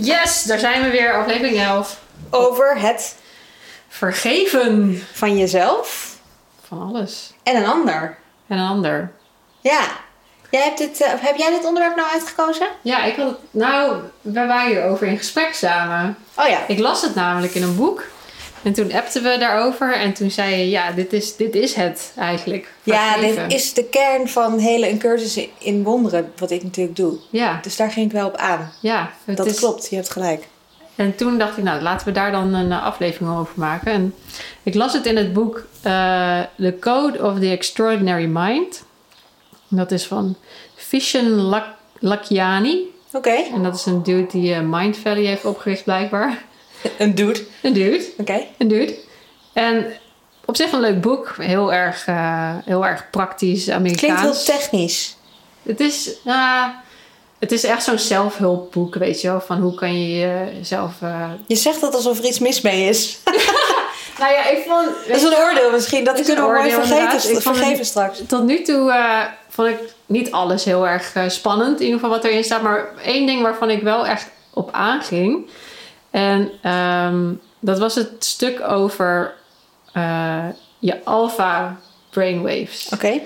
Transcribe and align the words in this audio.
Yes, 0.00 0.42
daar 0.42 0.58
zijn 0.58 0.82
we 0.82 0.90
weer, 0.90 1.14
aflevering 1.14 1.58
11. 1.60 1.98
over 2.30 2.78
het 2.78 3.16
Vergeven 3.88 5.02
van 5.12 5.38
jezelf 5.38 6.16
van 6.66 6.82
alles 6.82 7.32
en 7.42 7.56
een 7.56 7.66
ander. 7.66 8.18
en 8.46 8.58
een 8.58 8.68
ander. 8.68 9.12
Ja. 9.60 9.80
Jij 10.50 10.62
hebt 10.62 10.78
dit, 10.78 11.00
eh, 11.00 11.10
heb 11.16 11.36
jij 11.36 11.50
dit 11.50 11.64
onderwerp 11.64 11.96
nou 11.96 12.08
uitgekozen? 12.12 12.68
Ja, 12.82 13.04
ik 13.04 13.16
had 13.16 13.26
het, 13.28 13.38
nou, 13.50 13.96
we 14.20 14.32
waren 14.46 14.66
hierover 14.66 15.06
in 15.06 15.16
gesprek 15.18 15.54
samen. 15.54 16.16
Oh 16.34 16.46
ja. 16.48 16.58
Ik 16.66 16.78
las 16.78 17.02
het 17.02 17.14
namelijk 17.14 17.54
in 17.54 17.62
een 17.62 17.76
boek. 17.76 18.04
En 18.62 18.72
toen 18.72 18.92
appten 18.92 19.22
we 19.22 19.36
daarover 19.38 19.94
en 19.96 20.12
toen 20.12 20.30
zei 20.30 20.54
je, 20.56 20.70
ja, 20.70 20.92
dit 20.92 21.12
is, 21.12 21.36
dit 21.36 21.54
is 21.54 21.74
het 21.74 22.12
eigenlijk. 22.16 22.72
Ja, 22.82 23.16
dit 23.20 23.38
is 23.48 23.72
de 23.74 23.84
kern 23.84 24.28
van 24.28 24.58
hele 24.58 24.88
een 24.90 24.98
cursus 24.98 25.48
in 25.58 25.82
wonderen, 25.82 26.32
wat 26.36 26.50
ik 26.50 26.62
natuurlijk 26.62 26.96
doe. 26.96 27.18
Ja, 27.30 27.58
Dus 27.62 27.76
daar 27.76 27.90
ging 27.90 28.06
ik 28.06 28.12
wel 28.12 28.26
op 28.26 28.36
aan. 28.36 28.72
ja. 28.80 29.10
Dat 29.24 29.46
is, 29.46 29.58
klopt, 29.58 29.88
je 29.90 29.96
hebt 29.96 30.10
gelijk. 30.10 30.46
En 30.94 31.16
toen 31.16 31.38
dacht 31.38 31.56
ik, 31.56 31.64
nou, 31.64 31.82
laten 31.82 32.06
we 32.06 32.12
daar 32.12 32.32
dan 32.32 32.54
een 32.54 32.72
eh, 32.72 32.84
aflevering 32.84 33.38
over 33.38 33.52
maken. 33.56 33.92
En 33.92 34.14
ik 34.62 34.74
las 34.74 34.92
het 34.92 35.06
in 35.06 35.16
het 35.16 35.32
boek 35.32 35.66
eh, 35.82 36.40
The 36.58 36.76
Code 36.80 37.22
of 37.24 37.38
the 37.38 37.50
Extraordinary 37.50 38.26
Mind. 38.32 38.82
Dat 39.68 39.90
is 39.90 40.06
van 40.06 40.36
Vishen 40.74 41.30
Lak- 41.30 41.74
Lakiani. 41.98 42.78
Oké. 43.12 43.30
En 43.54 43.62
dat 43.62 43.74
is 43.74 43.86
een 43.86 44.02
dude 44.02 44.26
die 44.26 44.54
eh, 44.54 44.60
Mind 44.60 44.96
Valley 44.96 45.24
heeft 45.24 45.44
opgericht, 45.44 45.84
blijkbaar. 45.84 46.42
Een 46.98 47.14
dude. 47.14 47.44
Een 47.62 47.72
dude, 47.72 48.04
Oké. 48.18 48.40
een 48.58 48.68
dude. 48.68 48.94
En 49.52 49.86
op 50.44 50.56
zich 50.56 50.72
een 50.72 50.80
leuk 50.80 51.00
boek. 51.00 51.34
Heel 51.40 51.72
erg, 51.72 52.06
eh, 52.06 52.54
heel 52.64 52.86
erg 52.86 53.10
praktisch, 53.10 53.70
Amerikaans. 53.70 54.20
Klinkt 54.20 54.46
heel 54.46 54.56
technisch. 54.58 55.16
Het 55.62 55.80
is, 55.80 56.10
nou, 56.24 56.70
het 57.38 57.52
is 57.52 57.64
echt 57.64 57.82
zo'n 57.84 57.98
zelfhulpboek, 57.98 58.94
weet 58.94 59.20
je 59.20 59.28
wel. 59.28 59.40
Van 59.40 59.58
hoe 59.60 59.74
kan 59.74 60.02
je 60.08 60.18
jezelf... 60.56 60.92
eh, 61.02 61.30
Je 61.46 61.56
zegt 61.56 61.80
dat 61.80 61.94
alsof 61.94 62.18
er 62.18 62.24
iets 62.24 62.38
mis 62.38 62.60
mee 62.60 62.88
is. 62.88 63.18
Nou 64.18 64.32
ja, 64.32 64.48
ik 64.48 64.64
vond... 64.68 64.88
Dat 65.08 65.16
is 65.16 65.22
een 65.22 65.36
oordeel 65.36 65.70
misschien. 65.70 66.04
Dat 66.04 66.22
kunnen 66.22 66.46
we 66.48 66.52
mooi 66.52 66.70
vergeten. 66.70 67.30
Ik 67.30 67.40
vergeven 67.40 67.84
straks. 67.84 68.20
Tot 68.28 68.44
nu 68.44 68.62
toe 68.62 68.92
eh, 68.92 69.22
vond 69.48 69.68
ik 69.68 69.78
niet 70.06 70.30
alles 70.32 70.64
heel 70.64 70.88
erg 70.88 71.12
spannend, 71.28 71.78
in 71.80 71.84
ieder 71.86 72.00
geval 72.00 72.14
wat 72.16 72.24
erin 72.24 72.44
staat. 72.44 72.62
Maar 72.62 72.88
één 73.04 73.26
ding 73.26 73.42
waarvan 73.42 73.70
ik 73.70 73.82
wel 73.82 74.06
echt 74.06 74.26
op 74.50 74.68
aanging. 74.72 75.46
En 76.10 76.50
ehm, 76.62 77.32
dat 77.60 77.78
was 77.78 77.94
het 77.94 78.24
stuk 78.24 78.60
over 78.68 79.34
eh, 79.92 80.44
je 80.78 81.04
alpha 81.04 81.76
brainwaves. 82.10 82.88
Oké. 82.92 83.20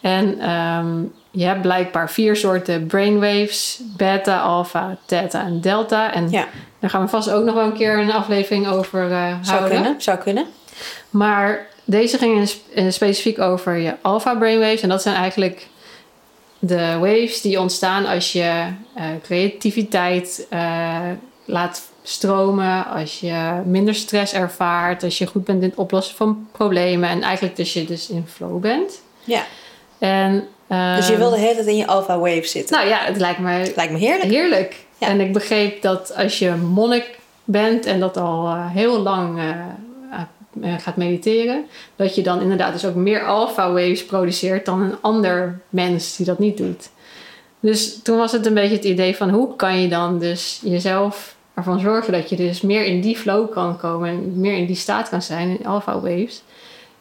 En 0.00 0.40
ehm, 0.40 1.02
je 1.30 1.44
hebt 1.44 1.62
blijkbaar 1.62 2.10
vier 2.10 2.36
soorten 2.36 2.86
brainwaves: 2.86 3.80
beta, 3.96 4.40
alpha, 4.40 4.96
theta 5.06 5.44
en 5.44 5.60
delta. 5.60 6.12
En 6.12 6.30
Ja. 6.30 6.46
daar 6.80 6.90
gaan 6.90 7.02
we 7.02 7.08
vast 7.08 7.30
ook 7.30 7.44
nog 7.44 7.54
wel 7.54 7.64
een 7.64 7.72
keer 7.72 7.98
een 7.98 8.12
aflevering 8.12 8.66
over 8.68 9.10
eh, 9.12 9.34
Zou 9.42 9.58
houden. 9.58 9.68
kunnen. 9.82 10.00
Zou 10.00 10.18
kunnen. 10.18 10.46
Maar 11.10 11.66
deze 11.84 12.18
ging 12.18 12.36
in 12.36 12.48
sp- 12.48 12.68
in 12.70 12.92
specifiek 12.92 13.38
over 13.40 13.76
je 13.76 13.94
alpha 14.02 14.34
brainwaves. 14.34 14.80
En 14.80 14.88
dat 14.88 15.02
zijn 15.02 15.14
eigenlijk 15.16 15.66
de 16.58 16.96
waves 17.00 17.40
die 17.40 17.60
ontstaan 17.60 18.06
als 18.06 18.32
je 18.32 18.64
eh, 18.94 19.04
creativiteit 19.22 20.46
laat 21.44 21.82
stromen. 22.08 22.86
Als 22.86 23.20
je 23.20 23.60
minder 23.64 23.94
stress 23.94 24.32
ervaart. 24.32 25.02
Als 25.02 25.18
je 25.18 25.26
goed 25.26 25.44
bent 25.44 25.62
in 25.62 25.68
het 25.68 25.78
oplossen 25.78 26.16
van 26.16 26.48
problemen. 26.52 27.08
En 27.08 27.22
eigenlijk 27.22 27.56
dus 27.56 27.72
je 27.72 27.84
dus 27.84 28.08
in 28.08 28.24
flow 28.26 28.60
bent. 28.60 29.00
Ja. 29.24 29.44
En, 29.98 30.32
Dus 30.68 31.06
je 31.06 31.12
ehm, 31.12 31.18
wil 31.18 31.30
de 31.30 31.38
hele 31.38 31.54
tijd 31.54 31.66
in 31.66 31.76
je 31.76 31.86
alpha 31.86 32.18
wave 32.18 32.46
zitten. 32.46 32.76
Nou 32.76 32.88
ja, 32.88 32.98
het 32.98 33.16
lijkt 33.16 33.38
me 33.38 33.72
Lijkt 33.76 33.92
me 33.92 33.98
heerlijk. 33.98 34.30
Heerlijk. 34.30 34.76
Ja. 34.98 35.06
En 35.06 35.20
ik 35.20 35.32
begreep 35.32 35.82
dat 35.82 36.14
als 36.16 36.38
je 36.38 36.50
monnik 36.50 37.18
bent 37.44 37.86
en 37.86 38.00
dat 38.00 38.16
al 38.16 38.46
eh, 38.46 38.70
heel 38.70 38.98
lang 38.98 39.38
eh, 39.38 39.50
eh, 40.62 40.74
gaat 40.78 40.96
mediteren, 40.96 41.64
dat 41.96 42.14
je 42.14 42.22
dan 42.22 42.40
inderdaad 42.40 42.72
dus 42.72 42.84
ook 42.84 42.94
meer 42.94 43.26
alpha 43.26 43.72
waves 43.72 44.04
produceert 44.04 44.66
dan 44.66 44.80
een 44.80 44.96
ander 45.00 45.60
mens 45.68 46.16
die 46.16 46.26
dat 46.26 46.38
niet 46.38 46.56
doet. 46.56 46.88
Dus 47.60 48.02
toen 48.02 48.16
was 48.16 48.32
het 48.32 48.46
een 48.46 48.54
beetje 48.54 48.76
het 48.76 48.84
idee 48.84 49.16
van 49.16 49.30
hoe 49.30 49.56
kan 49.56 49.80
je 49.80 49.88
dan 49.88 50.18
dus 50.18 50.60
jezelf 50.62 51.36
ervan 51.58 51.80
zorgen 51.80 52.12
dat 52.12 52.28
je 52.28 52.36
dus 52.36 52.60
meer 52.60 52.84
in 52.84 53.00
die 53.00 53.16
flow 53.16 53.50
kan 53.52 53.76
komen 53.78 54.08
en 54.08 54.40
meer 54.40 54.56
in 54.56 54.66
die 54.66 54.76
staat 54.76 55.08
kan 55.08 55.22
zijn, 55.22 55.58
in 55.58 55.66
alpha 55.66 55.94
waves. 56.00 56.42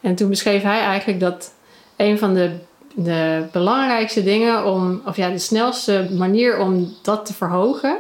En 0.02 0.16
toen 0.16 0.30
beschreef 0.30 0.62
hij 0.62 0.80
eigenlijk 0.80 1.20
dat 1.20 1.52
een 1.96 2.18
van 2.18 2.34
de, 2.34 2.52
de 2.96 3.44
belangrijkste 3.52 4.24
dingen 4.24 4.66
om, 4.66 5.02
of 5.06 5.16
ja, 5.16 5.30
de 5.30 5.38
snelste 5.38 6.08
manier 6.12 6.58
om 6.60 6.94
dat 7.02 7.26
te 7.26 7.34
verhogen, 7.34 7.98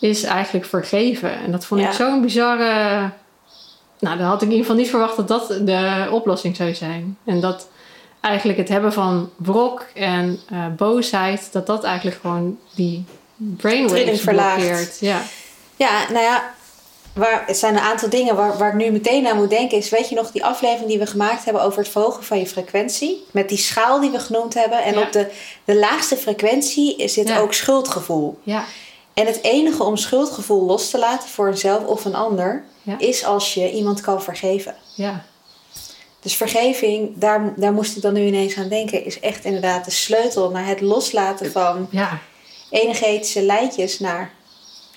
is 0.00 0.22
eigenlijk 0.22 0.66
vergeven. 0.66 1.32
En 1.38 1.52
dat 1.52 1.64
vond 1.66 1.80
Ja. 1.80 1.86
ik 1.88 1.92
zo'n 1.92 2.20
bizarre. 2.22 3.10
Nou, 4.00 4.18
dan 4.18 4.26
had 4.26 4.42
ik 4.42 4.48
in 4.48 4.54
ieder 4.54 4.66
geval 4.66 4.80
niet 4.80 4.90
verwacht 4.90 5.16
dat 5.16 5.28
dat 5.28 5.48
de 5.66 6.08
oplossing 6.10 6.56
zou 6.56 6.74
zijn. 6.74 7.16
En 7.24 7.40
dat 7.40 7.68
eigenlijk 8.20 8.58
het 8.58 8.68
hebben 8.68 8.92
van 8.92 9.30
wrok 9.36 9.86
en 9.94 10.38
eh, 10.50 10.66
boosheid, 10.76 11.48
dat 11.52 11.66
dat 11.66 11.84
eigenlijk 11.84 12.20
gewoon 12.20 12.58
die 12.74 13.04
brainwaves 13.36 14.20
verlaagt. 14.20 14.56
blokkeert. 14.60 15.00
Ja. 15.00 15.20
Ja, 15.78 16.10
nou 16.10 16.24
ja, 16.24 16.54
waar, 17.12 17.44
het 17.46 17.58
zijn 17.58 17.74
een 17.74 17.80
aantal 17.82 18.08
dingen 18.08 18.36
waar, 18.36 18.58
waar 18.58 18.68
ik 18.68 18.74
nu 18.74 18.90
meteen 18.90 19.26
aan 19.26 19.36
moet 19.36 19.50
denken. 19.50 19.78
Is, 19.78 19.88
weet 19.90 20.08
je 20.08 20.14
nog 20.14 20.30
die 20.30 20.44
aflevering 20.44 20.88
die 20.88 20.98
we 20.98 21.06
gemaakt 21.06 21.44
hebben 21.44 21.62
over 21.62 21.78
het 21.82 21.88
verhogen 21.88 22.24
van 22.24 22.38
je 22.38 22.46
frequentie? 22.46 23.24
Met 23.30 23.48
die 23.48 23.58
schaal 23.58 24.00
die 24.00 24.10
we 24.10 24.18
genoemd 24.18 24.54
hebben. 24.54 24.82
En 24.82 24.94
Ja. 24.94 25.00
op 25.00 25.12
de, 25.12 25.26
de 25.64 25.76
laagste 25.76 26.16
frequentie 26.16 27.08
zit 27.08 27.28
Ja. 27.28 27.38
ook 27.38 27.52
schuldgevoel. 27.54 28.38
Ja. 28.42 28.64
En 29.14 29.26
het 29.26 29.42
enige 29.42 29.82
om 29.82 29.96
schuldgevoel 29.96 30.62
los 30.64 30.90
te 30.90 30.98
laten 30.98 31.28
voor 31.28 31.48
jezelf 31.48 31.84
of 31.84 32.04
een 32.04 32.14
ander, 32.14 32.64
Ja. 32.82 32.94
is 32.98 33.24
als 33.24 33.54
je 33.54 33.70
iemand 33.70 34.00
kan 34.00 34.22
vergeven. 34.22 34.74
Ja. 34.94 35.24
Dus 36.20 36.36
vergeving, 36.36 37.10
daar, 37.14 37.52
daar 37.56 37.72
moest 37.72 37.96
ik 37.96 38.02
dan 38.02 38.12
nu 38.12 38.20
ineens 38.26 38.56
aan 38.56 38.68
denken, 38.68 39.04
is 39.04 39.20
echt 39.20 39.44
inderdaad 39.44 39.84
de 39.84 39.90
sleutel 39.90 40.50
naar 40.50 40.66
het 40.66 40.80
loslaten 40.80 41.52
van 41.52 41.86
Ja. 41.90 42.18
energetische 42.70 43.42
lijntjes 43.42 43.98
naar 43.98 44.32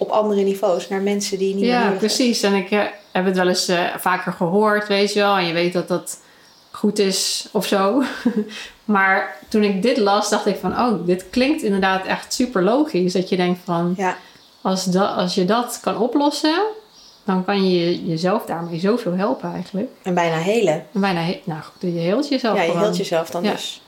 op 0.01 0.09
andere 0.09 0.41
niveaus, 0.41 0.87
naar 0.89 1.01
mensen 1.01 1.37
die 1.37 1.55
niet 1.55 1.65
Ja, 1.65 1.89
precies. 1.97 2.41
En 2.43 2.53
ik 2.53 2.71
eh, 2.71 2.79
heb 3.11 3.25
het 3.25 3.35
wel 3.37 3.47
eens 3.47 3.67
eh, 3.67 3.83
vaker 3.97 4.31
gehoord, 4.33 4.87
weet 4.87 5.13
je 5.13 5.19
wel. 5.19 5.35
En 5.37 5.45
je 5.47 5.53
weet 5.53 5.73
dat 5.73 5.87
dat 5.87 6.19
goed 6.71 6.99
is 6.99 7.47
of 7.51 7.65
zo. 7.65 8.03
maar 8.85 9.37
toen 9.49 9.63
ik 9.63 9.81
dit 9.81 9.97
las, 9.97 10.29
dacht 10.29 10.45
ik 10.45 10.57
van... 10.61 10.71
Oh, 10.79 11.05
dit 11.05 11.29
klinkt 11.29 11.61
inderdaad 11.61 12.05
echt 12.05 12.33
super 12.33 12.63
logisch. 12.63 13.13
Dat 13.13 13.29
je 13.29 13.35
denkt 13.35 13.59
van... 13.63 13.93
Ja, 13.97 14.15
Als, 14.61 14.85
da- 14.85 15.13
als 15.13 15.35
je 15.35 15.45
dat 15.45 15.79
kan 15.81 15.97
oplossen... 15.97 16.61
dan 17.25 17.45
kan 17.45 17.69
je 17.71 18.05
jezelf 18.05 18.45
daarmee 18.45 18.79
zoveel 18.79 19.13
helpen 19.13 19.53
eigenlijk. 19.53 19.89
en 20.03 20.13
bijna 20.13 20.37
hele. 20.37 20.71
En 20.71 21.01
bijna... 21.01 21.21
he- 21.21 21.41
nou 21.43 21.61
goed, 21.61 21.81
je 21.81 21.87
heelt 21.99 22.27
jezelf 22.27 22.57
Ja, 22.57 22.63
je 22.63 22.77
hield 22.77 22.97
jezelf 22.97 23.29
dan 23.29 23.43
Ja. 23.43 23.51
dus. 23.51 23.81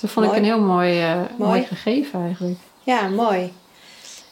Dat 0.00 0.10
vond 0.10 0.26
ik 0.26 0.36
een 0.36 0.44
heel 0.44 0.60
mooi, 0.60 1.00
eh, 1.00 1.14
mooi. 1.14 1.26
Mooi. 1.36 1.62
gegeven 1.62 2.20
eigenlijk. 2.24 2.58
Ja, 2.82 3.08
mooi. 3.08 3.52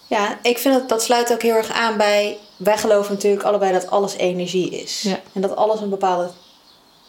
Ja, 0.08 0.38
ik 0.42 0.58
vind 0.58 0.74
dat 0.74 0.88
dat 0.88 1.02
sluit 1.02 1.32
ook 1.32 1.42
heel 1.42 1.54
erg 1.54 1.70
aan 1.72 1.96
bij. 1.96 2.38
Wij 2.56 2.78
geloven 2.78 3.12
natuurlijk 3.14 3.42
allebei 3.42 3.72
dat 3.72 3.90
alles 3.90 4.16
energie 4.16 4.70
is. 4.70 5.02
Ja. 5.02 5.20
En 5.34 5.40
dat 5.40 5.56
alles 5.56 5.80
een 5.80 5.90
bepaalde 5.90 6.30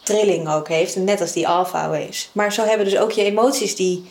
trilling 0.02 0.48
ook 0.52 0.68
heeft. 0.68 0.96
Net 0.96 1.20
als 1.20 1.32
die 1.32 1.48
alpha 1.48 1.88
waves. 1.88 2.28
Maar 2.32 2.52
zo 2.52 2.64
hebben 2.64 2.86
dus 2.86 2.96
ook 2.98 3.12
je 3.12 3.24
emoties 3.24 3.76
die 3.76 4.10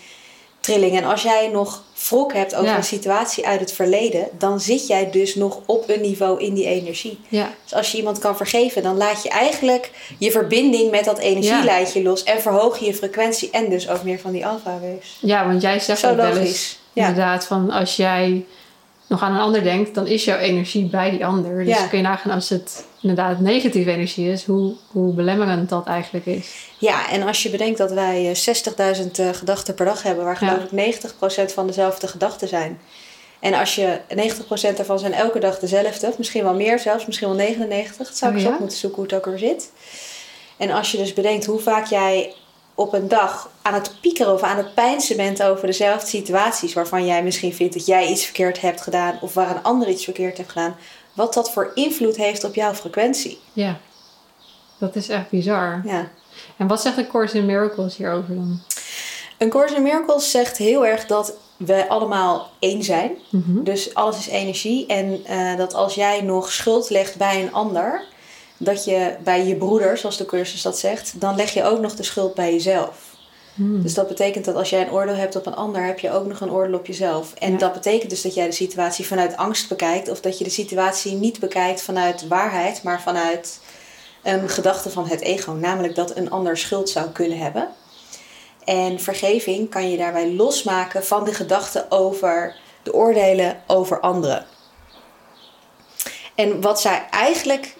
trilling. 0.59 0.97
En 0.97 1.03
als 1.03 1.21
jij 1.21 1.47
nog 1.47 1.83
wrok 2.09 2.33
hebt 2.33 2.55
over 2.55 2.67
Ja. 2.69 2.77
een 2.77 2.83
situatie 2.83 3.47
uit 3.47 3.59
het 3.59 3.71
verleden, 3.71 4.27
dan 4.37 4.59
zit 4.59 4.87
jij 4.87 5.09
dus 5.11 5.35
nog 5.35 5.59
op 5.65 5.89
een 5.89 6.01
niveau 6.01 6.41
in 6.43 6.53
die 6.53 6.65
energie. 6.65 7.19
Ja, 7.27 7.49
Dus 7.63 7.73
als 7.73 7.91
je 7.91 7.97
iemand 7.97 8.19
kan 8.19 8.37
vergeven, 8.37 8.83
dan 8.83 8.97
laat 8.97 9.23
je 9.23 9.29
eigenlijk 9.29 9.91
je 10.17 10.31
verbinding 10.31 10.91
met 10.91 11.05
dat 11.05 11.17
energielijntje 11.17 12.03
los. 12.03 12.23
En 12.23 12.41
verhoog 12.41 12.79
je 12.79 12.85
je 12.85 12.93
frequentie 12.93 13.49
en 13.51 13.69
dus 13.69 13.89
ook 13.89 14.03
meer 14.03 14.19
van 14.19 14.31
die 14.31 14.45
alpha 14.45 14.71
waves. 14.71 15.17
ja 15.21 15.45
want 15.47 15.61
jij 15.61 15.79
zegt 15.79 15.99
Zo 15.99 16.09
ook 16.09 16.15
wel 16.15 16.37
eens... 16.37 16.77
Inderdaad, 16.93 17.45
van 17.45 17.71
als 17.71 17.95
jij 17.95 18.45
nog 19.09 19.21
aan 19.21 19.33
een 19.33 19.39
ander 19.39 19.63
denkt, 19.63 19.95
dan 19.95 20.07
is 20.07 20.23
jouw 20.25 20.37
energie 20.37 20.85
bij 20.85 21.09
die 21.09 21.25
ander. 21.25 21.65
Dus 21.65 21.77
Ja. 21.77 21.87
kun 21.87 21.97
je 21.97 22.03
nagaan 22.03 22.31
als 22.31 22.49
het 22.49 22.85
inderdaad 23.01 23.39
negatieve 23.39 23.91
energie 23.91 24.31
is, 24.31 24.43
hoe, 24.45 24.73
hoe 24.91 25.13
belemmerend 25.13 25.69
dat 25.69 25.87
eigenlijk 25.87 26.25
is. 26.25 26.55
Ja, 26.77 27.09
en 27.09 27.21
als 27.27 27.43
je 27.43 27.49
bedenkt 27.49 27.77
dat 27.77 27.91
wij 27.91 28.29
eh, 28.29 28.35
60.000 28.35 29.19
eh, 29.19 29.29
gedachten 29.33 29.73
per 29.73 29.85
dag 29.85 30.03
hebben, 30.03 30.23
waar 30.25 30.37
Ja. 30.43 30.47
geloof 30.47 30.63
ik 30.63 30.71
90% 30.71 31.53
van 31.53 31.67
dezelfde 31.67 32.07
gedachten 32.07 32.47
zijn. 32.47 32.79
En 33.39 33.53
als 33.53 33.75
je 33.75 33.99
90% 34.09 34.77
daarvan 34.77 34.99
zijn 34.99 35.13
elke 35.13 35.39
dag 35.39 35.59
dezelfde, 35.59 36.13
misschien 36.17 36.43
wel 36.43 36.53
meer 36.55 36.79
zelfs, 36.79 37.05
misschien 37.05 37.27
wel 37.27 37.37
99. 37.37 38.07
Dat 38.07 38.17
zou 38.17 38.31
ik 38.31 38.37
Oh, 38.37 38.43
eens 38.43 38.53
op 38.53 38.59
moeten 38.59 38.77
zoeken 38.77 38.97
hoe 39.01 39.07
het 39.11 39.17
ook 39.17 39.25
weer 39.25 39.39
zit. 39.49 39.71
En 40.57 40.71
als 40.71 40.91
je 40.91 40.97
dus 40.97 41.13
bedenkt 41.13 41.45
hoe 41.45 41.59
vaak 41.59 41.85
jij 41.85 42.33
op 42.79 42.93
een 42.93 43.07
dag 43.07 43.49
aan 43.61 43.73
het 43.73 43.95
piekeren 44.01 44.33
of 44.33 44.41
aan 44.41 44.57
het 44.57 44.73
pijnsen 44.73 45.17
bent 45.17 45.43
over 45.43 45.65
dezelfde 45.65 46.07
situaties 46.07 46.73
waarvan 46.73 47.05
jij 47.05 47.23
misschien 47.23 47.53
vindt 47.53 47.73
dat 47.73 47.85
jij 47.85 48.07
iets 48.07 48.23
verkeerd 48.23 48.61
hebt 48.61 48.81
gedaan 48.81 49.17
of 49.21 49.33
waar 49.33 49.49
een 49.49 49.63
ander 49.63 49.87
iets 49.87 50.03
verkeerd 50.03 50.37
heeft 50.37 50.49
gedaan, 50.49 50.75
wat 51.13 51.33
dat 51.33 51.51
voor 51.51 51.71
invloed 51.73 52.15
heeft 52.15 52.43
op 52.43 52.55
jouw 52.55 52.73
frequentie. 52.73 53.39
Ja. 53.53 53.77
Dat 54.77 54.95
is 54.95 55.09
echt 55.09 55.29
bizar. 55.29 55.81
Ja. 55.85 56.09
En 56.57 56.67
wat 56.67 56.81
zegt 56.81 56.95
de 56.95 57.07
Course 57.07 57.37
in 57.37 57.45
Miracles 57.45 57.97
hierover 57.97 58.35
dan? 58.35 58.61
Een 59.37 59.49
Course 59.49 59.75
in 59.75 59.83
Miracles 59.83 60.31
zegt 60.31 60.57
heel 60.57 60.85
erg 60.85 61.05
dat 61.05 61.33
we 61.57 61.89
allemaal 61.89 62.49
één 62.59 62.83
zijn. 62.83 63.11
Mhm. 63.29 63.63
Dus 63.63 63.93
alles 63.93 64.17
is 64.17 64.27
energie. 64.27 64.85
En 64.85 65.25
eh, 65.25 65.57
dat 65.57 65.73
als 65.73 65.95
jij 65.95 66.21
nog 66.21 66.51
schuld 66.51 66.89
legt 66.89 67.15
bij 67.15 67.41
een 67.41 67.53
ander, 67.53 68.03
dat 68.59 68.85
je 68.85 69.15
bij 69.23 69.45
je 69.45 69.55
broeder, 69.55 69.97
zoals 69.97 70.17
de 70.17 70.25
cursus 70.25 70.61
dat 70.61 70.79
zegt, 70.79 71.21
dan 71.21 71.35
leg 71.35 71.53
je 71.53 71.63
ook 71.63 71.79
nog 71.79 71.95
de 71.95 72.03
schuld 72.03 72.33
bij 72.33 72.51
jezelf. 72.53 72.97
Hmm. 73.53 73.81
Dus 73.81 73.93
dat 73.93 74.07
betekent 74.07 74.45
dat 74.45 74.55
als 74.55 74.69
jij 74.69 74.81
een 74.81 74.91
oordeel 74.91 75.15
hebt 75.15 75.35
op 75.35 75.45
een 75.45 75.55
ander, 75.55 75.85
heb 75.85 75.99
je 75.99 76.11
ook 76.11 76.25
nog 76.25 76.39
een 76.41 76.51
oordeel 76.51 76.77
op 76.77 76.85
jezelf. 76.85 77.33
En 77.33 77.51
Ja. 77.51 77.57
dat 77.57 77.73
betekent 77.73 78.09
dus 78.09 78.21
dat 78.21 78.33
jij 78.33 78.45
de 78.45 78.51
situatie 78.51 79.05
vanuit 79.07 79.37
angst 79.37 79.69
bekijkt, 79.69 80.09
of 80.09 80.21
dat 80.21 80.37
je 80.37 80.43
de 80.43 80.49
situatie 80.49 81.13
niet 81.13 81.39
bekijkt 81.39 81.81
vanuit 81.81 82.27
waarheid, 82.27 82.83
maar 82.83 83.01
vanuit 83.01 83.59
een 84.23 84.49
gedachte 84.49 84.89
van 84.89 85.07
het 85.07 85.21
ego, 85.21 85.51
namelijk 85.51 85.95
dat 85.95 86.15
een 86.15 86.31
ander 86.31 86.57
schuld 86.57 86.89
zou 86.89 87.09
kunnen 87.09 87.37
hebben. 87.37 87.67
En 88.65 88.99
vergeving 88.99 89.69
kan 89.69 89.89
je 89.91 89.97
daarbij 89.97 90.31
losmaken 90.33 91.05
van 91.05 91.23
de 91.23 91.33
gedachte 91.33 91.85
over 91.89 92.55
de 92.83 92.93
oordelen 92.93 93.61
over 93.67 93.99
anderen. 93.99 94.45
En 96.35 96.61
wat 96.61 96.81
zij 96.81 97.07
eigenlijk, 97.11 97.75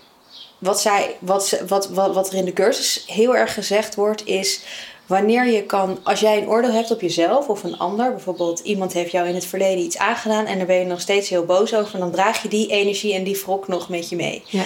wat, 0.60 0.82
zij, 0.82 1.16
wat, 1.20 1.62
wat, 1.68 1.90
wat, 1.90 2.14
wat 2.14 2.28
er 2.30 2.38
in 2.38 2.46
de 2.46 2.54
cursus 2.54 3.04
heel 3.08 3.36
erg 3.36 3.54
gezegd 3.54 3.96
wordt, 3.96 4.26
is 4.26 4.62
wanneer 5.06 5.46
je 5.46 5.64
kan, 5.64 6.00
als 6.04 6.20
jij 6.20 6.38
een 6.38 6.48
oordeel 6.48 6.72
hebt 6.72 6.92
op 6.92 7.02
jezelf 7.02 7.48
of 7.48 7.64
een 7.64 7.78
ander, 7.78 8.12
bijvoorbeeld 8.12 8.60
iemand 8.60 8.94
heeft 8.94 9.12
jou 9.12 9.28
in 9.28 9.36
het 9.36 9.46
verleden 9.46 9.84
iets 9.84 9.98
aangedaan 9.98 10.46
en 10.46 10.58
daar 10.58 10.68
ben 10.68 10.80
je 10.80 10.86
nog 10.86 11.02
steeds 11.02 11.30
heel 11.30 11.46
boos 11.46 11.74
over, 11.74 12.00
dan 12.00 12.12
draag 12.12 12.42
je 12.42 12.50
die 12.50 12.68
energie 12.68 13.14
en 13.14 13.24
die 13.24 13.42
wrok 13.44 13.68
nog 13.68 13.90
met 13.90 14.10
je 14.10 14.16
mee. 14.16 14.44
Ja. 14.46 14.66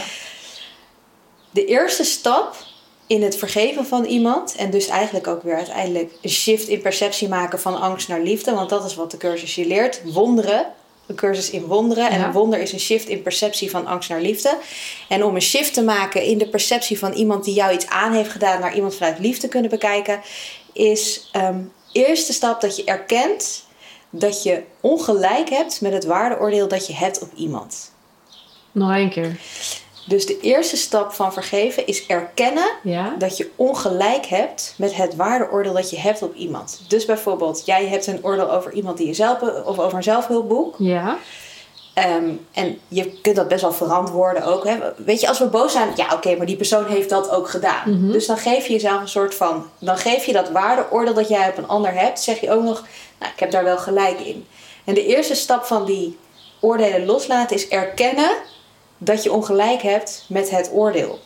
De 1.49 1.65
eerste 1.65 2.03
stap 2.03 2.55
in 3.07 3.23
het 3.23 3.37
vergeven 3.37 3.85
van 3.85 4.05
iemand, 4.05 4.55
en 4.55 4.69
dus 4.69 4.87
eigenlijk 4.87 5.27
ook 5.27 5.43
weer 5.43 5.55
uiteindelijk 5.55 6.13
een 6.21 6.29
shift 6.29 6.67
in 6.67 6.81
perceptie 6.81 7.27
maken 7.27 7.59
van 7.59 7.81
angst 7.81 8.07
naar 8.07 8.21
liefde, 8.21 8.53
want 8.53 8.69
dat 8.69 8.85
is 8.85 8.95
wat 8.95 9.11
de 9.11 9.17
cursus 9.17 9.55
je 9.55 9.65
leert. 9.65 10.01
Wonderen, 10.03 10.65
een 11.07 11.15
cursus 11.15 11.49
in 11.49 11.65
wonderen. 11.65 12.09
En 12.09 12.19
Ja. 12.19 12.25
een 12.25 12.31
wonder 12.31 12.59
is 12.59 12.71
een 12.71 12.79
shift 12.79 13.07
in 13.07 13.21
perceptie 13.21 13.69
van 13.69 13.85
angst 13.85 14.09
naar 14.09 14.21
liefde. 14.21 14.57
En 15.09 15.23
om 15.23 15.35
een 15.35 15.41
shift 15.41 15.73
te 15.73 15.83
maken 15.83 16.23
in 16.23 16.37
de 16.37 16.47
perceptie 16.47 16.99
van 16.99 17.11
iemand 17.11 17.43
die 17.43 17.53
jou 17.53 17.73
iets 17.73 17.87
aan 17.87 18.13
heeft 18.13 18.29
gedaan, 18.31 18.59
naar 18.59 18.75
iemand 18.75 18.95
vanuit 18.95 19.19
liefde 19.19 19.47
kunnen 19.47 19.69
bekijken, 19.69 20.21
is 20.73 21.29
ehm 21.31 21.59
eerste 21.91 22.33
stap 22.33 22.61
dat 22.61 22.75
je 22.75 22.83
erkent 22.83 23.63
dat 24.09 24.43
je 24.43 24.63
ongelijk 24.81 25.49
hebt 25.49 25.81
met 25.81 25.93
het 25.93 26.05
waardeoordeel 26.05 26.67
dat 26.67 26.87
je 26.87 26.93
hebt 26.93 27.21
op 27.21 27.29
iemand. 27.35 27.91
Nog 28.71 28.91
één 28.91 29.09
keer. 29.09 29.39
Dus 30.05 30.25
de 30.25 30.39
eerste 30.39 30.77
stap 30.77 31.11
van 31.11 31.33
vergeven 31.33 31.87
is 31.87 32.05
erkennen 32.05 32.71
Ja. 32.83 33.15
dat 33.17 33.37
je 33.37 33.49
ongelijk 33.55 34.25
hebt 34.25 34.73
met 34.77 34.95
het 34.95 35.15
waardeoordeel 35.15 35.73
dat 35.73 35.89
je 35.89 35.99
hebt 35.99 36.21
op 36.21 36.35
iemand. 36.35 36.81
Dus 36.87 37.05
bijvoorbeeld, 37.05 37.65
jij 37.65 37.87
hebt 37.87 38.07
een 38.07 38.19
oordeel 38.25 38.51
over 38.51 38.73
iemand 38.73 38.97
die 38.97 39.07
je 39.07 39.13
zelf 39.13 39.41
of 39.65 39.79
over 39.79 39.93
een 39.97 40.03
zelfhulpboek. 40.03 40.75
Ja. 40.77 41.17
Ehm, 41.93 42.29
en 42.53 42.79
je 42.87 43.11
kunt 43.21 43.35
dat 43.35 43.47
best 43.47 43.61
wel 43.61 43.73
verantwoorden 43.73 44.43
ook. 44.43 44.63
Hè? 44.63 44.77
Weet 44.97 45.21
je, 45.21 45.27
als 45.27 45.39
we 45.39 45.45
boos 45.45 45.71
zijn, 45.71 45.89
ja 45.95 46.07
oké, 46.13 46.35
maar 46.35 46.45
die 46.45 46.55
persoon 46.55 46.85
heeft 46.85 47.09
dat 47.09 47.29
ook 47.29 47.49
gedaan. 47.49 47.89
Mhm. 47.99 48.11
Dus 48.11 48.25
dan 48.25 48.37
geef 48.37 48.65
je 48.67 48.73
jezelf 48.73 49.01
een 49.01 49.07
soort 49.07 49.35
van, 49.35 49.69
dan 49.79 49.97
geef 49.97 50.25
je 50.25 50.33
dat 50.33 50.49
waardeoordeel 50.49 51.13
dat 51.13 51.27
jij 51.27 51.47
op 51.49 51.57
een 51.57 51.67
ander 51.67 51.93
hebt, 51.93 52.19
zeg 52.21 52.39
je 52.39 52.51
ook 52.51 52.63
nog, 52.63 52.83
nou 53.19 53.31
ik 53.33 53.39
heb 53.39 53.51
daar 53.51 53.63
wel 53.63 53.77
gelijk 53.77 54.19
in. 54.19 54.45
En 54.83 54.93
de 54.93 55.05
eerste 55.05 55.35
stap 55.35 55.63
van 55.65 55.85
die 55.85 56.17
oordelen 56.59 57.05
loslaten 57.05 57.55
is 57.55 57.67
erkennen 57.67 58.31
dat 59.03 59.23
je 59.23 59.33
ongelijk 59.33 59.81
hebt 59.81 60.25
met 60.27 60.49
het 60.49 60.69
oordeel. 60.73 61.19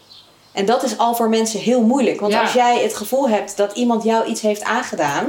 En 0.52 0.66
dat 0.66 0.84
is 0.84 0.98
al 0.98 1.16
voor 1.16 1.30
mensen 1.30 1.60
heel 1.60 1.82
moeilijk. 1.82 2.20
Want 2.20 2.34
Ja. 2.34 2.42
als 2.42 2.54
jij 2.54 2.82
het 2.82 2.96
gevoel 2.96 3.30
hebt 3.30 3.58
dat 3.58 3.74
iemand 3.74 4.04
jou 4.04 4.26
iets 4.26 4.42
heeft 4.42 4.64
aangedaan. 4.64 5.26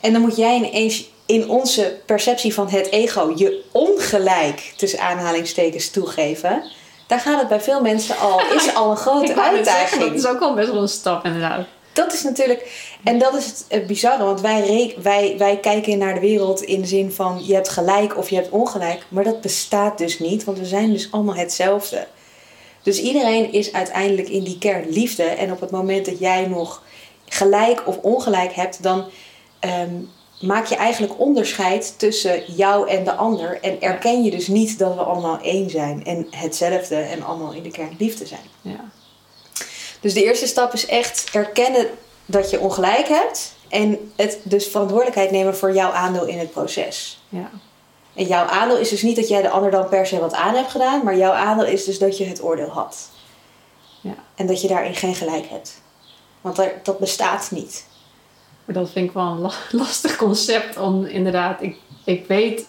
En 0.00 0.12
dan 0.12 0.22
moet 0.22 0.36
jij 0.36 0.56
ineens 0.56 1.04
in 1.26 1.48
onze 1.48 2.00
perceptie 2.06 2.54
van 2.54 2.68
het 2.68 2.90
ego 2.90 3.32
je 3.36 3.62
ongelijk 3.72 4.72
tussen 4.76 5.00
aanhalingstekens 5.00 5.90
toegeven. 5.90 6.62
Daar 7.06 7.20
gaat 7.20 7.38
het 7.38 7.48
bij 7.48 7.60
veel 7.60 7.80
mensen 7.80 8.18
al, 8.18 8.40
is 8.56 8.74
al 8.74 8.90
een 8.90 8.96
grote 8.96 9.26
zeggen, 9.26 9.44
uitdaging. 9.44 10.02
Dat 10.04 10.14
is 10.14 10.26
ook 10.26 10.40
al 10.40 10.54
best 10.54 10.70
wel 10.70 10.82
een 10.82 10.88
stap 10.88 11.24
inderdaad. 11.24 11.66
Dat 11.94 12.12
is 12.12 12.22
natuurlijk, 12.22 12.92
en 13.04 13.18
dat 13.18 13.34
is 13.34 13.64
het, 13.68 13.86
bizarre, 13.86 14.24
want 14.24 14.40
wij, 14.40 14.94
wij, 15.02 15.34
wij 15.38 15.58
kijken 15.58 15.98
naar 15.98 16.14
de 16.14 16.20
wereld 16.20 16.62
in 16.62 16.80
de 16.80 16.86
zin 16.86 17.12
van 17.12 17.42
je 17.46 17.54
hebt 17.54 17.68
gelijk 17.68 18.16
of 18.16 18.30
je 18.30 18.36
hebt 18.36 18.50
ongelijk, 18.50 19.06
maar 19.08 19.24
dat 19.24 19.40
bestaat 19.40 19.98
dus 19.98 20.18
niet, 20.18 20.44
want 20.44 20.58
we 20.58 20.64
zijn 20.64 20.92
dus 20.92 21.12
allemaal 21.12 21.34
hetzelfde. 21.34 22.06
Dus 22.82 23.00
iedereen 23.00 23.52
is 23.52 23.72
uiteindelijk 23.72 24.28
in 24.28 24.44
die 24.44 24.58
kern 24.58 24.88
liefde 24.88 25.22
en 25.22 25.52
op 25.52 25.60
het 25.60 25.70
moment 25.70 26.06
dat 26.06 26.18
jij 26.18 26.46
nog 26.46 26.82
gelijk 27.26 27.86
of 27.86 27.96
ongelijk 27.96 28.52
hebt, 28.52 28.82
dan 28.82 29.04
ehm, 29.60 29.94
maak 30.40 30.66
je 30.66 30.76
eigenlijk 30.76 31.18
onderscheid 31.18 31.98
tussen 31.98 32.42
jou 32.56 32.88
en 32.88 33.04
de 33.04 33.14
ander 33.14 33.60
en 33.60 33.80
erken 33.80 34.24
je 34.24 34.30
dus 34.30 34.48
niet 34.48 34.78
dat 34.78 34.94
we 34.94 35.00
allemaal 35.00 35.38
één 35.40 35.70
zijn 35.70 36.04
en 36.04 36.26
hetzelfde 36.30 36.96
en 36.96 37.22
allemaal 37.22 37.52
in 37.52 37.62
de 37.62 37.70
kern 37.70 37.94
liefde 37.98 38.26
zijn. 38.26 38.46
Ja. 38.60 38.90
Dus 40.04 40.14
de 40.14 40.24
eerste 40.24 40.46
stap 40.46 40.72
is 40.72 40.86
echt 40.86 41.28
erkennen 41.32 41.86
dat 42.26 42.50
je 42.50 42.60
ongelijk 42.60 43.08
hebt. 43.08 43.54
En 43.68 44.12
het 44.16 44.38
dus 44.42 44.66
verantwoordelijkheid 44.66 45.30
nemen 45.30 45.56
voor 45.56 45.74
jouw 45.74 45.90
aandeel 45.90 46.24
in 46.26 46.38
het 46.38 46.50
proces. 46.50 47.22
Ja. 47.28 47.50
En 48.14 48.26
jouw 48.26 48.46
aandeel 48.46 48.76
is 48.76 48.88
dus 48.88 49.02
niet 49.02 49.16
dat 49.16 49.28
jij 49.28 49.42
de 49.42 49.48
ander 49.50 49.70
dan 49.70 49.88
per 49.88 50.06
se 50.06 50.18
wat 50.20 50.32
aan 50.34 50.54
hebt 50.54 50.70
gedaan. 50.70 51.04
Maar 51.04 51.16
jouw 51.16 51.32
aandeel 51.32 51.66
is 51.66 51.84
dus 51.84 51.98
dat 51.98 52.18
je 52.18 52.24
het 52.24 52.42
oordeel 52.42 52.68
had. 52.68 53.08
Ja. 54.00 54.14
En 54.34 54.46
dat 54.46 54.60
je 54.60 54.68
daarin 54.68 54.94
geen 54.94 55.14
gelijk 55.14 55.46
hebt. 55.48 55.82
Want 56.40 56.60
dat 56.82 56.98
bestaat 56.98 57.50
niet. 57.50 57.86
Maar 58.64 58.74
dat 58.74 58.90
vind 58.90 59.08
ik 59.08 59.14
wel 59.14 59.24
een 59.24 59.40
la- 59.40 59.52
lastig 59.84 60.16
concept 60.16 60.76
om 60.76 61.04
inderdaad, 61.04 61.62
ik, 61.62 61.76
ik 62.04 62.26
weet, 62.26 62.66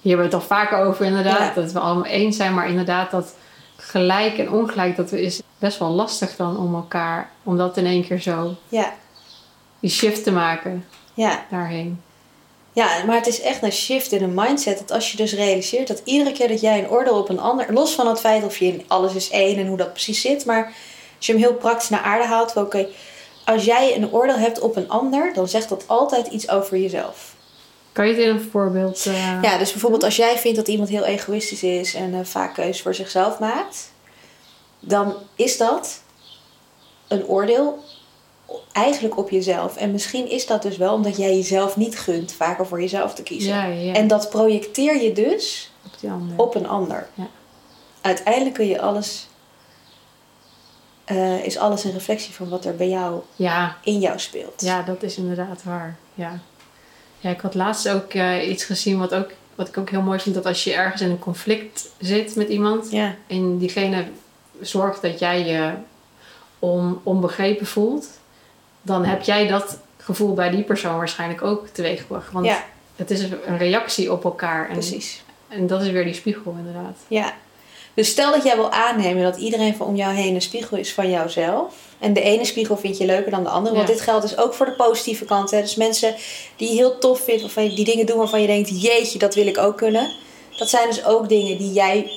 hier 0.00 0.16
hebben 0.16 0.30
we 0.30 0.36
het 0.36 0.42
al 0.42 0.56
vaker 0.56 0.78
over 0.78 1.04
inderdaad, 1.04 1.54
Ja. 1.54 1.60
dat 1.62 1.72
we 1.72 1.78
allemaal 1.78 2.04
eens 2.04 2.36
zijn, 2.36 2.54
maar 2.54 2.68
inderdaad 2.68 3.10
dat 3.10 3.34
gelijk 3.76 4.38
en 4.38 4.52
ongelijk, 4.52 4.96
dat 4.96 5.12
is 5.12 5.42
best 5.58 5.78
wel 5.78 5.88
lastig 5.88 6.36
dan 6.36 6.58
om 6.58 6.74
elkaar, 6.74 7.30
om 7.42 7.56
dat 7.56 7.76
in 7.76 7.86
één 7.86 8.06
keer 8.06 8.20
zo, 8.20 8.54
Ja, 8.68 8.94
die 9.80 9.90
shift 9.90 10.24
te 10.24 10.32
maken 10.32 10.84
ja. 11.14 11.46
daarheen. 11.50 12.00
Ja, 12.72 13.04
maar 13.06 13.16
het 13.16 13.26
is 13.26 13.40
echt 13.40 13.62
een 13.62 13.72
shift 13.72 14.12
in 14.12 14.22
een 14.22 14.34
mindset. 14.34 14.78
Dat 14.78 14.90
als 14.90 15.10
je 15.10 15.16
dus 15.16 15.34
realiseert 15.34 15.88
dat 15.88 16.02
iedere 16.04 16.32
keer 16.32 16.48
dat 16.48 16.60
jij 16.60 16.78
een 16.78 16.90
oordeel 16.90 17.18
op 17.18 17.28
een 17.28 17.40
ander, 17.40 17.72
los 17.72 17.94
van 17.94 18.06
het 18.06 18.20
feit 18.20 18.44
of 18.44 18.58
je 18.58 18.66
in 18.66 18.84
alles 18.86 19.14
is 19.14 19.30
één 19.30 19.58
en 19.58 19.66
hoe 19.66 19.76
dat 19.76 19.92
precies 19.92 20.20
zit, 20.20 20.44
maar 20.44 20.64
als 21.16 21.26
je 21.26 21.32
hem 21.32 21.40
heel 21.40 21.54
praktisch 21.54 21.88
naar 21.88 22.00
aarde 22.00 22.24
haalt, 22.24 22.56
oké, 22.56 22.86
als 23.44 23.64
jij 23.64 23.96
een 23.96 24.12
oordeel 24.12 24.38
hebt 24.38 24.60
op 24.60 24.76
een 24.76 24.88
ander, 24.88 25.32
dan 25.34 25.48
zegt 25.48 25.68
dat 25.68 25.84
altijd 25.86 26.26
iets 26.26 26.48
over 26.48 26.78
jezelf. 26.78 27.35
Kan 27.96 28.06
je 28.06 28.12
het 28.14 28.22
in 28.22 28.28
een 28.28 28.48
voorbeeld? 28.50 29.06
eh, 29.06 29.42
Ja, 29.42 29.58
dus 29.58 29.70
bijvoorbeeld 29.72 30.02
als 30.02 30.16
jij 30.16 30.38
vindt 30.38 30.56
dat 30.56 30.68
iemand 30.68 30.88
heel 30.88 31.04
egoïstisch 31.04 31.62
is 31.62 31.94
en 31.94 32.14
eh, 32.14 32.20
vaak 32.24 32.54
keuzes 32.54 32.82
voor 32.82 32.94
zichzelf 32.94 33.38
maakt, 33.38 33.92
dan 34.80 35.14
is 35.34 35.56
dat 35.56 36.02
een 37.08 37.26
oordeel 37.26 37.84
eigenlijk 38.72 39.16
op 39.16 39.30
jezelf. 39.30 39.76
En 39.76 39.90
misschien 39.90 40.30
is 40.30 40.46
dat 40.46 40.62
dus 40.62 40.76
wel 40.76 40.94
omdat 40.94 41.16
jij 41.16 41.36
jezelf 41.36 41.76
niet 41.76 41.98
gunt 41.98 42.32
vaker 42.32 42.66
voor 42.66 42.80
jezelf 42.80 43.14
te 43.14 43.22
kiezen. 43.22 43.54
Ja, 43.54 43.64
ja. 43.64 43.92
En 43.92 44.08
dat 44.08 44.30
projecteer 44.30 45.02
je 45.02 45.12
dus 45.12 45.70
op 46.36 46.54
een 46.54 46.68
ander. 46.68 47.08
Ja. 47.14 47.28
Uiteindelijk 48.00 48.54
kun 48.54 48.66
je 48.66 48.80
alles, 48.80 49.26
eh, 51.04 51.44
is 51.44 51.58
alles 51.58 51.84
een 51.84 51.92
reflectie 51.92 52.34
van 52.34 52.48
wat 52.48 52.64
er 52.64 52.76
bij 52.76 52.88
jou 52.88 53.20
in 53.82 53.98
jou 53.98 54.18
speelt. 54.18 54.62
ja, 54.62 54.82
dat 54.82 55.02
is 55.02 55.16
inderdaad 55.16 55.62
waar. 55.64 55.96
Ja, 56.14 56.40
ja 57.26 57.32
ik 57.32 57.40
had 57.40 57.54
laatst 57.54 57.88
ook 57.88 58.12
eh, 58.12 58.48
iets 58.48 58.64
gezien 58.64 58.98
wat, 58.98 59.14
ook, 59.14 59.30
wat 59.54 59.68
ik 59.68 59.78
ook 59.78 59.90
heel 59.90 60.02
mooi 60.02 60.18
vind. 60.20 60.34
Dat 60.34 60.46
als 60.46 60.64
je 60.64 60.72
ergens 60.72 61.02
in 61.02 61.10
een 61.10 61.18
conflict 61.18 61.88
zit 61.98 62.36
met 62.36 62.48
iemand, 62.48 62.90
Ja, 62.90 63.14
en 63.26 63.58
diegene 63.58 64.04
zorgt 64.60 65.02
dat 65.02 65.18
jij 65.18 65.46
je 65.46 65.72
on, 66.58 67.00
onbegrepen 67.02 67.66
voelt, 67.66 68.08
dan 68.82 69.04
heb 69.04 69.22
jij 69.22 69.46
dat 69.46 69.78
gevoel 69.96 70.34
bij 70.34 70.50
die 70.50 70.62
persoon 70.62 70.96
waarschijnlijk 70.96 71.42
ook 71.42 71.66
teweeggebracht. 71.66 72.32
Want 72.32 72.46
ja 72.46 72.64
het 72.96 73.10
is 73.10 73.22
een 73.22 73.58
reactie 73.58 74.12
op 74.12 74.24
elkaar. 74.24 74.66
En, 74.66 74.72
precies. 74.72 75.22
en 75.48 75.66
dat 75.66 75.82
is 75.82 75.90
weer 75.90 76.04
die 76.04 76.14
spiegel, 76.14 76.54
inderdaad. 76.58 76.98
Ja. 77.08 77.34
Dus 77.94 78.08
stel 78.08 78.32
dat 78.32 78.44
jij 78.44 78.56
wil 78.56 78.70
aannemen 78.70 79.22
dat 79.22 79.36
iedereen 79.36 79.76
van 79.76 79.86
om 79.86 79.96
jou 79.96 80.14
heen 80.14 80.34
een 80.34 80.42
spiegel 80.42 80.76
is 80.76 80.92
van 80.92 81.10
jouzelf. 81.10 81.85
En 81.98 82.12
de 82.12 82.20
ene 82.20 82.44
spiegel 82.44 82.76
vind 82.76 82.98
je 82.98 83.06
leuker 83.06 83.30
dan 83.30 83.42
de 83.42 83.48
andere. 83.48 83.74
Want 83.74 83.86
dit 83.86 84.00
geldt 84.00 84.28
dus 84.28 84.38
ook 84.38 84.54
voor 84.54 84.66
de 84.66 84.72
positieve 84.72 85.24
kant. 85.24 85.50
Hè? 85.50 85.60
Dus 85.60 85.74
mensen 85.74 86.14
die 86.56 86.68
je 86.68 86.74
heel 86.74 86.98
tof 86.98 87.20
vindt, 87.20 87.52
je 87.54 87.74
die 87.74 87.84
dingen 87.84 88.06
doen 88.06 88.18
waarvan 88.18 88.40
je 88.40 88.46
denkt: 88.46 88.82
jeetje, 88.82 89.18
dat 89.18 89.34
wil 89.34 89.46
ik 89.46 89.58
ook 89.58 89.76
kunnen. 89.76 90.12
Dat 90.56 90.68
zijn 90.68 90.88
dus 90.88 91.04
ook 91.04 91.28
dingen 91.28 91.58
die 91.58 91.72
jij 91.72 92.10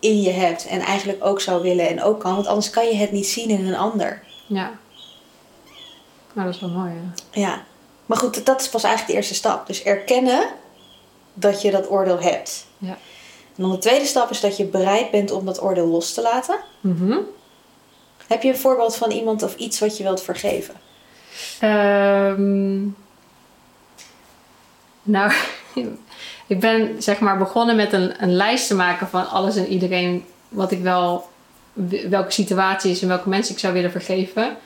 in 0.00 0.22
je 0.22 0.30
hebt 0.30 0.66
en 0.66 0.80
eigenlijk 0.80 1.24
ook 1.24 1.40
zou 1.40 1.62
willen 1.62 1.88
en 1.88 2.02
ook 2.02 2.20
kan. 2.20 2.34
Want 2.34 2.46
anders 2.46 2.70
kan 2.70 2.86
je 2.86 2.94
het 2.94 3.12
niet 3.12 3.26
zien 3.26 3.50
in 3.50 3.66
een 3.66 3.76
ander. 3.76 4.22
Ja. 4.46 4.70
Nou, 6.32 6.46
dat 6.46 6.54
is 6.54 6.60
wel 6.60 6.70
mooi. 6.70 6.92
Ja. 7.30 7.40
Ja. 7.40 7.64
Maar 8.06 8.18
goed, 8.18 8.46
dat 8.46 8.60
is 8.60 8.68
pas 8.68 8.82
eigenlijk 8.82 9.12
de 9.12 9.18
eerste 9.18 9.34
stap. 9.34 9.66
Dus 9.66 9.82
erkennen 9.82 10.48
dat 11.34 11.62
je 11.62 11.70
dat 11.70 11.90
oordeel 11.90 12.20
hebt. 12.20 12.66
Ja. 12.78 12.98
En 13.56 13.64
dan 13.64 13.70
de 13.70 13.78
tweede 13.78 14.04
stap 14.04 14.30
is 14.30 14.40
dat 14.40 14.56
je 14.56 14.64
bereid 14.64 15.10
bent 15.10 15.30
om 15.30 15.44
dat 15.44 15.62
oordeel 15.62 15.86
los 15.86 16.14
te 16.14 16.22
laten. 16.22 16.58
Mhm. 16.80 17.18
Heb 18.28 18.42
je 18.42 18.48
een 18.48 18.56
voorbeeld 18.56 18.96
van 18.96 19.10
iemand 19.10 19.42
of 19.42 19.56
iets 19.56 19.78
wat 19.78 19.96
je 19.96 20.02
wilt 20.02 20.22
vergeven? 20.22 20.74
Ehm, 21.60 22.78
nou, 25.02 25.32
ik 26.46 26.60
ben 26.60 27.02
zeg 27.02 27.18
maar 27.18 27.38
begonnen 27.38 27.76
met 27.76 27.92
een, 27.92 28.22
een 28.22 28.34
lijst 28.34 28.66
te 28.66 28.74
maken 28.74 29.08
van 29.08 29.28
alles 29.28 29.56
en 29.56 29.66
iedereen 29.66 30.24
wat 30.48 30.70
ik 30.70 30.82
wel, 30.82 31.28
welke 32.08 32.30
situaties 32.30 33.02
en 33.02 33.08
welke 33.08 33.28
mensen 33.28 33.54
ik 33.54 33.60
zou 33.60 33.72
willen 33.72 33.90
vergeven. 33.90 34.56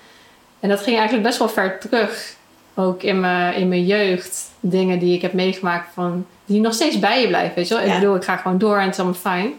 En 0.61 0.69
dat 0.69 0.81
ging 0.81 0.97
eigenlijk 0.97 1.26
best 1.26 1.38
wel 1.38 1.49
ver 1.49 1.78
terug. 1.78 2.35
Ook 2.75 3.02
in 3.02 3.21
mijn, 3.21 3.54
in 3.54 3.69
mijn 3.69 3.87
jeugd, 3.87 4.50
dingen 4.61 4.99
die 4.99 5.14
ik 5.14 5.23
heb 5.23 5.33
meegemaakt 5.33 5.92
van, 5.95 6.26
die 6.45 6.61
nog 6.61 6.75
steeds 6.75 6.99
bij 6.99 7.21
je 7.21 7.28
blijven. 7.28 7.54
Weet 7.54 7.69
je 7.69 7.75
wel? 7.75 7.85
Ja. 7.85 7.95
Ik 7.95 8.00
bedoel, 8.00 8.16
ik 8.16 8.25
ga 8.25 8.37
gewoon 8.37 8.59
door 8.59 8.76
en 8.76 8.85
het 8.85 8.92
is 8.92 9.00
allemaal 9.00 9.21
fijn. 9.21 9.52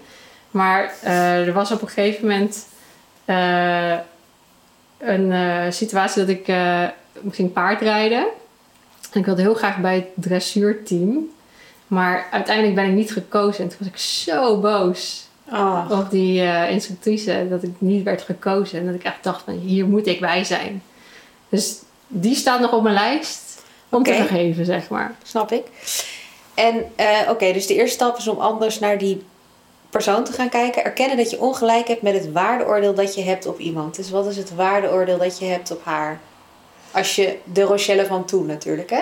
Maar 0.51 0.93
eh, 1.01 1.47
er 1.47 1.53
was 1.53 1.71
op 1.71 1.81
een 1.81 1.87
gegeven 1.87 2.27
moment 2.27 2.65
eh, 3.25 3.97
een 4.97 5.31
eh, 5.31 5.65
situatie 5.69 6.21
dat 6.25 6.35
ik 6.35 6.47
eh, 6.47 6.83
ging 7.31 7.53
paardrijden. 7.53 8.25
En 9.11 9.19
ik 9.19 9.25
wilde 9.25 9.41
heel 9.41 9.53
graag 9.53 9.77
bij 9.77 9.95
het 9.95 10.07
dressuurteam. 10.13 11.29
Maar 11.87 12.27
uiteindelijk 12.31 12.75
ben 12.75 12.85
ik 12.85 12.93
niet 12.93 13.11
gekozen. 13.11 13.63
En 13.63 13.69
toen 13.69 13.77
was 13.79 13.87
ik 13.87 13.97
zo 13.97 14.59
boos 14.59 15.31
Oh. 15.51 15.85
op 15.89 16.09
die 16.11 16.43
instructrice 16.69 17.47
dat 17.49 17.63
ik 17.63 17.71
niet 17.77 18.03
werd 18.03 18.21
gekozen. 18.21 18.79
En 18.79 18.85
dat 18.85 18.95
ik 18.95 19.03
echt 19.03 19.23
dacht 19.23 19.43
van 19.43 19.53
hier 19.53 19.85
moet 19.85 20.07
ik 20.07 20.19
bij 20.19 20.43
zijn. 20.43 20.83
Dus 21.49 21.81
die 22.07 22.35
staat 22.35 22.59
nog 22.59 22.71
op 22.71 22.83
mijn 22.83 22.95
lijst 22.95 23.61
om 23.89 24.03
te 24.03 24.13
vergeven, 24.13 24.65
zeg 24.65 24.89
maar. 24.89 25.15
Snap 25.23 25.51
ik. 25.51 25.63
En 26.53 26.85
oké, 27.29 27.53
dus 27.53 27.67
de 27.67 27.73
eerste 27.73 27.95
stap 27.95 28.17
is 28.17 28.27
om 28.27 28.37
anders 28.37 28.79
naar 28.79 28.97
die 28.97 29.23
persoon 29.93 30.23
te 30.23 30.31
gaan 30.33 30.49
kijken. 30.49 30.83
Erkennen 30.83 31.17
dat 31.17 31.29
je 31.29 31.39
ongelijk 31.41 31.87
hebt 31.87 32.01
met 32.01 32.13
het 32.13 32.31
waardeoordeel 32.31 32.93
dat 32.93 33.15
je 33.15 33.21
hebt 33.23 33.45
op 33.45 33.59
iemand. 33.59 33.95
Dus 33.95 34.09
wat 34.09 34.25
is 34.25 34.37
het 34.37 34.55
waardeoordeel 34.55 35.17
dat 35.17 35.39
je 35.39 35.45
hebt 35.45 35.71
op 35.71 35.81
haar? 35.83 36.19
Als 36.91 37.15
je 37.15 37.37
de 37.53 37.61
Rochelle 37.61 38.05
van 38.05 38.25
toen 38.25 38.45
natuurlijk, 38.45 38.89
hè? 38.89 39.01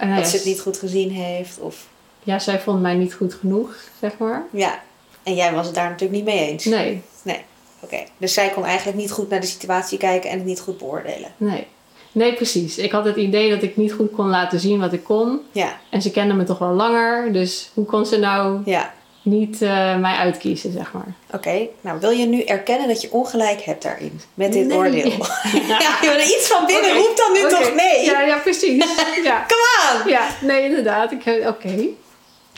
Nou 0.00 0.16
dat 0.16 0.28
ze 0.28 0.36
het 0.36 0.44
niet 0.44 0.60
goed 0.60 0.78
gezien 0.78 1.10
heeft. 1.10 1.58
Of 1.58 1.86
Ja, 2.22 2.38
zij 2.38 2.60
vond 2.60 2.80
mij 2.80 2.94
niet 2.94 3.14
goed 3.14 3.34
genoeg, 3.34 3.74
zeg 4.00 4.18
maar. 4.18 4.42
ja. 4.50 4.80
En 5.22 5.34
jij 5.34 5.52
was 5.52 5.66
het 5.66 5.74
daar 5.74 5.88
natuurlijk 5.90 6.12
niet 6.24 6.34
mee 6.34 6.48
eens. 6.48 6.64
Nee, 6.64 7.02
Nee. 7.22 7.40
Oké. 7.80 7.96
Dus 8.18 8.34
zij 8.34 8.48
kon 8.48 8.64
eigenlijk 8.64 8.98
niet 8.98 9.10
goed 9.10 9.28
naar 9.28 9.40
de 9.40 9.46
situatie 9.46 9.98
kijken 9.98 10.30
en 10.30 10.36
het 10.36 10.46
niet 10.46 10.60
goed 10.60 10.78
beoordelen. 10.78 11.32
nee. 11.36 11.66
Nee, 12.12 12.34
precies. 12.34 12.78
Ik 12.78 12.92
had 12.92 13.04
het 13.04 13.16
idee 13.16 13.50
dat 13.50 13.62
ik 13.62 13.76
niet 13.76 13.92
goed 13.92 14.10
kon 14.10 14.28
laten 14.28 14.60
zien 14.60 14.80
wat 14.80 14.92
ik 14.92 15.04
kon. 15.04 15.40
Ja. 15.52 15.78
En 15.90 16.02
ze 16.02 16.10
kende 16.10 16.34
me 16.34 16.44
toch 16.44 16.58
wel 16.58 16.72
langer. 16.72 17.32
Dus 17.32 17.70
hoe 17.74 17.84
kon 17.84 18.06
ze 18.06 18.18
nou 18.18 18.60
Ja. 18.64 18.92
Niet 19.22 19.62
eh, 19.62 19.96
mij 19.96 20.14
uitkiezen, 20.16 20.72
zeg 20.72 20.92
maar? 20.92 21.14
Oké. 21.32 21.66
Nou, 21.80 22.00
wil 22.00 22.10
je 22.10 22.26
nu 22.26 22.42
erkennen 22.42 22.88
dat 22.88 23.00
je 23.00 23.12
ongelijk 23.12 23.60
hebt 23.62 23.82
daarin? 23.82 24.20
Met 24.34 24.52
dit 24.52 24.66
Nee. 24.66 24.76
oordeel. 24.78 25.02
ja, 25.68 25.98
joh, 26.02 26.26
iets 26.26 26.46
van 26.46 26.66
binnen 26.66 26.90
Oké. 26.90 26.98
roept 27.00 27.16
dan 27.16 27.32
nu 27.32 27.40
toch 27.48 27.74
nee? 27.74 28.04
Ja, 28.04 28.20
ja 28.20 28.36
precies. 28.38 28.84
ja. 29.24 29.46
Come 29.48 30.02
on! 30.04 30.10
ja, 30.10 30.28
nee, 30.40 30.64
inderdaad. 30.64 31.12
Ik, 31.12 31.24
eh, 31.26 31.46
Oké. 31.48 31.74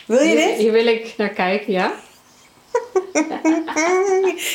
Wil 0.06 0.22
je 0.22 0.34
dit? 0.34 0.56
hier 0.56 0.72
wil 0.72 0.86
ik 0.86 1.14
naar 1.16 1.28
kijken, 1.28 1.72
ja. 1.72 1.92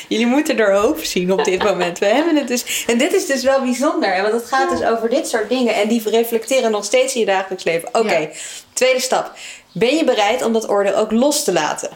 Jullie 0.08 0.26
moeten 0.26 0.58
haar 0.58 0.74
hoofd 0.74 1.10
zien 1.10 1.32
op 1.32 1.44
dit 1.44 1.64
moment. 1.64 2.00
We 2.00 2.06
hebben 2.06 2.36
het 2.36 2.48
dus. 2.48 2.84
En 2.88 2.98
dit 2.98 3.14
is 3.14 3.26
dus 3.26 3.44
wel 3.44 3.62
bijzonder, 3.62 4.22
want 4.22 4.34
het 4.34 4.46
gaat 4.46 4.70
dus 4.70 4.84
over 4.84 5.10
dit 5.10 5.28
soort 5.28 5.50
dingen 5.50 5.76
en 5.76 5.88
die 5.88 6.10
reflecteren 6.10 6.72
nog 6.72 6.86
steeds 6.86 7.14
in 7.14 7.20
je 7.20 7.26
dagelijks 7.26 7.64
leven. 7.64 7.90
Oké, 7.92 8.18
Ja. 8.18 8.28
tweede 8.74 9.00
stap. 9.00 9.32
Ben 9.78 9.96
je 9.96 10.04
bereid 10.04 10.44
om 10.44 10.54
dat 10.54 10.70
oordeel 10.70 10.96
ook 10.96 11.12
los 11.12 11.44
te 11.44 11.54
laten? 11.54 11.90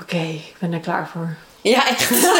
Oké, 0.00 0.16
ik 0.16 0.54
ben 0.58 0.72
er 0.72 0.80
klaar 0.80 1.08
voor. 1.08 1.36
Ja, 1.60 1.88
echt. 1.88 2.10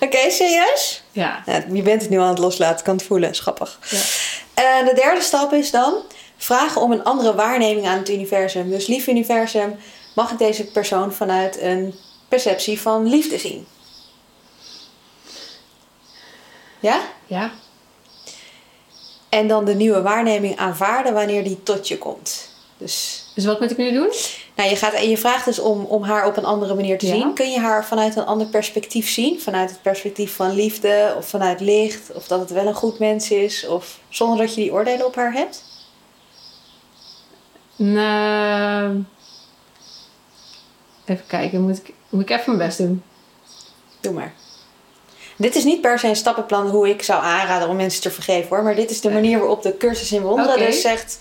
Oké, 0.00 0.30
serieus? 0.30 1.02
Ja. 1.12 1.42
Ja, 1.46 1.64
je 1.72 1.82
bent 1.82 2.00
het 2.00 2.10
nu 2.10 2.20
aan 2.20 2.28
het 2.28 2.38
loslaten, 2.38 2.78
ik 2.78 2.84
kan 2.84 2.96
het 2.96 3.06
voelen, 3.06 3.34
schappig. 3.34 3.78
Ja. 3.90 3.98
Eh, 4.54 4.88
de 4.88 4.94
derde 4.94 5.20
stap 5.20 5.52
is 5.52 5.70
dan 5.70 5.94
vragen 6.36 6.80
om 6.80 6.92
een 6.92 7.04
andere 7.04 7.34
waarneming 7.34 7.86
aan 7.86 7.98
het 7.98 8.10
universum. 8.10 8.70
Dus 8.70 8.86
lief 8.86 9.06
universum, 9.06 9.78
mag 10.14 10.30
ik 10.30 10.38
deze 10.38 10.64
persoon 10.64 11.12
vanuit 11.12 11.60
een 11.60 11.94
perceptie 12.28 12.80
van 12.80 13.08
liefde 13.08 13.38
zien? 13.38 13.66
Ja? 16.80 17.00
Ja. 17.26 17.50
En 19.28 19.48
dan 19.48 19.64
de 19.64 19.74
nieuwe 19.74 20.02
waarneming 20.02 20.56
aanvaarden 20.56 21.14
wanneer 21.14 21.44
die 21.44 21.62
tot 21.62 21.88
je 21.88 21.98
komt. 21.98 22.48
Dus 22.78 23.24
Dus 23.34 23.44
wat 23.44 23.60
moet 23.60 23.70
ik 23.70 23.76
nu 23.76 23.92
doen? 23.92 24.12
nou, 24.56 24.70
je, 24.70 24.76
gaat, 24.76 24.92
en 24.92 25.08
je 25.08 25.18
vraagt 25.18 25.44
dus 25.44 25.58
om, 25.58 25.84
om 25.84 26.02
haar 26.02 26.26
op 26.26 26.36
een 26.36 26.44
andere 26.44 26.74
manier 26.74 26.98
te 26.98 27.06
Ja. 27.06 27.12
zien. 27.12 27.34
Kun 27.34 27.50
je 27.50 27.58
haar 27.60 27.84
vanuit 27.86 28.16
een 28.16 28.24
ander 28.26 28.46
perspectief 28.46 29.08
zien? 29.10 29.40
Vanuit 29.40 29.70
het 29.70 29.82
perspectief 29.82 30.34
van 30.36 30.54
liefde 30.54 31.14
of 31.16 31.28
vanuit 31.28 31.60
licht? 31.60 32.12
Of 32.14 32.26
dat 32.26 32.40
het 32.40 32.50
wel 32.50 32.66
een 32.66 32.74
goed 32.74 32.98
mens 32.98 33.30
is? 33.30 33.66
Of 33.66 33.98
zonder 34.08 34.38
dat 34.38 34.54
je 34.54 34.60
die 34.60 34.72
oordelen 34.72 35.06
op 35.06 35.14
haar 35.14 35.32
hebt? 35.32 35.64
Nou, 37.76 39.04
even 41.04 41.26
kijken, 41.26 41.60
moet 41.62 41.76
ik, 41.78 41.92
moet 42.08 42.22
ik 42.22 42.30
even 42.30 42.56
mijn 42.56 42.68
best 42.68 42.78
doen? 42.78 43.02
Doe 44.00 44.12
maar. 44.12 44.34
Dit 45.36 45.54
is 45.54 45.64
niet 45.64 45.80
per 45.80 45.98
se 45.98 46.08
een 46.08 46.16
stappenplan 46.16 46.68
hoe 46.68 46.88
ik 46.88 47.02
zou 47.02 47.22
aanraden 47.22 47.68
om 47.68 47.76
mensen 47.76 48.02
te 48.02 48.10
vergeven 48.10 48.48
hoor. 48.48 48.62
Maar 48.64 48.74
dit 48.74 48.90
is 48.90 49.00
de 49.00 49.10
manier 49.10 49.38
waarop 49.38 49.62
de 49.62 49.76
cursus 49.76 50.12
in 50.12 50.22
wonderen 50.22 50.58
dus 50.58 50.80
zegt. 50.80 51.18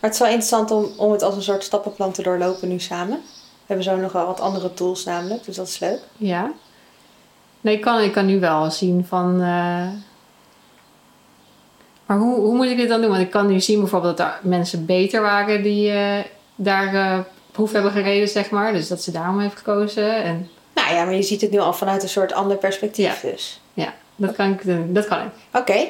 Maar 0.00 0.10
het 0.10 0.12
is 0.12 0.18
wel 0.18 0.28
interessant 0.28 0.70
om, 0.70 0.88
om 0.96 1.12
het 1.12 1.22
als 1.22 1.36
een 1.36 1.42
soort 1.42 1.64
stappenplan 1.64 2.12
te 2.12 2.22
doorlopen 2.22 2.68
nu 2.68 2.78
samen. 2.80 3.16
We 3.16 3.74
hebben 3.74 3.84
zo 3.84 3.96
nog 3.96 4.12
wel 4.12 4.26
wat 4.26 4.40
andere 4.40 4.74
tools 4.74 5.04
namelijk, 5.04 5.44
dus 5.44 5.56
dat 5.56 5.68
is 5.68 5.78
leuk. 5.78 6.00
Ja. 6.16 6.52
Nee, 7.60 7.74
ik 7.74 7.80
kan, 7.80 8.00
ik 8.00 8.12
kan 8.12 8.26
nu 8.26 8.40
wel 8.40 8.70
zien 8.70 9.04
van... 9.08 9.32
eh, 9.34 9.88
Maar 12.06 12.18
hoe, 12.18 12.40
hoe 12.40 12.54
moet 12.54 12.66
ik 12.66 12.76
dit 12.76 12.88
dan 12.88 13.00
doen? 13.00 13.10
Want 13.10 13.22
ik 13.22 13.30
kan 13.30 13.46
nu 13.46 13.60
zien 13.60 13.80
bijvoorbeeld 13.80 14.16
dat 14.16 14.26
er 14.26 14.38
mensen 14.42 14.86
beter 14.86 15.20
waren 15.22 15.62
die 15.62 15.90
eh, 15.90 16.24
daar 16.54 16.94
eh, 16.94 17.18
proef 17.52 17.72
hebben 17.72 17.92
gereden, 17.92 18.28
zeg 18.28 18.50
maar. 18.50 18.72
Dus 18.72 18.88
dat 18.88 19.02
ze 19.02 19.10
daarom 19.10 19.40
heeft 19.40 19.56
gekozen. 19.56 20.22
En 20.22 20.48
Nou 20.78 20.94
ja, 20.94 21.04
maar 21.04 21.14
je 21.14 21.22
ziet 21.22 21.40
het 21.40 21.50
nu 21.50 21.58
al 21.58 21.72
vanuit 21.72 22.02
een 22.02 22.08
soort 22.08 22.32
ander 22.32 22.56
perspectief 22.56 23.22
Ja. 23.22 23.30
dus. 23.30 23.60
ja, 23.74 23.94
dat 24.16 24.34
kan 24.34 24.52
ik 24.52 24.64
doen. 24.64 24.92
Dat 24.92 25.06
kan 25.06 25.20
ik. 25.26 25.32
Oké. 25.52 25.88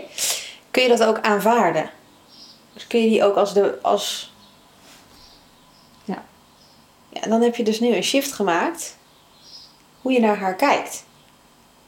Kun 0.70 0.82
je 0.82 0.88
dat 0.88 1.02
ook 1.04 1.20
aanvaarden? 1.20 1.90
Dus 2.74 2.86
kun 2.86 3.00
je 3.02 3.08
die 3.08 3.24
ook 3.24 3.36
als 3.36 3.54
de... 3.54 3.78
Als... 3.82 4.32
Ja. 6.04 6.24
Ja, 7.08 7.20
en 7.20 7.30
dan 7.30 7.42
heb 7.42 7.56
je 7.56 7.64
dus 7.64 7.80
nu 7.80 7.94
een 7.94 8.02
shift 8.02 8.32
gemaakt. 8.32 8.96
Hoe 10.02 10.12
je 10.12 10.20
naar 10.20 10.36
haar 10.36 10.54
kijkt. 10.54 11.04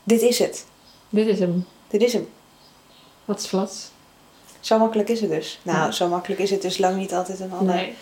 Dit 0.03 0.23
is 0.23 0.39
het. 0.39 0.65
Dit 1.09 1.27
is 1.27 1.39
hem. 1.39 1.67
Dit 1.89 2.03
is 2.03 2.13
hem. 2.13 2.29
Wat 3.25 3.39
is 3.41 3.49
vlat? 3.49 3.91
Zo 4.61 4.79
makkelijk 4.79 5.09
is 5.09 5.21
het 5.21 5.31
dus. 5.31 5.59
Nou, 5.63 5.79
Ja. 5.79 5.91
zo 5.91 6.09
makkelijk 6.09 6.41
is 6.41 6.51
het 6.51 6.63
dus 6.63 6.79
lang 6.79 6.97
niet 6.97 7.15
altijd 7.15 7.39
in 7.39 7.53
alle 7.53 7.73
Nee. 7.73 7.95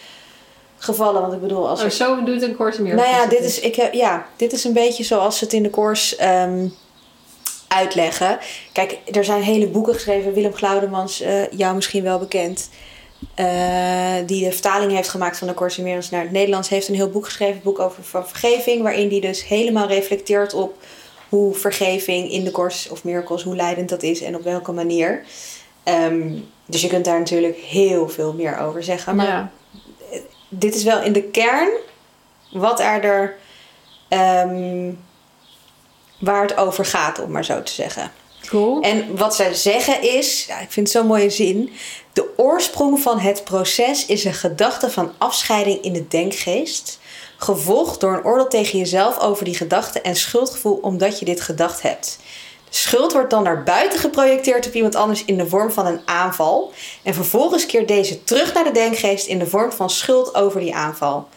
Gevallen. 0.78 1.20
Want 1.20 1.32
ik 1.32 1.40
bedoel, 1.40 1.68
als 1.68 1.78
Oh, 1.78 1.84
er... 1.84 1.90
zo 1.90 2.24
doet 2.24 2.42
een 2.42 2.56
korte 2.56 2.82
meer. 2.82 2.94
Nou 2.94 3.08
ja, 3.08 3.26
dit 3.26 3.40
is, 3.40 3.60
ik 3.60 3.74
heb, 3.76 3.92
ja, 3.92 4.26
dit 4.36 4.52
is 4.52 4.64
een 4.64 4.72
beetje 4.72 5.04
zoals 5.04 5.38
ze 5.38 5.44
het 5.44 5.52
in 5.52 5.62
de 5.62 5.70
course 5.70 6.16
ehm, 6.16 6.66
uitleggen. 7.68 8.38
Kijk, 8.72 8.98
er 9.12 9.24
zijn 9.24 9.42
hele 9.42 9.66
boeken 9.68 9.94
geschreven. 9.94 10.32
Willem 10.32 10.54
Glaudemans, 10.54 11.20
eh, 11.20 11.50
jou 11.50 11.74
misschien 11.74 12.02
wel 12.02 12.18
bekend. 12.18 12.68
eh, 13.34 13.46
die 14.26 14.44
de 14.44 14.52
vertaling 14.52 14.92
heeft 14.92 15.08
gemaakt 15.08 15.38
van 15.38 15.48
de 15.48 15.54
Course 15.54 15.78
in 15.78 15.84
Miracles 15.84 16.10
naar 16.10 16.22
het 16.22 16.30
Nederlands. 16.32 16.68
Heeft 16.68 16.88
een 16.88 16.94
heel 16.94 17.10
boek 17.10 17.24
geschreven, 17.24 17.54
een 17.54 17.60
boek 17.62 17.78
over 17.78 18.02
van 18.04 18.28
vergeving. 18.28 18.82
Waarin 18.82 19.08
die 19.08 19.20
dus 19.20 19.46
helemaal 19.46 19.86
reflecteert 19.86 20.54
op 20.54 20.76
hoe 21.28 21.54
vergeving 21.54 22.30
in 22.30 22.44
de 22.44 22.50
Course 22.50 22.90
of 22.90 23.04
Miracles, 23.04 23.42
hoe 23.42 23.56
leidend 23.56 23.88
dat 23.88 24.02
is 24.02 24.20
en 24.22 24.34
op 24.36 24.42
welke 24.42 24.72
manier. 24.72 25.24
Ehm, 25.82 26.28
dus 26.66 26.80
je 26.82 26.88
kunt 26.88 27.04
daar 27.04 27.18
natuurlijk 27.18 27.56
heel 27.56 28.08
veel 28.08 28.32
meer 28.32 28.58
over 28.58 28.82
zeggen. 28.82 29.16
Maar 29.16 29.26
Ja. 29.26 29.50
Dit 30.48 30.74
is 30.74 30.82
wel 30.82 31.02
in 31.02 31.12
de 31.12 31.22
kern 31.22 31.68
wat 32.50 32.80
er 32.80 33.04
er 33.04 33.36
ehm, 34.08 34.92
waar 36.18 36.42
het 36.42 36.56
over 36.56 36.84
gaat, 36.84 37.20
om 37.20 37.30
maar 37.30 37.44
zo 37.44 37.62
te 37.62 37.72
zeggen. 37.72 38.12
Cool. 38.46 38.80
En 38.80 39.16
wat 39.16 39.34
zij 39.34 39.54
zeggen 39.54 40.02
is, 40.02 40.44
ja, 40.46 40.60
ik 40.60 40.70
vind 40.70 40.88
het 40.88 40.96
zo'n 40.96 41.06
mooie 41.06 41.30
zin. 41.30 41.72
De 42.12 42.32
oorsprong 42.36 43.00
van 43.00 43.18
het 43.18 43.44
proces 43.44 44.06
is 44.06 44.24
een 44.24 44.34
gedachte 44.34 44.90
van 44.90 45.12
afscheiding 45.18 45.82
in 45.82 45.92
de 45.92 46.08
denkgeest, 46.08 46.98
gevolgd 47.36 48.00
door 48.00 48.12
een 48.12 48.24
oordeel 48.24 48.48
tegen 48.48 48.78
jezelf 48.78 49.18
over 49.18 49.44
die 49.44 49.54
gedachte 49.54 50.00
en 50.00 50.16
schuldgevoel 50.16 50.78
omdat 50.82 51.18
je 51.18 51.24
dit 51.24 51.40
gedacht 51.40 51.82
hebt. 51.82 52.18
Schuld 52.70 53.12
wordt 53.12 53.30
dan 53.30 53.42
naar 53.42 53.62
buiten 53.62 53.98
geprojecteerd 53.98 54.66
op 54.66 54.72
iemand 54.74 54.94
anders 54.94 55.24
in 55.24 55.36
de 55.36 55.46
vorm 55.48 55.70
van 55.70 55.86
een 55.86 56.00
aanval. 56.04 56.72
En 57.02 57.14
vervolgens 57.14 57.66
keert 57.66 57.88
deze 57.88 58.24
terug 58.24 58.54
naar 58.54 58.64
de 58.64 58.70
denkgeest 58.70 59.26
in 59.26 59.38
de 59.38 59.46
vorm 59.46 59.72
van 59.72 59.90
schuld 59.90 60.34
over 60.34 60.60
die 60.60 60.74
aanval. 60.74 61.28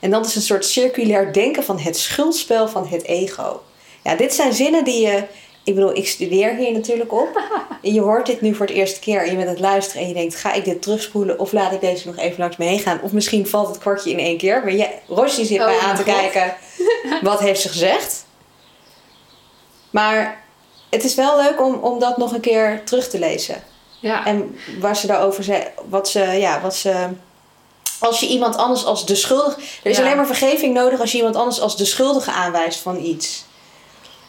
En 0.00 0.10
dat 0.10 0.26
is 0.26 0.36
een 0.36 0.42
soort 0.42 0.64
circulair 0.64 1.32
denken 1.32 1.64
van 1.64 1.78
het 1.78 1.96
schuldspel 1.96 2.68
van 2.68 2.86
het 2.86 3.04
ego. 3.04 3.62
Ja, 4.04 4.14
dit 4.14 4.34
zijn 4.34 4.52
zinnen 4.52 4.84
die 4.84 5.06
je. 5.06 5.22
Ik 5.64 5.74
bedoel, 5.74 5.96
ik 5.96 6.08
studeer 6.08 6.54
hier 6.54 6.72
natuurlijk 6.72 7.12
op. 7.12 7.28
En 7.82 7.94
je 7.94 8.00
hoort 8.00 8.26
dit 8.26 8.40
nu 8.40 8.54
voor 8.54 8.66
het 8.66 8.74
eerste 8.74 9.00
keer 9.00 9.20
en 9.20 9.30
je 9.30 9.36
bent 9.36 9.46
aan 9.46 9.52
het 9.54 9.60
luisteren 9.60 10.02
en 10.02 10.08
je 10.08 10.14
denkt: 10.14 10.34
ga 10.34 10.52
ik 10.52 10.64
dit 10.64 10.82
terugspoelen 10.82 11.38
of 11.38 11.52
laat 11.52 11.72
ik 11.72 11.80
deze 11.80 12.06
nog 12.06 12.16
even 12.16 12.38
langs 12.38 12.56
me 12.56 12.64
heen 12.64 12.78
gaan? 12.78 13.00
Of 13.02 13.12
misschien 13.12 13.46
valt 13.46 13.68
het 13.68 13.78
kwartje 13.78 14.10
in 14.10 14.18
één 14.18 14.38
keer. 14.38 14.60
Maar 14.64 14.72
je, 14.72 14.88
Roshi 15.08 15.44
zit 15.44 15.58
Oh, 15.58 15.64
mij 15.64 15.78
aan 15.78 15.84
mijn 15.84 16.04
te 16.04 16.10
God. 16.10 16.20
kijken. 16.20 16.54
Wat 17.30 17.40
heeft 17.40 17.60
ze 17.60 17.68
gezegd? 17.68 18.24
Maar 19.90 20.44
het 20.90 21.04
is 21.04 21.14
wel 21.14 21.36
leuk 21.42 21.60
om, 21.60 21.74
om 21.74 21.98
dat 21.98 22.16
nog 22.16 22.32
een 22.32 22.40
keer 22.40 22.84
terug 22.84 23.08
te 23.08 23.18
lezen. 23.18 23.62
Ja. 23.98 24.26
En 24.26 24.56
waar 24.80 24.96
ze 24.96 25.06
daarover 25.06 25.44
zei, 25.44 25.64
wat 25.88 26.08
ze, 26.08 26.20
ja, 26.20 26.60
wat 26.60 26.74
ze. 26.76 27.08
Als 27.98 28.20
je 28.20 28.26
iemand 28.28 28.56
anders 28.56 28.84
als 28.84 29.06
de 29.06 29.14
schuldige. 29.14 29.60
Er 29.82 29.90
is 29.90 29.96
Ja. 29.96 30.02
alleen 30.02 30.16
maar 30.16 30.26
vergeving 30.26 30.74
nodig 30.74 31.00
als 31.00 31.10
je 31.12 31.16
iemand 31.18 31.36
anders 31.36 31.60
als 31.60 31.76
de 31.76 31.84
schuldige 31.84 32.30
aanwijst 32.32 32.78
van 32.80 32.96
iets. 33.04 33.44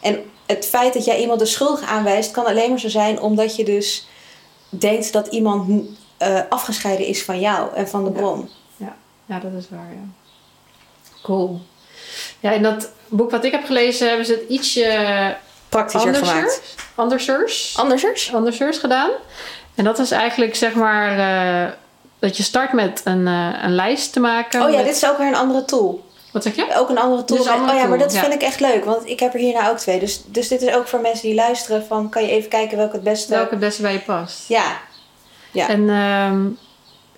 En 0.00 0.30
het 0.46 0.66
feit 0.66 0.94
dat 0.94 1.04
jij 1.04 1.20
iemand 1.20 1.38
de 1.38 1.46
schuldige 1.46 1.86
aanwijst, 1.86 2.30
kan 2.30 2.46
alleen 2.46 2.70
maar 2.70 2.78
zo 2.80 2.88
zijn 2.88 3.20
omdat 3.20 3.56
je 3.56 3.64
dus 3.64 4.06
denkt 4.68 5.12
dat 5.12 5.26
iemand 5.26 5.84
eh, 6.16 6.40
afgescheiden 6.48 7.06
is 7.06 7.22
van 7.24 7.40
jou 7.40 7.74
en 7.74 7.88
van 7.88 8.04
de 8.04 8.10
Ja. 8.10 8.16
bron. 8.16 8.48
Ja, 9.26 9.38
dat 9.38 9.52
is 9.58 9.64
waar, 9.70 9.92
ja. 9.92 10.08
Cool. 11.22 11.60
Ja, 12.40 12.50
in 12.50 12.62
dat 12.62 12.90
boek 13.08 13.30
wat 13.30 13.44
ik 13.44 13.52
heb 13.52 13.64
gelezen 13.64 14.08
hebben 14.08 14.26
ze 14.26 14.32
het 14.32 14.48
ietsje 14.48 14.82
Praktischer 15.72 16.14
andersers, 16.14 16.38
gemaakt. 16.38 16.74
andersers, 16.94 17.74
Andersers? 17.76 18.34
andersers 18.34 18.78
gedaan. 18.78 19.10
En 19.74 19.84
dat 19.84 19.98
is 19.98 20.10
eigenlijk 20.10 20.54
zeg 20.54 20.74
maar 20.74 21.18
eh, 21.18 21.72
dat 22.18 22.36
je 22.36 22.42
start 22.42 22.72
met 22.72 23.00
een, 23.04 23.26
eh, 23.26 23.48
een 23.62 23.74
lijst 23.74 24.12
te 24.12 24.20
maken. 24.20 24.62
Oh 24.62 24.70
ja, 24.70 24.76
met- 24.76 24.84
dit 24.84 24.96
is 24.96 25.08
ook 25.08 25.18
weer 25.18 25.26
een 25.26 25.34
andere 25.34 25.64
tool. 25.64 26.04
Wat 26.32 26.42
zeg 26.42 26.54
je? 26.54 26.66
Ook 26.76 26.88
een 26.88 26.98
andere 26.98 27.24
tool. 27.24 27.38
Een 27.38 27.52
andere 27.52 27.72
oh 27.72 27.78
ja, 27.78 27.86
maar 27.86 27.98
dat 27.98 28.12
ja. 28.12 28.20
vind 28.20 28.34
ik 28.34 28.42
echt 28.42 28.60
leuk. 28.60 28.84
Want 28.84 29.08
ik 29.08 29.20
heb 29.20 29.34
er 29.34 29.40
hierna 29.40 29.70
ook 29.70 29.78
twee. 29.78 29.98
Dus, 29.98 30.22
dus 30.26 30.48
dit 30.48 30.62
is 30.62 30.74
ook 30.74 30.86
voor 30.86 31.00
mensen 31.00 31.26
die 31.26 31.34
luisteren 31.34 31.84
van... 31.86 32.08
Kan 32.08 32.22
je 32.22 32.30
even 32.30 32.48
kijken 32.48 32.76
welke 32.76 32.94
het 32.94 33.04
beste... 33.04 33.34
Welke 33.34 33.50
het 33.50 33.58
beste 33.58 33.82
bij 33.82 33.92
je 33.92 33.98
past. 33.98 34.48
Ja. 34.48 34.64
Ja. 35.50 35.68
En 35.68 35.88
ehm, 35.90 36.46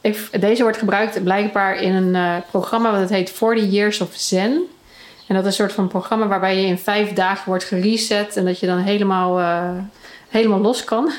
ik, 0.01 0.41
deze 0.41 0.63
wordt 0.63 0.79
gebruikt 0.79 1.23
blijkbaar 1.25 1.77
in 1.77 1.95
een 1.95 2.15
eh, 2.15 2.37
programma 2.51 3.01
dat 3.01 3.09
heet 3.09 3.31
40 3.31 3.71
Years 3.71 4.01
of 4.01 4.09
Zen. 4.13 4.63
En 5.26 5.35
dat 5.35 5.43
is 5.45 5.47
een 5.47 5.52
soort 5.52 5.73
van 5.73 5.88
programma 5.88 6.26
waarbij 6.26 6.61
je 6.61 6.66
in 6.66 6.78
vijf 6.78 7.12
dagen 7.12 7.45
wordt 7.47 7.64
gereset 7.64 8.37
en 8.37 8.45
dat 8.45 8.61
je 8.61 8.66
dan 8.66 8.78
helemaal, 8.78 9.38
eh, 9.40 9.71
helemaal 10.28 10.61
los 10.61 10.85
kan. 10.85 11.11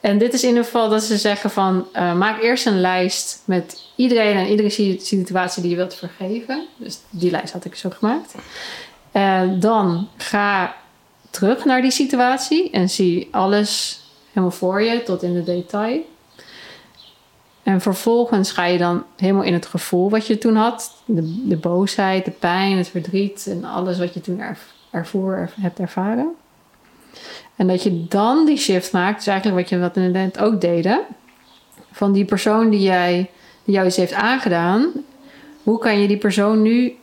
En 0.00 0.18
dit 0.18 0.32
is 0.34 0.42
in 0.42 0.48
ieder 0.48 0.64
geval 0.64 0.88
dat 0.88 1.02
ze 1.02 1.16
zeggen 1.16 1.50
van 1.50 1.86
eh, 1.92 2.14
maak 2.14 2.42
eerst 2.42 2.66
een 2.66 2.80
lijst 2.80 3.42
met 3.44 3.82
iedereen 3.96 4.36
en 4.36 4.46
iedere 4.46 4.70
si- 4.70 4.98
situatie 5.00 5.62
die 5.62 5.70
je 5.70 5.76
wilt 5.76 5.94
vergeven. 5.94 6.66
Dus 6.76 6.98
die 7.10 7.30
lijst 7.30 7.52
had 7.52 7.64
ik 7.64 7.74
zo 7.74 7.90
gemaakt. 7.90 8.34
Eh, 9.12 9.42
dan 9.54 10.08
ga 10.16 10.74
terug 11.30 11.64
naar 11.64 11.82
die 11.82 11.90
situatie 11.90 12.70
en 12.70 12.88
zie 12.88 13.28
alles 13.30 14.00
helemaal 14.28 14.56
voor 14.56 14.82
je 14.82 15.02
tot 15.02 15.22
in 15.22 15.34
de 15.34 15.44
detail. 15.44 16.00
En 17.66 17.80
vervolgens 17.80 18.52
ga 18.52 18.64
je 18.64 18.78
dan 18.78 19.04
helemaal 19.16 19.42
in 19.42 19.52
het 19.52 19.66
gevoel 19.66 20.10
wat 20.10 20.26
je 20.26 20.38
toen 20.38 20.56
had. 20.56 20.92
De, 21.04 21.56
boosheid, 21.56 22.24
de 22.24 22.30
pijn, 22.30 22.76
het 22.76 22.88
verdriet 22.88 23.46
en 23.50 23.64
alles 23.64 23.98
wat 23.98 24.14
je 24.14 24.20
toen 24.20 24.40
erv- 24.40 24.70
ervoer, 24.90 25.36
er- 25.36 25.52
hebt 25.60 25.78
ervaren. 25.78 26.34
En 27.56 27.66
dat 27.66 27.82
je 27.82 28.06
dan 28.08 28.46
die 28.46 28.56
shift 28.56 28.92
maakt, 28.92 29.16
dus 29.16 29.26
eigenlijk 29.26 29.60
wat 29.60 29.68
je 29.68 29.78
wat 29.78 29.94
ook 30.40 30.60
deden. 30.60 31.00
Van 31.92 32.12
die 32.12 32.24
persoon 32.24 32.70
die, 32.70 32.80
jij, 32.80 33.30
die 33.64 33.74
jou 33.74 33.86
iets 33.86 33.96
heeft 33.96 34.12
aangedaan. 34.12 34.86
Hoe 35.62 35.78
kan 35.78 36.00
je 36.00 36.08
die 36.08 36.18
persoon 36.18 36.62
nu 36.62 36.96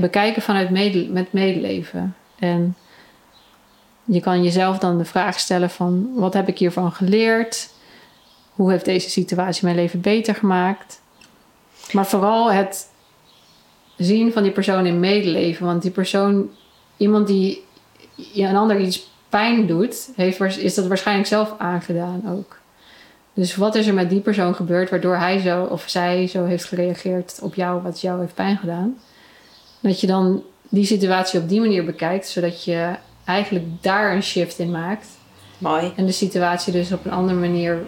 bekijken 0.00 0.42
vanuit 0.42 0.70
met 1.10 1.32
medeleven? 1.32 2.16
En 2.38 2.76
je 4.04 4.20
kan 4.20 4.42
jezelf 4.42 4.78
dan 4.78 4.98
de 4.98 5.04
vraag 5.04 5.38
stellen 5.38 5.70
van... 5.70 6.08
wat 6.14 6.34
heb 6.34 6.48
ik 6.48 6.58
hiervan 6.58 6.92
geleerd? 6.92 7.74
Hoe 8.56 8.70
heeft 8.70 8.84
deze 8.84 9.10
situatie 9.10 9.64
mijn 9.64 9.76
leven 9.76 10.00
beter 10.00 10.34
gemaakt? 10.34 11.00
Maar 11.92 12.06
vooral 12.06 12.52
het 12.52 12.88
zien 13.96 14.32
van 14.32 14.42
die 14.42 14.52
persoon 14.52 14.86
in 14.86 15.00
medeleven. 15.00 15.66
Want 15.66 15.82
die 15.82 15.90
persoon, 15.90 16.50
iemand 16.96 17.26
die 17.26 17.64
een 18.34 18.56
ander 18.56 18.80
iets 18.80 19.10
pijn 19.28 19.66
doet, 19.66 20.10
heeft, 20.14 20.58
is 20.58 20.74
dat 20.74 20.86
waarschijnlijk 20.86 21.28
zelf 21.28 21.54
aangedaan 21.58 22.22
ook. 22.28 22.58
Dus 23.34 23.56
wat 23.56 23.74
is 23.74 23.86
er 23.86 23.94
met 23.94 24.10
die 24.10 24.20
persoon 24.20 24.54
gebeurd 24.54 24.90
waardoor 24.90 25.16
hij 25.16 25.38
zo 25.38 25.62
of 25.62 25.84
zij 25.86 26.26
zo 26.26 26.44
heeft 26.44 26.64
gereageerd 26.64 27.38
op 27.42 27.54
jou, 27.54 27.82
wat 27.82 28.00
jou 28.00 28.20
heeft 28.20 28.34
pijn 28.34 28.56
gedaan? 28.56 28.98
Dat 29.80 30.00
je 30.00 30.06
dan 30.06 30.42
die 30.68 30.84
situatie 30.84 31.40
op 31.40 31.48
die 31.48 31.60
manier 31.60 31.84
bekijkt, 31.84 32.28
zodat 32.28 32.64
je 32.64 32.94
eigenlijk 33.24 33.66
daar 33.80 34.14
een 34.14 34.22
shift 34.22 34.58
in 34.58 34.70
maakt. 34.70 35.08
Mooi. 35.58 35.92
En 35.96 36.06
de 36.06 36.12
situatie 36.12 36.72
dus 36.72 36.92
op 36.92 37.04
een 37.04 37.12
andere 37.12 37.38
manier, 37.38 37.86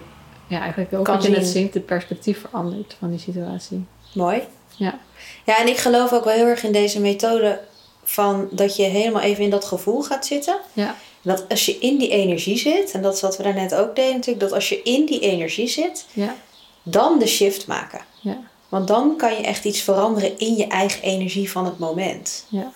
ja, 0.48 0.60
eigenlijk 0.60 0.92
ook 0.94 1.04
Kan 1.04 1.14
wat 1.14 1.24
je 1.24 1.30
net 1.30 1.46
zien. 1.46 1.62
ziet, 1.62 1.72
de 1.72 1.80
perspectief 1.80 2.40
verandert 2.40 2.96
van 2.98 3.10
die 3.10 3.18
situatie. 3.18 3.84
Mooi. 4.14 4.42
Ja. 4.76 4.98
Ja, 5.44 5.58
en 5.58 5.68
ik 5.68 5.76
geloof 5.76 6.12
ook 6.12 6.24
wel 6.24 6.34
heel 6.34 6.46
erg 6.46 6.62
in 6.62 6.72
deze 6.72 7.00
methode 7.00 7.60
van 8.04 8.48
dat 8.50 8.76
je 8.76 8.82
helemaal 8.82 9.22
even 9.22 9.44
in 9.44 9.50
dat 9.50 9.64
gevoel 9.64 10.02
gaat 10.02 10.26
zitten. 10.26 10.56
Ja. 10.72 10.94
Dat 11.22 11.44
als 11.48 11.66
je 11.66 11.78
in 11.78 11.98
die 11.98 12.08
energie 12.08 12.56
zit, 12.58 12.90
en 12.92 13.02
dat 13.02 13.14
is 13.14 13.20
wat 13.20 13.36
we 13.36 13.42
daarnet 13.42 13.74
ook 13.74 13.96
deden 13.96 14.14
natuurlijk, 14.14 14.40
dat 14.40 14.52
als 14.52 14.68
je 14.68 14.82
in 14.82 15.06
die 15.06 15.20
energie 15.20 15.68
zit, 15.68 16.06
Ja, 16.12 16.34
dan 16.82 17.18
de 17.18 17.26
shift 17.26 17.66
maken. 17.66 18.00
ja, 18.20 18.36
Want 18.68 18.88
dan 18.88 19.16
kan 19.16 19.34
je 19.34 19.42
echt 19.42 19.64
iets 19.64 19.80
veranderen 19.80 20.38
in 20.38 20.56
je 20.56 20.66
eigen 20.66 21.02
energie 21.02 21.50
van 21.50 21.64
het 21.64 21.78
moment. 21.78 22.44
ja. 22.48 22.72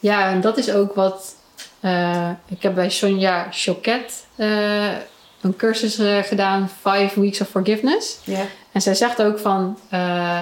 Ja, 0.00 0.30
en 0.30 0.40
dat 0.40 0.58
is 0.58 0.70
ook 0.70 0.94
wat. 0.94 1.34
eh, 1.80 2.30
ik 2.48 2.62
heb 2.62 2.74
bij 2.74 2.90
Sonja 2.90 3.46
Choquet 3.50 4.24
eh, 4.36 4.88
een 5.40 5.56
cursus 5.56 5.98
eh, 5.98 6.18
gedaan, 6.18 6.70
Five 6.80 7.20
Weeks 7.20 7.40
of 7.40 7.48
Forgiveness. 7.48 8.18
En 8.72 8.82
zij 8.82 8.94
zegt 8.94 9.22
ook 9.22 9.38
van. 9.38 9.78
eh, 9.88 10.40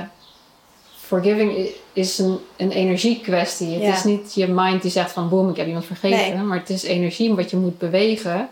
forgiving 1.01 1.69
is 1.93 2.19
een, 2.19 2.39
een 2.57 2.71
energiekwestie. 2.71 3.75
Het 3.75 3.97
is 3.97 4.05
niet 4.05 4.35
je 4.35 4.47
mind 4.49 4.83
die 4.83 4.91
zegt 4.91 5.13
van 5.13 5.29
boem, 5.29 5.51
ik 5.51 5.57
heb 5.57 5.67
iemand 5.67 5.85
vergeven. 5.85 6.35
Nee. 6.35 6.45
Maar 6.45 6.59
het 6.59 6.71
is 6.71 6.83
energie 6.83 7.35
wat 7.35 7.51
je 7.51 7.57
moet 7.57 7.79
bewegen 7.79 8.49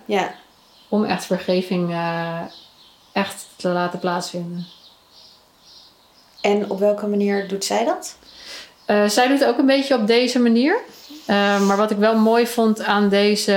om 0.89 1.05
echt 1.05 1.25
vergeving 1.25 1.91
eh, 1.93 2.41
echt 3.13 3.45
te 3.57 3.69
laten 3.69 3.99
plaatsvinden. 3.99 4.67
En 6.41 6.71
op 6.71 6.79
welke 6.79 7.07
manier 7.07 7.49
doet 7.49 7.65
zij 7.65 7.85
dat? 7.85 8.17
Zij 9.13 9.29
doet 9.29 9.45
ook 9.45 9.59
een 9.59 9.67
beetje 9.67 9.95
op 9.95 10.07
deze 10.07 10.39
manier. 10.39 10.77
Maar 11.67 11.77
wat 11.77 11.91
ik 11.91 11.97
wel 11.97 12.17
mooi 12.19 12.47
vond 12.47 12.83
aan 12.83 13.09
deze, 13.09 13.53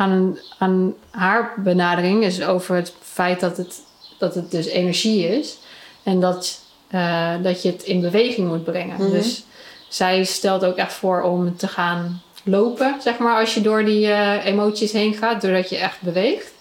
aan, 0.00 0.38
aan 0.58 0.94
haar 1.10 1.52
benadering, 1.56 2.24
is 2.24 2.42
over 2.42 2.74
het 2.74 2.92
feit 3.02 3.40
dat 3.40 3.56
het, 3.56 3.80
dat 4.18 4.34
het 4.34 4.50
dus 4.50 4.66
energie 4.66 5.28
is. 5.28 5.58
En 6.02 6.20
dat, 6.20 6.60
eh, 6.88 7.34
dat 7.42 7.62
je 7.62 7.70
het 7.70 7.82
in 7.82 8.00
beweging 8.00 8.48
moet 8.48 8.64
brengen. 8.64 8.96
Mhm. 8.98 9.10
Dus 9.10 9.44
zij 9.88 10.24
stelt 10.24 10.64
ook 10.64 10.76
echt 10.76 10.92
voor 10.92 11.22
om 11.22 11.56
te 11.56 11.68
gaan 11.68 12.22
lopen, 12.42 12.96
zeg 13.02 13.18
maar, 13.18 13.40
als 13.40 13.54
je 13.54 13.60
door 13.60 13.84
die 13.84 14.06
eh, 14.06 14.44
emoties 14.44 14.92
heen 14.92 15.14
gaat, 15.14 15.42
doordat 15.42 15.68
je 15.68 15.76
echt 15.76 16.00
beweegt. 16.00 16.52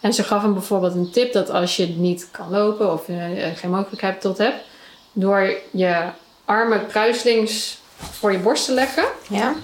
En 0.00 0.12
ze 0.12 0.22
gaf 0.22 0.42
hem 0.42 0.52
bijvoorbeeld 0.52 0.94
een 0.94 1.10
tip 1.10 1.32
dat 1.32 1.50
als 1.50 1.76
je 1.76 1.88
niet 1.88 2.28
kan 2.30 2.50
lopen 2.50 2.92
of 2.92 3.08
eh, 3.08 3.16
geen 3.54 3.70
mogelijkheid 3.70 4.20
tot 4.20 4.38
hebt, 4.38 4.64
door 5.12 5.54
je 5.70 6.04
armen 6.44 6.86
kruislings 6.86 7.78
voor 7.96 8.32
je 8.32 8.38
borst 8.38 8.64
te 8.64 8.72
leggen, 8.72 9.04
Ja. 9.28 9.54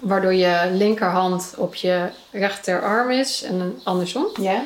Waardoor 0.00 0.34
je 0.34 0.68
linkerhand 0.72 1.54
op 1.56 1.74
je 1.74 2.08
rechterarm 2.30 3.10
is 3.10 3.42
en 3.42 3.80
andersom. 3.84 4.26
Ja. 4.40 4.62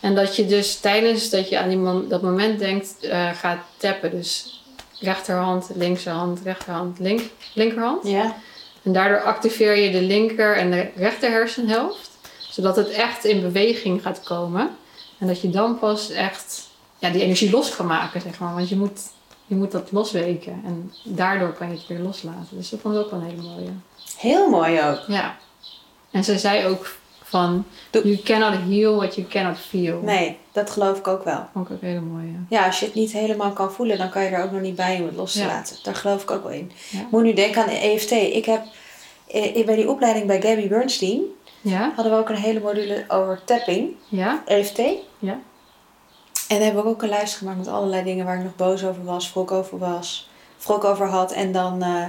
En 0.00 0.14
dat 0.14 0.36
je 0.36 0.46
dus 0.46 0.76
tijdens 0.76 1.30
dat 1.30 1.48
je 1.48 1.58
aan 1.58 1.68
die 1.68 1.78
mom- 1.78 2.08
dat 2.08 2.22
moment 2.22 2.58
denkt, 2.58 2.98
eh, 3.00 3.30
gaat 3.34 3.58
tappen. 3.76 4.10
Dus 4.10 4.62
rechterhand, 5.00 5.70
linkserhand, 5.74 6.40
rechterhand, 6.44 6.98
link, 6.98 7.20
linkerhand. 7.54 8.06
Ja. 8.08 8.34
En 8.82 8.92
daardoor 8.92 9.22
activeer 9.22 9.76
je 9.76 9.90
de 9.90 10.02
linker 10.02 10.56
en 10.56 10.70
de 10.70 10.88
rechter 10.96 11.30
hersenhelft. 11.30 12.10
Zodat 12.50 12.76
het 12.76 12.90
echt 12.90 13.24
in 13.24 13.40
beweging 13.40 14.02
gaat 14.02 14.22
komen. 14.22 14.70
En 15.18 15.26
dat 15.26 15.40
je 15.40 15.50
dan 15.50 15.78
pas 15.78 16.10
echt 16.10 16.68
ja, 16.98 17.10
die 17.10 17.22
energie 17.22 17.50
los 17.50 17.76
kan 17.76 17.86
maken, 17.86 18.20
zeg 18.20 18.38
maar. 18.38 18.54
Want 18.54 18.68
je 18.68 18.76
moet, 18.76 19.00
je 19.46 19.54
moet 19.54 19.70
dat 19.70 19.92
losweken. 19.92 20.62
En 20.64 20.92
daardoor 21.04 21.52
kan 21.52 21.68
je 21.70 21.76
het 21.76 21.86
weer 21.86 21.98
loslaten. 21.98 22.56
Dus 22.56 22.68
dat 22.68 22.80
vond 22.80 22.94
ik 22.94 23.00
ook 23.00 23.10
wel 23.10 23.20
een 23.20 23.26
hele 23.26 23.42
mooie. 23.42 23.70
Heel 24.18 24.48
mooi 24.50 24.82
ook. 24.82 25.00
Ja. 25.06 25.36
En 26.10 26.24
ze 26.24 26.38
zei 26.38 26.66
ook 26.66 26.96
van... 27.22 27.64
You 27.90 28.16
cannot 28.24 28.54
heal 28.68 28.94
what 28.96 29.14
you 29.14 29.26
cannot 29.28 29.58
feel. 29.58 30.00
Nee, 30.02 30.36
dat 30.52 30.70
geloof 30.70 30.98
ik 30.98 31.08
ook 31.08 31.24
wel. 31.24 31.46
Ook 31.54 31.68
een 31.68 31.78
hele 31.80 32.00
mooie. 32.00 32.32
Ja, 32.48 32.66
als 32.66 32.78
je 32.80 32.84
het 32.84 32.94
niet 32.94 33.12
helemaal 33.12 33.52
kan 33.52 33.72
voelen, 33.72 33.98
dan 33.98 34.10
kan 34.10 34.22
je 34.22 34.28
er 34.28 34.44
ook 34.44 34.50
nog 34.50 34.60
niet 34.60 34.76
bij 34.76 35.00
om 35.00 35.06
het 35.06 35.14
los 35.16 35.32
te 35.32 35.38
Ja. 35.40 35.46
laten. 35.46 35.76
Daar 35.82 35.94
geloof 35.94 36.22
ik 36.22 36.30
ook 36.30 36.42
wel 36.42 36.52
in. 36.52 36.72
Ja. 36.90 36.98
Moet 37.10 37.22
nu 37.22 37.32
denken 37.32 37.62
aan 37.62 37.68
EFT. 37.68 38.10
Ik 38.10 38.44
heb 38.44 38.62
I- 39.34 39.64
bij 39.64 39.76
die 39.76 39.90
opleiding 39.90 40.26
bij 40.26 40.40
Gabby 40.42 40.68
Bernstein 40.68 41.20
Ja? 41.60 41.92
hadden 41.94 42.12
we 42.12 42.18
ook 42.18 42.28
een 42.28 42.34
hele 42.36 42.60
module 42.60 43.04
over 43.08 43.40
tapping, 43.44 43.90
Ja? 44.08 44.42
EFT. 44.46 44.78
Ja? 45.18 45.38
En 46.48 46.56
dan 46.56 46.60
hebben 46.60 46.82
we 46.82 46.88
ook 46.88 47.02
een 47.02 47.08
lijst 47.08 47.36
gemaakt 47.36 47.58
met 47.58 47.68
allerlei 47.68 48.04
dingen 48.04 48.24
waar 48.24 48.36
ik 48.36 48.42
nog 48.42 48.56
boos 48.56 48.84
over 48.84 49.04
was, 49.04 49.32
wrok 49.32 49.50
over 49.52 49.78
was, 49.78 50.28
wrok 50.58 50.84
over 50.84 51.06
had 51.06 51.32
en 51.32 51.52
dan 51.52 51.82
eh, 51.82 52.04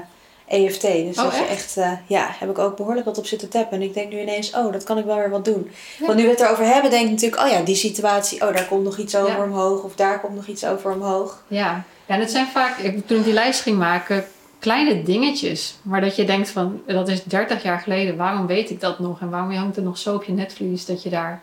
EFT. 0.49 0.81
Dus 0.81 1.17
Oh, 1.17 1.23
dat 1.23 1.35
je 1.35 1.45
echt? 1.45 1.77
eh, 1.77 1.91
ja, 2.07 2.27
heb 2.39 2.49
ik 2.49 2.57
ook 2.57 2.75
behoorlijk 2.77 3.05
wat 3.05 3.17
op 3.17 3.25
zitten 3.25 3.49
tappen. 3.49 3.77
En 3.77 3.83
ik 3.83 3.93
denk 3.93 4.11
nu 4.11 4.19
ineens, 4.21 4.51
oh, 4.55 4.71
dat 4.73 4.83
kan 4.83 4.97
ik 4.97 5.05
wel 5.05 5.15
weer 5.15 5.29
wat 5.29 5.45
doen. 5.45 5.71
Ja. 5.99 6.05
Want 6.05 6.17
nu 6.17 6.23
we 6.23 6.29
het 6.29 6.39
erover 6.39 6.65
hebben, 6.65 6.91
denk 6.91 7.05
ik 7.05 7.11
natuurlijk, 7.11 7.41
oh 7.41 7.47
ja, 7.49 7.61
die 7.61 7.75
situatie, 7.75 8.41
oh, 8.47 8.53
daar 8.55 8.65
komt 8.65 8.83
nog 8.83 8.97
iets 8.97 9.15
over 9.15 9.37
Ja. 9.37 9.43
omhoog 9.43 9.83
of 9.83 9.95
daar 9.95 10.19
komt 10.19 10.35
nog 10.35 10.45
iets 10.47 10.65
over 10.65 10.91
omhoog. 10.91 11.43
Ja. 11.47 11.83
Ja, 12.05 12.13
en 12.13 12.19
het 12.19 12.31
zijn 12.31 12.47
vaak, 12.47 12.77
ik, 12.77 13.07
toen 13.07 13.17
ik 13.17 13.23
die 13.23 13.33
lijst 13.33 13.61
ging 13.61 13.77
maken, 13.77 14.25
kleine 14.59 15.03
dingetjes. 15.03 15.75
Maar 15.81 16.01
dat 16.01 16.15
je 16.15 16.25
denkt 16.25 16.49
van, 16.49 16.81
dat 16.87 17.07
is 17.07 17.23
30 17.23 17.63
jaar 17.63 17.79
geleden, 17.79 18.17
waarom 18.17 18.47
weet 18.47 18.69
ik 18.69 18.81
dat 18.81 18.99
nog? 18.99 19.21
En 19.21 19.29
waarom 19.29 19.51
hangt 19.53 19.77
er 19.77 19.83
nog 19.83 19.97
zo 19.97 20.15
op 20.15 20.23
je 20.23 20.31
netvlies 20.31 20.85
dat 20.85 21.03
je 21.03 21.09
daar, 21.09 21.41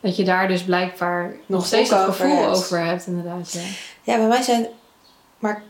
dat 0.00 0.16
je 0.16 0.24
daar 0.24 0.48
dus 0.48 0.62
blijkbaar 0.62 1.22
nog, 1.24 1.34
Nog 1.46 1.66
steeds 1.66 1.90
dat 1.90 2.04
gevoel 2.04 2.36
hebt. 2.42 2.56
over 2.56 2.84
hebt, 2.84 3.06
inderdaad. 3.06 3.52
Ja. 3.52 3.60
Ja, 4.02 4.16
bij 4.18 4.26
mij 4.28 4.42
zijn, 4.42 4.66
maar 5.38 5.62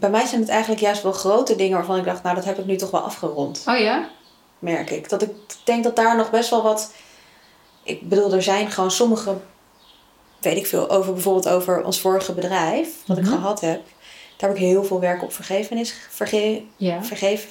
bij 0.00 0.10
mij 0.10 0.26
zijn 0.26 0.40
het 0.40 0.50
eigenlijk 0.50 0.80
juist 0.80 1.02
wel 1.02 1.12
grote 1.12 1.56
dingen 1.56 1.76
waarvan 1.76 1.98
ik 1.98 2.04
dacht, 2.04 2.22
nou, 2.22 2.34
dat 2.34 2.44
heb 2.44 2.58
ik 2.58 2.64
nu 2.64 2.76
toch 2.76 2.90
wel 2.90 3.00
afgerond. 3.00 3.62
Oh 3.68 3.78
ja? 3.78 4.08
merk 4.58 4.90
ik. 4.90 5.08
Dat 5.08 5.22
ik 5.22 5.30
denk 5.64 5.84
dat 5.84 5.96
daar 5.96 6.16
nog 6.16 6.30
best 6.30 6.50
wel 6.50 6.62
wat. 6.62 6.92
Ik 7.82 8.08
bedoel, 8.08 8.32
er 8.32 8.42
zijn 8.42 8.70
gewoon 8.70 8.90
sommige. 8.90 9.36
Weet 10.40 10.56
ik 10.56 10.66
veel 10.66 10.90
over 10.90 11.12
bijvoorbeeld 11.12 11.48
over 11.48 11.84
ons 11.84 12.00
vorige 12.00 12.32
bedrijf, 12.32 12.88
wat 13.06 13.16
Mhm. 13.16 13.26
ik 13.26 13.32
gehad 13.32 13.60
heb. 13.60 13.82
Daar 14.36 14.48
heb 14.48 14.58
ik 14.58 14.64
heel 14.64 14.84
veel 14.84 15.00
werk 15.00 15.22
op 15.22 15.32
vergevenis, 15.32 15.94
verge, 16.10 16.62
Ja. 16.76 17.02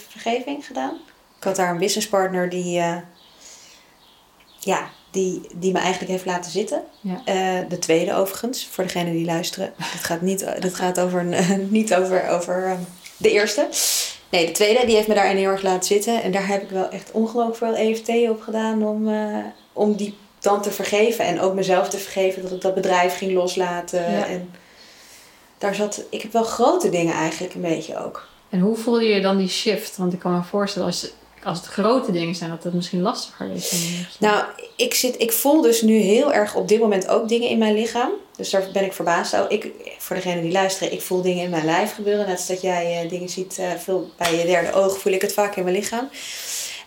vergeving 0.10 0.66
gedaan. 0.66 1.00
Ik 1.38 1.44
had 1.44 1.56
daar 1.56 1.70
een 1.70 1.78
businesspartner 1.78 2.50
die. 2.50 2.80
eh, 2.80 2.98
ja, 4.60 4.88
die, 5.14 5.42
die 5.54 5.72
me 5.72 5.80
eigenlijk 5.80 6.12
heeft 6.12 6.26
laten 6.26 6.52
zitten. 6.52 6.84
Ja. 7.02 7.22
Eh, 7.26 7.70
de 7.70 7.80
tweede 7.80 8.14
overigens, 8.14 8.68
voor 8.72 8.84
degenen 8.84 9.14
die 9.14 9.26
luisteren. 9.26 9.74
Dat 9.78 10.04
gaat 10.04 10.22
niet, 10.22 10.46
dat 10.60 10.74
gaat 10.74 11.00
over, 11.00 11.26
niet 11.70 11.96
over, 11.96 12.30
over 12.30 12.66
eh, 12.66 12.78
de 13.18 13.32
eerste. 13.32 13.68
Nee, 14.30 14.46
de 14.46 14.52
tweede, 14.52 14.86
die 14.86 14.96
heeft 14.96 15.08
me 15.08 15.14
daarin 15.14 15.38
heel 15.38 15.50
erg 15.50 15.62
laten 15.62 15.84
zitten. 15.84 16.24
En 16.24 16.32
daar 16.32 16.48
heb 16.48 16.62
ik 16.62 16.70
wel 16.70 16.90
echt 16.90 17.12
ongelooflijk 17.12 17.58
veel 17.58 17.76
EFT 17.76 18.30
op 18.30 18.42
gedaan 18.42 18.84
om, 18.84 19.10
eh, 19.10 19.38
om 19.74 19.96
die 19.96 20.18
dan 20.40 20.62
te 20.62 20.72
vergeven. 20.72 21.26
En 21.26 21.42
ook 21.42 21.54
mezelf 21.54 21.90
te 21.90 21.98
vergeven 21.98 22.42
dat 22.42 22.52
ik 22.52 22.62
dat 22.62 22.74
bedrijf 22.74 23.18
ging 23.18 23.34
loslaten. 23.34 24.12
Ja. 24.12 24.28
En 24.28 24.50
daar 25.58 25.76
zat, 25.76 26.04
ik 26.10 26.22
heb 26.22 26.34
wel 26.34 26.44
grote 26.44 26.90
dingen 26.90 27.14
eigenlijk 27.14 27.54
een 27.54 27.62
beetje 27.62 28.06
ook. 28.06 28.28
En 28.50 28.60
hoe 28.60 28.76
voelde 28.76 29.06
je 29.06 29.22
dan 29.22 29.38
die 29.38 29.50
shift? 29.50 29.98
Want 29.98 30.14
ik 30.14 30.20
kan 30.20 30.32
me 30.32 30.44
voorstellen, 30.44 30.88
als, 30.88 31.14
als 31.46 31.58
het 31.58 31.68
grote 31.68 32.12
dingen 32.12 32.36
zijn, 32.36 32.50
dat 32.50 32.64
het 32.64 32.74
misschien 32.74 33.02
lastiger 33.02 33.52
is. 33.52 33.74
Nou, 34.20 34.46
ik, 34.76 34.94
zit, 34.94 35.22
ik 35.22 35.32
voel 35.32 35.62
dus 35.62 35.82
nu 35.82 35.96
heel 35.96 36.34
erg 36.34 36.56
op 36.56 36.68
dit 36.68 36.80
moment 36.80 37.08
ook 37.08 37.28
dingen 37.28 37.50
in 37.50 37.58
mijn 37.58 37.74
lichaam. 37.74 38.12
Dus 38.36 38.50
daar 38.50 38.68
ben 38.74 38.86
ik 38.86 38.94
verbaasd 38.94 39.36
over. 39.36 39.52
Ik, 39.52 39.72
voor 39.98 40.16
degenen 40.16 40.44
die 40.44 40.52
luisteren, 40.52 40.94
ik 40.94 41.02
voel 41.02 41.22
dingen 41.22 41.44
in 41.44 41.50
mijn 41.50 41.66
lijf 41.66 41.94
gebeuren. 41.94 42.26
Net 42.26 42.38
als 42.38 42.48
dat 42.48 42.62
jij 42.62 43.02
eh, 43.02 43.10
dingen 43.10 43.30
ziet 43.30 43.58
eh, 43.58 43.72
veel 43.72 44.10
bij 44.18 44.38
je 44.38 44.46
derde 44.46 44.74
oog, 44.74 44.98
voel 44.98 45.14
ik 45.14 45.22
het 45.22 45.34
vaak 45.34 45.56
in 45.56 45.64
mijn 45.64 45.76
lichaam. 45.76 46.10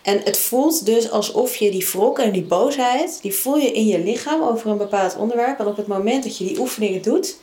En 0.02 0.20
het 0.24 0.38
voelt 0.38 0.86
dus 0.86 1.10
alsof 1.10 1.56
je 1.56 1.70
die 1.70 1.88
wrok 1.92 2.18
en 2.18 2.32
die 2.32 2.44
boosheid, 2.44 3.18
die 3.22 3.34
voel 3.34 3.56
je 3.56 3.72
in 3.72 3.86
je 3.86 3.98
lichaam 3.98 4.42
over 4.42 4.70
een 4.70 4.76
bepaald 4.76 5.16
onderwerp. 5.16 5.58
En 5.58 5.66
op 5.66 5.76
het 5.76 5.86
moment 5.86 6.22
dat 6.22 6.38
je 6.38 6.44
die 6.44 6.58
oefeningen 6.58 7.02
doet, 7.02 7.36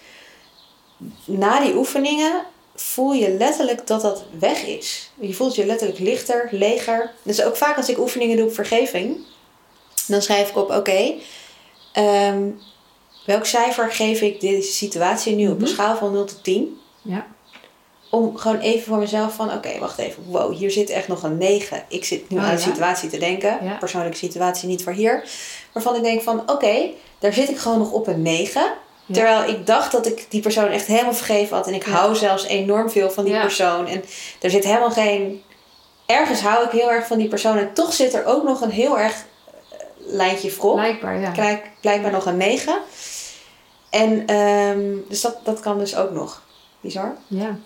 na 1.26 1.60
die 1.60 1.76
oefeningen 1.76 2.46
voel 2.76 3.12
je 3.14 3.30
letterlijk 3.30 3.88
dat 3.88 4.02
dat 4.02 4.24
weg 4.40 4.66
is. 4.66 5.12
Je 5.20 5.34
voelt 5.34 5.56
je 5.56 5.66
letterlijk 5.66 6.00
lichter, 6.00 6.48
leger. 6.52 7.12
Dus 7.24 7.44
ook 7.44 7.56
vaak 7.56 7.78
als 7.78 7.90
ik 7.90 7.98
oefeningen 8.00 8.38
doe 8.38 8.46
op 8.48 8.54
vergeving, 8.54 9.18
dan 10.08 10.22
schrijf 10.22 10.50
ik 10.50 10.58
op, 10.58 10.70
oké, 10.72 11.14
ehm, 11.92 12.42
welk 13.26 13.46
cijfer 13.46 13.92
geef 13.92 14.22
ik 14.22 14.40
deze 14.42 14.72
situatie 14.72 15.36
nu 15.36 15.46
op 15.50 15.56
een 15.56 15.62
Mhm. 15.62 15.72
schaal 15.72 15.98
van 15.98 16.12
0 16.12 16.26
tot 16.26 16.44
10? 16.44 16.80
Ja. 17.02 17.26
Om 18.10 18.38
gewoon 18.38 18.60
even 18.60 18.84
voor 18.84 18.98
mezelf 18.98 19.36
van, 19.36 19.54
oké, 19.54 19.80
wacht 19.80 19.98
even, 19.98 20.24
wow, 20.28 20.56
hier 20.58 20.72
zit 20.72 20.90
echt 20.90 21.08
nog 21.08 21.24
een 21.24 21.38
9. 21.38 21.86
Ik 21.90 22.06
zit 22.06 22.30
nu 22.30 22.38
Oh, 22.38 22.44
aan 22.50 22.56
de 22.56 22.62
situatie 22.62 23.10
te 23.10 23.18
denken, 23.18 23.58
Ja. 23.62 23.78
persoonlijke 23.80 24.18
situatie 24.18 24.68
niet 24.68 24.84
voor 24.84 24.94
hier. 24.94 25.24
Waarvan 25.72 25.96
ik 25.96 26.04
denk 26.04 26.22
van, 26.22 26.40
oké, 26.52 26.90
daar 27.20 27.34
zit 27.34 27.50
ik 27.50 27.58
gewoon 27.58 27.78
nog 27.78 27.92
op 27.92 28.08
een 28.08 28.22
9. 28.22 28.74
Ja. 29.06 29.14
Terwijl 29.14 29.50
ik 29.50 29.66
dacht 29.66 29.92
dat 29.92 30.06
ik 30.08 30.26
die 30.30 30.42
persoon 30.42 30.68
echt 30.68 30.86
helemaal 30.86 31.14
vergeven 31.14 31.56
had. 31.58 31.68
En 31.68 31.74
ik 31.74 31.86
Ja. 31.86 31.92
hou 31.92 32.16
zelfs 32.16 32.46
enorm 32.46 32.90
veel 32.90 33.12
van 33.12 33.24
die 33.24 33.34
Ja. 33.34 33.42
persoon. 33.42 33.88
En 33.88 34.04
er 34.42 34.50
zit 34.50 34.64
helemaal 34.64 34.92
geen... 34.92 35.42
Ergens 36.06 36.42
hou 36.42 36.66
ik 36.66 36.72
heel 36.72 36.92
erg 36.92 37.08
van 37.08 37.18
die 37.18 37.28
persoon. 37.28 37.58
En 37.58 37.74
toch 37.74 37.94
zit 37.94 38.14
er 38.14 38.26
ook 38.26 38.44
nog 38.44 38.62
een 38.62 38.72
heel 38.72 39.00
erg 39.00 39.14
eh, 39.72 39.78
lijntje 39.98 40.52
wrok. 40.52 40.74
Blijkbaar, 40.76 41.20
ja. 41.20 41.60
Blijkbaar 41.82 42.12
nog 42.12 42.26
een 42.26 42.38
9. 42.38 42.78
En 43.90 44.24
ehm, 44.26 44.82
dus 45.10 45.22
dat, 45.22 45.38
dat 45.44 45.60
kan 45.60 45.78
dus 45.80 45.96
ook 45.96 46.12
nog. 46.12 46.42
Bizar. 46.82 47.16
Ja. 47.28 47.58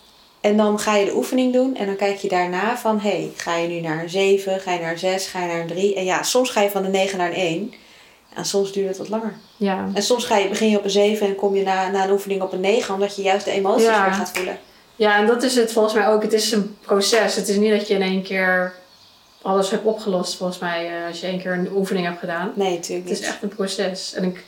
En 0.41 0.57
dan 0.57 0.79
ga 0.79 0.95
je 0.95 1.05
de 1.05 1.15
oefening 1.15 1.53
doen. 1.53 1.75
En 1.75 1.85
dan 1.85 1.95
kijk 1.95 2.17
je 2.17 2.27
daarna 2.29 2.77
van... 2.77 2.99
hey, 2.99 3.31
ga 3.35 3.55
je 3.55 3.67
nu 3.67 3.79
naar 3.79 4.01
een 4.03 4.09
7? 4.09 4.59
Ga 4.59 4.71
je 4.73 4.79
naar 4.79 4.91
een 4.91 4.99
6? 4.99 5.27
Ga 5.27 5.41
je 5.41 5.47
naar 5.47 5.59
een 5.59 5.67
3? 5.67 5.95
En 5.95 6.03
ja, 6.03 6.23
soms 6.23 6.49
ga 6.49 6.61
je 6.61 6.69
van 6.69 6.85
een 6.85 6.91
9 6.91 7.17
naar 7.17 7.27
een 7.29 7.33
1. 7.35 7.73
En 8.33 8.45
soms 8.45 8.71
duurt 8.71 8.87
het 8.87 8.97
wat 8.97 9.09
langer. 9.09 9.33
Ja. 9.57 9.85
En 9.93 10.03
soms 10.03 10.25
ga 10.25 10.37
je, 10.37 10.49
begin 10.49 10.69
je 10.69 10.77
op 10.77 10.83
een 10.83 10.89
7 10.89 11.27
en 11.27 11.35
kom 11.35 11.55
je 11.55 11.63
na, 11.63 11.89
na 11.89 12.03
een 12.03 12.11
oefening 12.11 12.41
op 12.41 12.53
een 12.53 12.59
9, 12.59 12.93
omdat 12.93 13.15
je 13.15 13.21
juist 13.21 13.45
de 13.45 13.51
emoties 13.51 13.85
Ja. 13.85 14.03
weer 14.03 14.13
gaat 14.13 14.31
voelen. 14.33 14.57
ja, 14.95 15.17
en 15.17 15.25
dat 15.27 15.43
is 15.43 15.55
het 15.55 15.71
volgens 15.71 15.93
mij 15.93 16.07
ook. 16.07 16.21
Het 16.21 16.33
is 16.33 16.51
een 16.51 16.77
proces. 16.81 17.35
Het 17.35 17.47
is 17.47 17.55
niet 17.55 17.71
dat 17.71 17.87
je 17.87 17.93
in 17.93 18.01
één 18.01 18.23
keer 18.23 18.73
alles 19.41 19.69
hebt 19.69 19.85
opgelost, 19.85 20.35
volgens 20.35 20.59
mij, 20.59 20.87
eh, 20.99 21.07
als 21.07 21.19
je 21.19 21.27
één 21.27 21.41
keer 21.41 21.51
een 21.51 21.69
oefening 21.75 22.05
hebt 22.05 22.19
gedaan. 22.19 22.51
Nee, 22.55 22.75
natuurlijk 22.75 23.09
Het 23.09 23.17
niet. 23.17 23.23
is 23.23 23.33
echt 23.33 23.41
een 23.43 23.55
proces. 23.55 24.13
En 24.13 24.23
ik, 24.23 24.43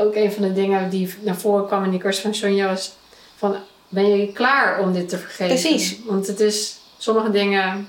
ook 0.00 0.14
een 0.14 0.32
van 0.32 0.42
de 0.42 0.52
dingen 0.52 0.90
die 0.90 1.14
naar 1.20 1.36
voren 1.36 1.66
kwam 1.66 1.84
in 1.84 1.90
die 1.90 2.00
cursus 2.00 2.22
van 2.22 2.34
Sonja 2.34 2.66
was 2.66 2.92
van, 3.36 3.56
ben 3.88 4.16
je 4.16 4.32
klaar 4.32 4.80
om 4.80 4.92
dit 4.92 5.08
te 5.08 5.18
vergeven? 5.18 5.46
Precies. 5.46 5.96
Want 6.06 6.26
het 6.26 6.40
is, 6.40 6.76
sommige 6.98 7.30
dingen 7.30 7.88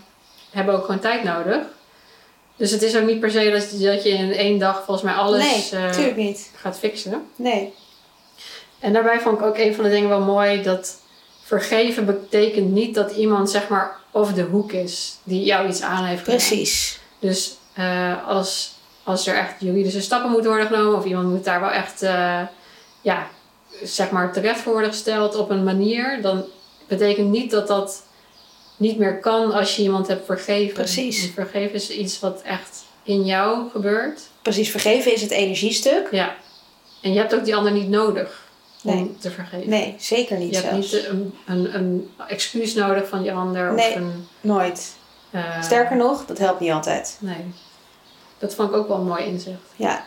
hebben 0.52 0.76
ook 0.76 0.86
gewoon 0.86 1.00
tijd 1.00 1.24
nodig. 1.24 1.58
Dus 2.56 2.72
het 2.72 2.82
is 2.82 2.96
ook 2.98 3.06
niet 3.06 3.20
per 3.20 3.32
se 3.32 3.52
dat, 3.52 3.82
dat 3.82 4.04
je 4.04 4.10
in 4.10 4.34
één 4.34 4.60
dag 4.60 4.76
volgens 4.76 5.02
mij 5.02 5.14
alles 5.14 5.72
nee, 5.72 5.82
eh, 5.82 6.16
niet. 6.16 6.50
gaat 6.56 6.80
fixen. 6.80 7.26
Nee. 7.36 7.74
En 8.80 8.94
daarbij 8.94 9.20
vond 9.20 9.40
ik 9.40 9.46
ook 9.46 9.58
een 9.58 9.76
van 9.76 9.84
de 9.84 9.90
dingen 9.90 10.10
wel 10.10 10.22
mooi 10.22 10.62
dat 10.62 11.00
vergeven 11.44 12.06
betekent 12.06 12.72
niet 12.72 12.96
dat 12.96 13.12
iemand 13.12 13.50
zeg 13.50 13.68
maar 13.68 13.98
over 14.12 14.34
de 14.34 14.42
hoek 14.42 14.72
is 14.72 15.18
die 15.24 15.44
jou 15.44 15.68
iets 15.68 15.82
aan 15.82 16.06
heeft 16.06 16.24
gedaan. 16.24 16.38
Precies. 16.38 17.00
Dus 17.20 17.56
eh, 17.74 18.28
als, 18.28 18.74
als 19.04 19.28
er 19.28 19.36
echt 19.36 19.54
juridische 19.60 20.02
stappen 20.02 20.32
moeten 20.32 20.50
worden 20.50 20.68
genomen 20.68 20.98
of 20.98 21.06
iemand 21.06 21.30
moet 21.30 21.44
daar 21.44 21.60
wel 21.60 21.72
echt 21.72 22.02
eh, 22.02 22.42
ja, 23.02 23.28
zeg 23.84 24.10
maar 24.10 24.34
terecht 24.34 24.60
voor 24.60 24.72
worden 24.72 24.92
gesteld 24.92 25.36
op 25.36 25.50
een 25.50 25.64
manier, 25.64 26.22
dan 26.22 26.44
betekent 26.88 27.30
niet 27.30 27.52
dat 27.52 27.68
dat 27.68 28.04
niet 28.82 28.98
meer 28.98 29.20
kan 29.20 29.52
als 29.54 29.76
je 29.76 29.82
iemand 29.82 30.08
hebt 30.08 30.26
vergeven. 30.26 30.74
Precies. 30.74 31.32
Vergeven 31.34 31.74
is 31.74 31.90
iets 31.90 32.20
wat 32.20 32.42
echt 32.42 32.84
in 33.04 33.26
jou 33.26 33.70
gebeurt. 33.70 34.22
Precies, 34.42 34.70
vergeven 34.72 35.14
is 35.14 35.22
het 35.22 35.32
energiestuk. 35.32 36.08
Ja. 36.12 36.36
En 37.02 37.14
je 37.14 37.20
hebt 37.20 37.36
ook 37.36 37.46
die 37.46 37.56
ander 37.56 37.72
niet 37.72 37.90
nodig 37.90 38.50
om 38.84 39.16
te 39.20 39.32
vergeven. 39.32 39.70
Nee, 39.70 39.96
zeker 40.00 40.38
niet 40.38 40.56
Je 40.56 40.62
hebt 40.62 40.76
niet 40.76 41.06
een, 41.08 41.34
een, 41.46 41.76
een 41.76 42.10
excuus 42.28 42.74
nodig 42.74 43.08
van 43.08 43.22
die 43.22 43.34
ander. 43.34 43.74
Nee. 43.74 43.90
Of 43.90 43.96
een, 43.96 44.28
Nooit. 44.42 44.94
eh, 45.32 45.62
Sterker 45.62 45.96
nog, 45.96 46.26
dat 46.26 46.38
helpt 46.38 46.60
niet 46.60 46.72
altijd. 46.72 47.18
Nee. 47.20 47.46
Dat 48.38 48.56
vond 48.56 48.70
ik 48.70 48.76
ook 48.76 48.88
wel 48.88 48.98
een 48.98 49.08
mooi 49.08 49.24
inzicht. 49.24 49.58
Ja. 49.76 50.06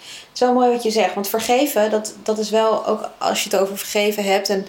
Het 0.00 0.30
is 0.34 0.40
wel 0.40 0.52
mooi 0.52 0.70
wat 0.72 0.82
je 0.82 0.90
zegt. 0.90 1.14
Want 1.14 1.28
vergeven, 1.28 1.90
dat, 1.90 2.14
dat 2.22 2.38
is 2.38 2.50
wel 2.50 2.86
ook 2.86 3.10
als 3.18 3.42
je 3.44 3.50
het 3.50 3.58
over 3.60 3.78
vergeven 3.78 4.24
hebt. 4.24 4.48
En 4.48 4.66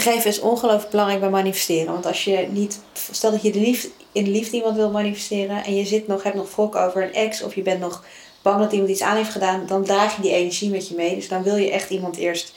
vergeven 0.00 0.30
is 0.30 0.40
ongelooflijk 0.40 0.90
belangrijk 0.90 1.20
bij 1.20 1.30
manifesteren. 1.30 1.92
Want 1.92 2.06
als 2.06 2.24
je 2.24 2.46
niet, 2.50 2.80
stel 3.10 3.30
dat 3.30 3.42
je 3.42 3.52
de 3.52 3.60
liefde, 3.60 3.88
in 4.12 4.24
de 4.24 4.30
liefde 4.30 4.56
iemand 4.56 4.76
wil 4.76 4.90
manifesteren. 4.90 5.64
En 5.64 5.76
je 5.76 5.84
zit 5.84 6.06
nog, 6.06 6.22
hebt 6.22 6.36
nog 6.36 6.54
wrok 6.54 6.76
over 6.76 7.02
een 7.02 7.14
ex. 7.14 7.42
Of 7.42 7.54
je 7.54 7.62
bent 7.62 7.80
nog 7.80 8.04
bang 8.42 8.60
dat 8.60 8.72
iemand 8.72 8.90
iets 8.90 9.02
aan 9.02 9.16
heeft 9.16 9.30
gedaan. 9.30 9.66
Dan 9.66 9.84
draag 9.84 10.16
je 10.16 10.22
die 10.22 10.32
energie 10.32 10.70
met 10.70 10.88
je 10.88 10.94
mee. 10.94 11.14
Dus 11.14 11.28
dan 11.28 11.42
wil 11.42 11.56
je 11.56 11.70
echt 11.70 11.90
iemand 11.90 12.16
eerst 12.16 12.52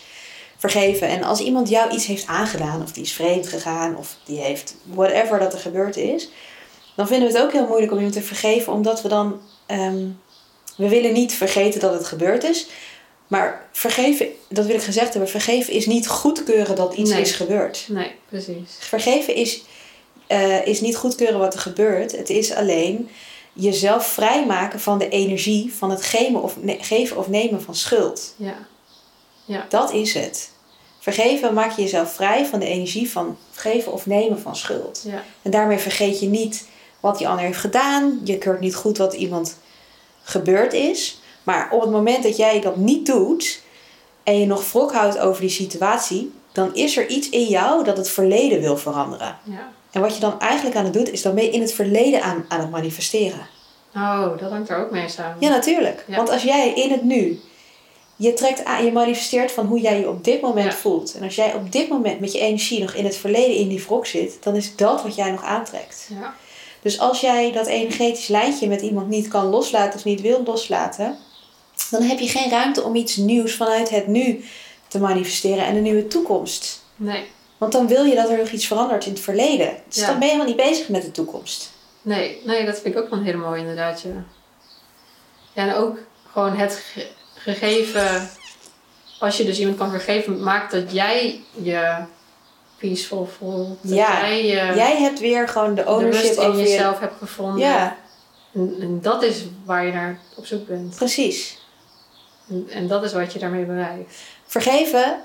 vergeven. 0.58 1.08
En 1.08 1.24
als 1.24 1.40
iemand 1.40 1.70
jou 1.70 1.92
iets 1.92 2.06
heeft 2.06 2.28
aangedaan. 2.28 2.82
Of 2.82 2.92
die 2.92 3.04
is 3.04 3.14
vreemd 3.14 3.48
gegaan. 3.48 3.98
Of 3.98 4.16
die 4.24 4.40
heeft 4.40 4.76
whatever 4.84 5.40
dat 5.40 5.54
er 5.54 5.60
gebeurd 5.60 5.98
is. 5.98 6.30
Dan 6.96 7.08
vinden 7.08 7.32
we 7.32 7.38
het 7.38 7.44
ook 7.44 7.52
heel 7.52 7.68
moeilijk 7.68 7.92
om 7.92 7.98
iemand 7.98 8.16
te 8.16 8.22
vergeven. 8.22 8.74
Omdat 8.74 9.02
we 9.02 9.08
dan... 9.08 9.42
ehm, 9.66 10.08
we 10.78 10.90
willen 10.90 11.14
niet 11.14 11.34
vergeten 11.34 11.80
dat 11.80 11.94
het 11.94 12.06
gebeurd 12.06 12.44
is. 12.44 12.68
Maar 13.30 13.68
vergeven, 13.72 14.28
dat 14.48 14.66
wil 14.66 14.76
ik 14.76 14.82
gezegd 14.82 15.12
hebben, 15.14 15.30
vergeven 15.32 15.74
is 15.74 15.86
niet 15.86 16.08
goedkeuren 16.08 16.76
dat 16.76 16.94
iets 16.94 17.10
Nee. 17.10 17.22
is 17.22 17.32
gebeurd. 17.32 17.86
Nee, 17.88 18.12
precies. 18.30 18.76
Vergeven 18.80 19.36
is, 19.36 19.62
eh, 20.28 20.66
is 20.68 20.82
niet 20.82 20.96
goedkeuren 20.96 21.40
wat 21.40 21.54
er 21.54 21.60
gebeurt. 21.60 22.12
Het 22.12 22.30
is 22.30 22.54
alleen 22.54 23.10
jezelf 23.54 24.08
vrijmaken 24.08 24.80
van 24.80 24.98
de 24.98 25.10
energie 25.10 25.74
van 25.74 25.90
het 25.90 26.02
geven 26.04 26.42
of, 26.44 26.56
ne- 26.62 26.78
geven 26.82 27.18
of 27.18 27.28
nemen 27.28 27.62
van 27.62 27.76
schuld. 27.76 28.34
Ja. 28.38 29.66
Dat 29.70 29.94
is 29.94 30.14
het. 30.14 30.50
Vergeven 31.00 31.54
maak 31.54 31.76
je 31.76 31.82
jezelf 31.82 32.14
vrij 32.14 32.46
van 32.46 32.60
de 32.60 32.66
energie 32.66 33.10
van 33.12 33.38
geven 33.54 33.92
of 33.94 34.06
nemen 34.06 34.42
van 34.42 34.56
schuld. 34.56 35.02
Ja. 35.06 35.24
En 35.42 35.52
daarmee 35.52 35.78
vergeet 35.78 36.20
je 36.20 36.28
niet 36.28 36.68
wat 37.00 37.18
die 37.18 37.28
ander 37.28 37.46
heeft 37.46 37.60
gedaan. 37.60 38.22
Je 38.24 38.38
keurt 38.38 38.60
niet 38.60 38.76
goed 38.76 38.98
wat 38.98 39.14
iemand 39.14 39.58
gebeurd 40.24 40.74
is. 40.74 41.19
Maar 41.50 41.68
op 41.72 41.82
het 41.82 41.90
moment 41.90 42.24
dat 42.24 42.38
jij 42.38 42.62
dat 42.62 42.76
niet 42.76 43.06
doet 43.06 43.62
en 44.24 44.40
je 44.40 44.46
nog 44.46 44.72
wrok 44.72 44.92
houdt 44.92 45.20
over 45.20 45.42
die 45.42 45.50
situatie, 45.50 46.32
dan 46.52 46.76
is 46.76 46.98
er 46.98 47.08
iets 47.08 47.30
in 47.30 47.46
jou 47.46 47.84
dat 47.84 47.98
het 47.98 48.10
verleden 48.10 48.60
wil 48.60 48.78
veranderen. 48.78 49.38
Ja. 49.44 49.72
En 49.92 50.02
wat 50.02 50.14
je 50.14 50.20
dan 50.20 50.40
eigenlijk 50.40 50.76
aan 50.76 50.84
het 50.84 50.94
doen 50.94 51.06
is 51.06 51.22
dan 51.22 51.36
ben 51.36 51.44
je 51.44 51.50
in 51.50 51.62
het 51.62 51.74
verleden 51.74 52.24
aan, 52.24 52.46
aan 52.48 52.60
het 52.60 52.70
manifesteren. 52.70 53.48
Oh, 53.96 54.38
dat 54.40 54.52
hangt 54.52 54.70
er 54.70 54.78
ook 54.78 54.92
mee 54.92 55.10
samen. 55.10 55.36
Ja, 55.40 55.50
natuurlijk. 55.50 56.04
Ja. 56.08 56.16
Want 56.16 56.30
als 56.30 56.44
jij 56.44 56.74
in 56.74 56.92
het 56.92 57.04
nu, 57.04 57.40
je 58.16 58.34
trekt 58.34 58.66
aan, 58.66 58.86
je 58.86 58.92
manifesteert 58.92 59.52
van 59.52 59.66
hoe 59.66 59.80
jij 59.80 60.00
je 60.00 60.10
op 60.10 60.24
dit 60.24 60.42
moment 60.42 60.72
Ja. 60.74 60.78
voelt. 60.80 61.14
En 61.14 61.24
als 61.24 61.36
jij 61.36 61.54
op 61.54 61.72
dit 61.72 61.90
moment 61.90 62.20
met 62.20 62.32
je 62.32 62.40
energie 62.40 62.82
nog 62.82 62.94
in 62.94 63.06
het 63.06 63.16
verleden 63.16 63.56
in 63.56 63.68
die 63.68 63.84
wrok 63.84 64.06
zit, 64.06 64.38
dan 64.44 64.56
is 64.56 64.76
dat 64.76 65.04
wat 65.04 65.16
jij 65.16 65.32
nog 65.32 65.44
aantrekt. 65.44 66.08
Ja. 66.20 66.34
Dus 66.82 67.00
als 67.00 67.22
jij 67.22 67.52
dat 67.52 67.68
energetisch 67.68 68.28
lijntje 68.28 68.68
met 68.68 68.82
iemand 68.82 69.08
niet 69.08 69.28
kan 69.28 69.46
loslaten 69.46 70.00
of 70.00 70.06
niet 70.06 70.22
wil 70.22 70.42
loslaten, 70.46 71.18
dan 71.90 72.02
heb 72.02 72.20
je 72.20 72.28
geen 72.28 72.50
ruimte 72.50 72.84
om 72.84 72.96
iets 72.96 73.16
nieuws 73.16 73.56
vanuit 73.56 73.90
het 73.90 74.08
nu 74.08 74.44
te 74.88 75.00
manifesteren 75.00 75.66
en 75.66 75.76
een 75.76 75.82
nieuwe 75.84 76.08
toekomst. 76.08 76.84
Nee. 76.96 77.24
Want 77.58 77.72
dan 77.72 77.88
wil 77.88 78.04
je 78.04 78.16
dat 78.16 78.30
er 78.30 78.38
nog 78.38 78.50
iets 78.50 78.68
verandert 78.68 79.06
in 79.06 79.12
het 79.12 79.22
verleden. 79.22 79.74
Dus 79.88 79.96
Ja. 79.98 80.06
dan 80.08 80.20
ben 80.20 80.28
je 80.28 80.34
helemaal 80.34 80.56
niet 80.56 80.66
bezig 80.70 80.90
met 80.90 81.02
de 81.02 81.12
toekomst. 81.12 81.72
Nee, 82.02 82.42
nee, 82.46 82.66
dat 82.66 82.80
vind 82.80 82.96
ik 82.96 83.02
ook 83.02 83.10
wel 83.10 83.22
heel 83.22 83.38
mooi 83.38 83.60
inderdaad, 83.60 84.02
ja. 84.02 84.24
Ja, 85.54 85.68
en 85.68 85.74
ook 85.76 85.98
gewoon 86.32 86.58
het 86.58 86.84
ge- 86.94 87.08
gegeven... 87.36 88.30
Als 89.20 89.38
je 89.38 89.44
dus 89.46 89.60
iemand 89.60 89.78
kan 89.78 89.90
vergeven, 89.90 90.44
maakt 90.44 90.72
dat 90.72 90.92
jij 90.92 91.42
je 91.62 91.96
peaceful 92.78 93.30
voelt. 93.38 93.78
Dat 93.82 93.96
Ja. 93.96 94.20
jij 94.28 94.46
je 94.46 94.54
Jij 94.76 94.98
hebt 94.98 95.20
weer 95.20 95.48
gewoon 95.48 95.76
de 95.76 95.84
de 95.84 95.90
ownership 95.90 96.24
rust 96.24 96.40
in 96.40 96.58
jezelf 96.58 97.00
hebt 97.00 97.18
gevonden. 97.18 97.60
Ja, 97.60 97.98
En, 98.54 98.76
en 98.82 99.02
dat 99.02 99.24
is 99.24 99.44
waar 99.66 99.86
je 99.86 99.92
naar 99.92 100.20
op 100.36 100.46
zoek 100.46 100.68
bent. 100.68 100.96
precies. 100.96 101.58
En, 102.70 102.88
dat 102.88 103.04
is 103.04 103.14
wat 103.14 103.34
je 103.34 103.40
daarmee 103.40 103.66
bereikt. 103.66 104.16
Vergeven, 104.46 105.20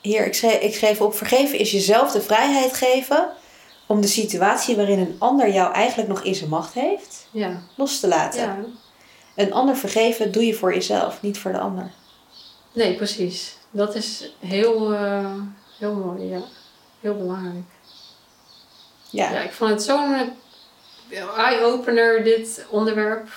hier, 0.00 0.26
ik 0.26 0.34
schreef, 0.34 0.60
ik 0.60 0.74
schreef 0.74 1.00
op, 1.00 1.14
vergeven 1.14 1.58
is 1.58 1.70
jezelf 1.70 2.12
de 2.12 2.20
vrijheid 2.20 2.74
geven 2.74 3.28
om 3.86 4.00
de 4.00 4.06
situatie 4.06 4.76
waarin 4.76 4.98
een 4.98 5.16
ander 5.18 5.52
jou 5.52 5.72
eigenlijk 5.72 6.08
nog 6.08 6.22
in 6.22 6.34
zijn 6.34 6.50
macht 6.50 6.74
heeft, 6.74 7.26
Ja. 7.30 7.62
los 7.74 8.00
te 8.00 8.08
laten. 8.08 8.40
ja. 8.40 8.58
Een 9.36 9.52
ander 9.52 9.76
vergeven 9.76 10.32
doe 10.32 10.46
je 10.46 10.54
voor 10.54 10.74
jezelf, 10.74 11.22
niet 11.22 11.38
voor 11.38 11.52
de 11.52 11.58
ander. 11.58 11.90
Nee, 12.72 12.94
precies. 12.96 13.56
Dat 13.70 13.94
is 13.94 14.34
heel, 14.38 14.92
eh, 14.94 15.32
heel 15.78 15.94
mooi, 15.94 16.24
ja. 16.28 16.40
Heel 17.00 17.16
belangrijk. 17.16 17.64
Ja, 19.10 19.30
Ja, 19.32 19.40
ik 19.40 19.52
vond 19.52 19.70
het 19.70 19.82
zo'n 19.82 20.14
eh, 21.10 21.38
eye-opener, 21.38 22.24
dit 22.24 22.66
onderwerp. 22.70 23.28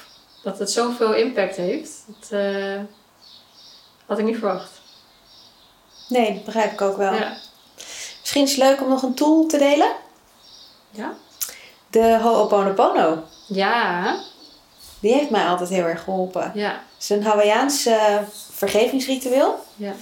Dat 0.43 0.59
het 0.59 0.71
zoveel 0.71 1.13
impact 1.13 1.55
heeft. 1.55 2.03
Dat 2.07 2.29
eh, 2.39 2.79
had 4.05 4.17
ik 4.19 4.25
niet 4.25 4.37
verwacht. 4.37 4.71
nee, 6.09 6.33
dat 6.33 6.43
begrijp 6.43 6.71
ik 6.71 6.81
ook 6.81 6.97
wel. 6.97 7.13
Ja. 7.13 7.37
Misschien 8.19 8.43
is 8.43 8.49
het 8.49 8.59
leuk 8.59 8.81
om 8.81 8.89
nog 8.89 9.01
een 9.01 9.13
tool 9.13 9.45
te 9.45 9.57
delen. 9.57 9.91
Ja? 10.91 11.13
De 11.89 12.19
Ho'oponopono. 12.21 13.23
Ja. 13.47 14.15
Die 14.99 15.13
heeft 15.13 15.29
mij 15.29 15.45
altijd 15.47 15.69
heel 15.69 15.85
erg 15.85 16.03
geholpen. 16.03 16.51
Ja. 16.53 16.69
Het 16.69 17.03
is 17.03 17.09
een 17.09 17.23
Hawaïaans 17.23 17.85
eh, 17.85 18.17
vergevingsritueel. 18.51 19.63
Ja. 19.75 19.93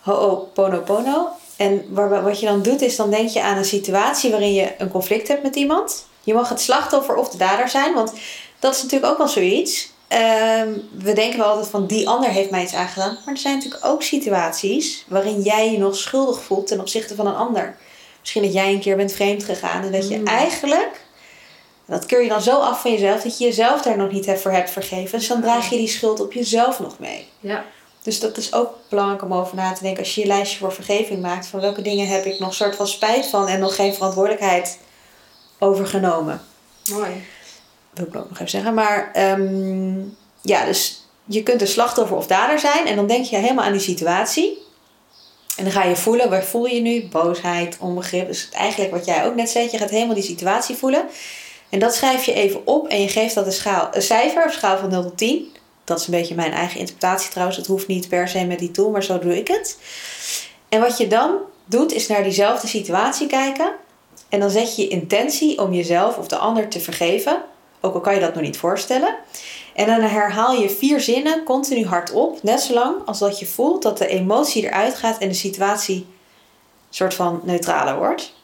Ho'oponopono. 0.00 1.28
En 1.56 1.84
waar, 1.88 2.22
wat 2.22 2.40
je 2.40 2.46
dan 2.46 2.62
doet 2.62 2.80
is 2.80 2.96
dan 2.96 3.10
denk 3.10 3.28
je 3.28 3.42
aan 3.42 3.56
een 3.56 3.64
situatie 3.64 4.30
waarin 4.30 4.54
je 4.54 4.74
een 4.78 4.90
conflict 4.90 5.28
hebt 5.28 5.42
met 5.42 5.56
iemand. 5.56 6.06
Je 6.22 6.34
mag 6.34 6.48
het 6.48 6.60
slachtoffer 6.60 7.14
of 7.14 7.28
de 7.28 7.36
dader 7.36 7.68
zijn, 7.68 7.94
want 7.94 8.12
dat 8.58 8.74
is 8.74 8.82
natuurlijk 8.82 9.12
ook 9.12 9.18
wel 9.18 9.28
zoiets. 9.28 9.91
Ehm, 10.12 10.68
we 10.98 11.12
denken 11.12 11.38
wel 11.38 11.48
altijd 11.48 11.68
van 11.68 11.86
die 11.86 12.08
ander 12.08 12.30
heeft 12.30 12.50
mij 12.50 12.62
iets 12.62 12.74
aangedaan. 12.74 13.18
Maar 13.24 13.34
er 13.34 13.40
zijn 13.40 13.54
natuurlijk 13.54 13.84
ook 13.84 14.02
situaties 14.02 15.04
waarin 15.08 15.40
jij 15.40 15.72
je 15.72 15.78
nog 15.78 15.96
schuldig 15.96 16.42
voelt 16.42 16.66
ten 16.66 16.80
opzichte 16.80 17.14
van 17.14 17.26
een 17.26 17.34
ander. 17.34 17.76
Misschien 18.20 18.42
dat 18.42 18.52
jij 18.52 18.72
een 18.72 18.80
keer 18.80 18.96
bent 18.96 19.12
vreemd 19.12 19.44
gegaan 19.44 19.82
en 19.82 19.92
dat 19.92 20.08
je 20.08 20.18
Mm. 20.18 20.26
eigenlijk, 20.26 21.00
dat 21.86 22.06
keur 22.06 22.22
je 22.22 22.28
dan 22.28 22.42
zo 22.42 22.58
af 22.58 22.80
van 22.80 22.90
jezelf, 22.90 23.22
dat 23.22 23.38
je 23.38 23.44
jezelf 23.44 23.82
daar 23.82 23.96
nog 23.96 24.10
niet 24.12 24.30
voor 24.36 24.50
hebt 24.50 24.70
vergeven. 24.70 25.18
Dus 25.18 25.28
dan 25.28 25.40
draag 25.40 25.70
je 25.70 25.76
die 25.76 25.88
schuld 25.88 26.20
op 26.20 26.32
jezelf 26.32 26.80
nog 26.80 26.98
mee. 26.98 27.28
Ja. 27.40 27.64
Dus 28.02 28.20
dat 28.20 28.36
is 28.36 28.52
ook 28.52 28.70
belangrijk 28.88 29.22
om 29.22 29.34
over 29.34 29.56
na 29.56 29.72
te 29.72 29.82
denken 29.82 30.02
als 30.02 30.14
je 30.14 30.20
je 30.20 30.26
lijstje 30.26 30.58
voor 30.58 30.72
vergeving 30.72 31.22
maakt. 31.22 31.46
Van 31.46 31.60
welke 31.60 31.82
dingen 31.82 32.06
heb 32.06 32.24
ik 32.24 32.38
nog 32.38 32.54
soort 32.54 32.76
van 32.76 32.86
spijt 32.86 33.26
van 33.26 33.48
en 33.48 33.60
nog 33.60 33.74
geen 33.74 33.94
verantwoordelijkheid 33.94 34.78
overgenomen. 35.58 36.40
Mooi. 36.90 37.24
Wil 37.92 38.06
ik 38.06 38.16
ook 38.16 38.28
nog 38.28 38.38
even 38.38 38.48
zeggen. 38.48 38.74
Maar 38.74 39.10
ehm, 39.12 40.00
ja, 40.42 40.64
dus 40.64 41.06
je 41.24 41.42
kunt 41.42 41.60
een 41.60 41.66
slachtoffer 41.66 42.16
of 42.16 42.26
dader 42.26 42.58
zijn. 42.58 42.86
En 42.86 42.96
dan 42.96 43.06
denk 43.06 43.24
je 43.24 43.36
helemaal 43.36 43.64
aan 43.64 43.72
die 43.72 43.80
situatie. 43.80 44.58
En 45.56 45.64
dan 45.64 45.72
ga 45.72 45.84
je 45.84 45.96
voelen, 45.96 46.30
waar 46.30 46.44
voel 46.44 46.66
je 46.66 46.80
nu? 46.80 47.08
Boosheid, 47.08 47.76
onbegrip. 47.80 48.26
Dus 48.26 48.48
eigenlijk 48.52 48.90
wat 48.90 49.04
jij 49.04 49.26
ook 49.26 49.34
net 49.34 49.50
zei, 49.50 49.68
je 49.70 49.78
gaat 49.78 49.90
helemaal 49.90 50.14
die 50.14 50.24
situatie 50.24 50.76
voelen. 50.76 51.04
En 51.68 51.78
dat 51.78 51.94
schrijf 51.94 52.24
je 52.24 52.32
even 52.32 52.66
op 52.66 52.88
en 52.88 53.00
je 53.00 53.08
geeft 53.08 53.34
dat 53.34 53.46
een, 53.46 53.52
schaal, 53.52 53.88
een 53.92 54.02
cijfer, 54.02 54.44
een 54.44 54.52
schaal 54.52 54.78
van 54.78 54.90
0 54.90 55.02
tot 55.02 55.18
10. 55.18 55.56
Dat 55.84 56.00
is 56.00 56.06
een 56.06 56.12
beetje 56.12 56.34
mijn 56.34 56.52
eigen 56.52 56.80
interpretatie 56.80 57.30
trouwens. 57.30 57.58
Het 57.58 57.66
hoeft 57.66 57.86
niet 57.86 58.08
per 58.08 58.28
se 58.28 58.44
met 58.44 58.58
die 58.58 58.70
tool, 58.70 58.90
maar 58.90 59.04
zo 59.04 59.18
doe 59.18 59.38
ik 59.38 59.48
het. 59.48 59.78
En 60.68 60.80
wat 60.80 60.98
je 60.98 61.06
dan 61.06 61.36
doet, 61.64 61.92
is 61.92 62.06
naar 62.06 62.22
diezelfde 62.22 62.66
situatie 62.66 63.26
kijken. 63.26 63.72
En 64.28 64.40
dan 64.40 64.50
zet 64.50 64.76
je 64.76 64.82
je 64.82 64.88
intentie 64.88 65.60
om 65.60 65.72
jezelf 65.72 66.16
of 66.16 66.28
de 66.28 66.36
ander 66.36 66.68
te 66.68 66.80
vergeven. 66.80 67.42
Ook 67.84 67.94
al 67.94 68.00
kan 68.00 68.14
je 68.14 68.20
dat 68.20 68.34
nog 68.34 68.42
niet 68.42 68.56
voorstellen. 68.56 69.16
En 69.74 69.86
dan 69.86 70.00
herhaal 70.00 70.54
je 70.54 70.70
vier 70.70 71.00
zinnen 71.00 71.44
continu 71.44 71.86
hardop. 71.86 72.42
Net 72.42 72.60
zolang 72.60 73.06
als 73.06 73.18
dat 73.18 73.38
je 73.38 73.46
voelt 73.46 73.82
dat 73.82 73.98
de 73.98 74.06
emotie 74.06 74.64
eruit 74.64 74.94
gaat 74.94 75.18
en 75.18 75.28
de 75.28 75.34
situatie 75.34 76.06
soort 76.90 77.14
van 77.14 77.40
neutraler 77.44 77.96
wordt. 77.96 78.34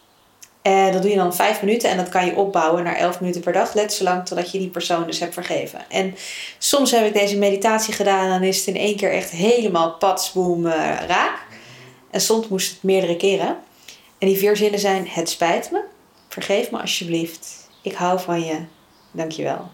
En 0.63 0.93
dat 0.93 1.03
doe 1.03 1.11
je 1.11 1.17
dan 1.17 1.35
vijf 1.35 1.63
minuten 1.63 1.91
en 1.91 1.97
dat 1.97 2.09
kan 2.09 2.27
je 2.27 2.37
opbouwen 2.37 2.85
naar 2.85 2.97
elf 2.97 3.21
minuten 3.21 3.41
per 3.41 3.53
dag. 3.53 3.75
Net 3.75 3.93
zolang 3.93 4.27
totdat 4.27 4.51
je 4.51 4.59
die 4.59 4.69
persoon 4.69 5.07
dus 5.07 5.21
hebt 5.21 5.35
vergeven. 5.35 5.81
En 5.89 6.15
soms 6.59 6.91
heb 6.91 7.07
ik 7.07 7.13
deze 7.13 7.39
meditatie 7.39 7.95
gedaan 7.95 8.31
en 8.31 8.43
is 8.43 8.57
het 8.57 8.67
in 8.67 8.77
één 8.77 8.97
keer 8.97 9.13
echt 9.13 9.31
helemaal 9.31 9.93
patsboom 9.93 10.67
eh, 10.67 10.73
raak. 11.07 11.47
En 12.11 12.21
soms 12.21 12.49
moest 12.49 12.71
het 12.71 12.83
meerdere 12.83 13.17
keren. 13.17 13.57
En 14.19 14.29
die 14.29 14.37
vier 14.37 14.57
zinnen 14.57 14.81
zijn: 14.81 15.09
Het 15.09 15.29
spijt 15.29 15.71
me. 15.71 15.81
Vergeef 16.29 16.71
me 16.71 16.81
alsjeblieft. 16.81 17.69
Ik 17.83 17.93
hou 17.93 18.21
van 18.21 18.45
je. 18.45 18.57
Dankjewel. 19.11 19.71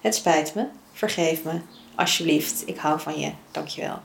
Het 0.00 0.14
spijt 0.14 0.54
me. 0.54 0.66
Vergeef 0.92 1.42
me. 1.44 1.60
Alsjeblieft. 1.94 2.62
Ik 2.66 2.76
hou 2.76 3.00
van 3.00 3.18
je. 3.18 3.32
Dankjewel. 3.50 4.00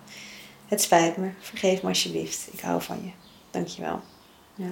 Het 0.67 0.81
spijt 0.81 1.17
me. 1.17 1.29
Vergeef 1.39 1.81
me 1.81 1.87
alsjeblieft. 1.87 2.47
Ik 2.51 2.59
hou 2.59 2.81
van 2.81 3.03
je. 3.03 3.11
Dankjewel. 3.51 4.01
Ja. 4.55 4.69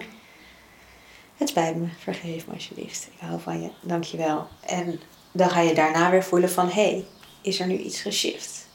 Het 1.38 1.50
spijt 1.50 1.76
me. 1.76 1.88
Vergeef 2.00 2.48
me 2.48 2.54
alsjeblieft. 2.54 3.08
Ik 3.14 3.20
hou 3.28 3.40
van 3.42 3.62
je. 3.62 3.70
Dankjewel. 3.82 4.48
En 4.66 5.00
dan 5.32 5.50
ga 5.50 5.60
je 5.60 5.74
daarna 5.74 6.10
weer 6.10 6.24
voelen 6.24 6.50
van... 6.50 6.68
Hé, 6.70 6.90
hey, 6.90 7.06
is 7.42 7.60
er 7.60 7.68
nu 7.68 7.78
iets 7.78 8.02
geshift? 8.02 8.68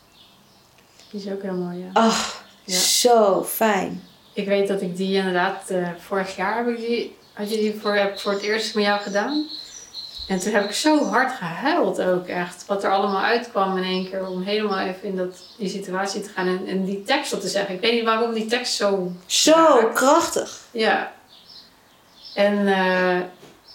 Die 1.11 1.21
is 1.21 1.33
ook 1.33 1.43
heel 1.43 1.55
mooi, 1.55 1.79
ja. 1.79 1.91
Ach, 1.93 2.45
Ja. 2.65 2.79
zo 2.79 3.45
fijn. 3.45 4.03
Ik 4.33 4.47
weet 4.47 4.69
dat 4.69 4.83
ik 4.83 4.97
die 4.97 5.17
inderdaad, 5.17 5.71
eh, 5.71 5.89
vorig 5.99 6.37
jaar 6.37 6.57
heb 6.57 6.69
ik 6.69 6.77
die, 6.87 7.17
had 7.33 7.51
je 7.51 7.57
die 7.57 7.75
voor, 7.81 7.95
heb 7.95 8.19
voor 8.19 8.33
het 8.33 8.43
eerst 8.43 8.75
met 8.75 8.85
jou 8.85 9.01
gedaan. 9.01 9.47
En 10.29 10.39
toen 10.39 10.53
heb 10.53 10.65
ik 10.65 10.73
zo 10.73 11.05
hard 11.05 11.33
gehuild 11.33 12.01
ook 12.01 12.27
echt. 12.27 12.65
Wat 12.67 12.85
er 12.85 12.91
allemaal 12.91 13.23
uitkwam 13.23 13.77
in 13.77 13.85
één 13.85 14.11
keer. 14.11 14.27
Om 14.27 14.43
helemaal 14.43 14.79
even 14.79 15.03
in 15.03 15.17
dat, 15.17 15.37
die 15.59 15.69
situatie 15.69 16.21
te 16.21 16.29
gaan 16.29 16.47
en, 16.47 16.67
en 16.67 16.85
die 16.85 17.03
tekst 17.03 17.33
op 17.33 17.41
te 17.41 17.49
zeggen. 17.49 17.75
Ik 17.75 17.81
weet 17.81 17.93
niet 17.93 18.05
waarom 18.05 18.33
die 18.33 18.47
tekst 18.47 18.75
zo... 18.75 19.13
Zo 19.27 19.91
krachtig. 19.95 20.61
Ja. 20.71 21.13
En 22.35 22.67
eh, 22.69 23.21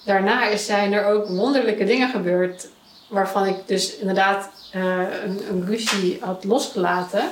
daarna 0.06 0.46
is, 0.46 0.66
zijn 0.66 0.94
er 0.94 1.06
ook 1.06 1.28
wonderlijke 1.28 1.86
dingen 1.86 2.10
gebeurd. 2.10 2.68
Waarvan 3.08 3.46
ik 3.46 3.56
dus 3.66 3.96
inderdaad 3.98 4.50
eh, 4.72 4.98
een, 5.24 5.42
een 5.50 5.66
ruzie 5.66 6.18
had 6.22 6.44
losgelaten. 6.44 7.30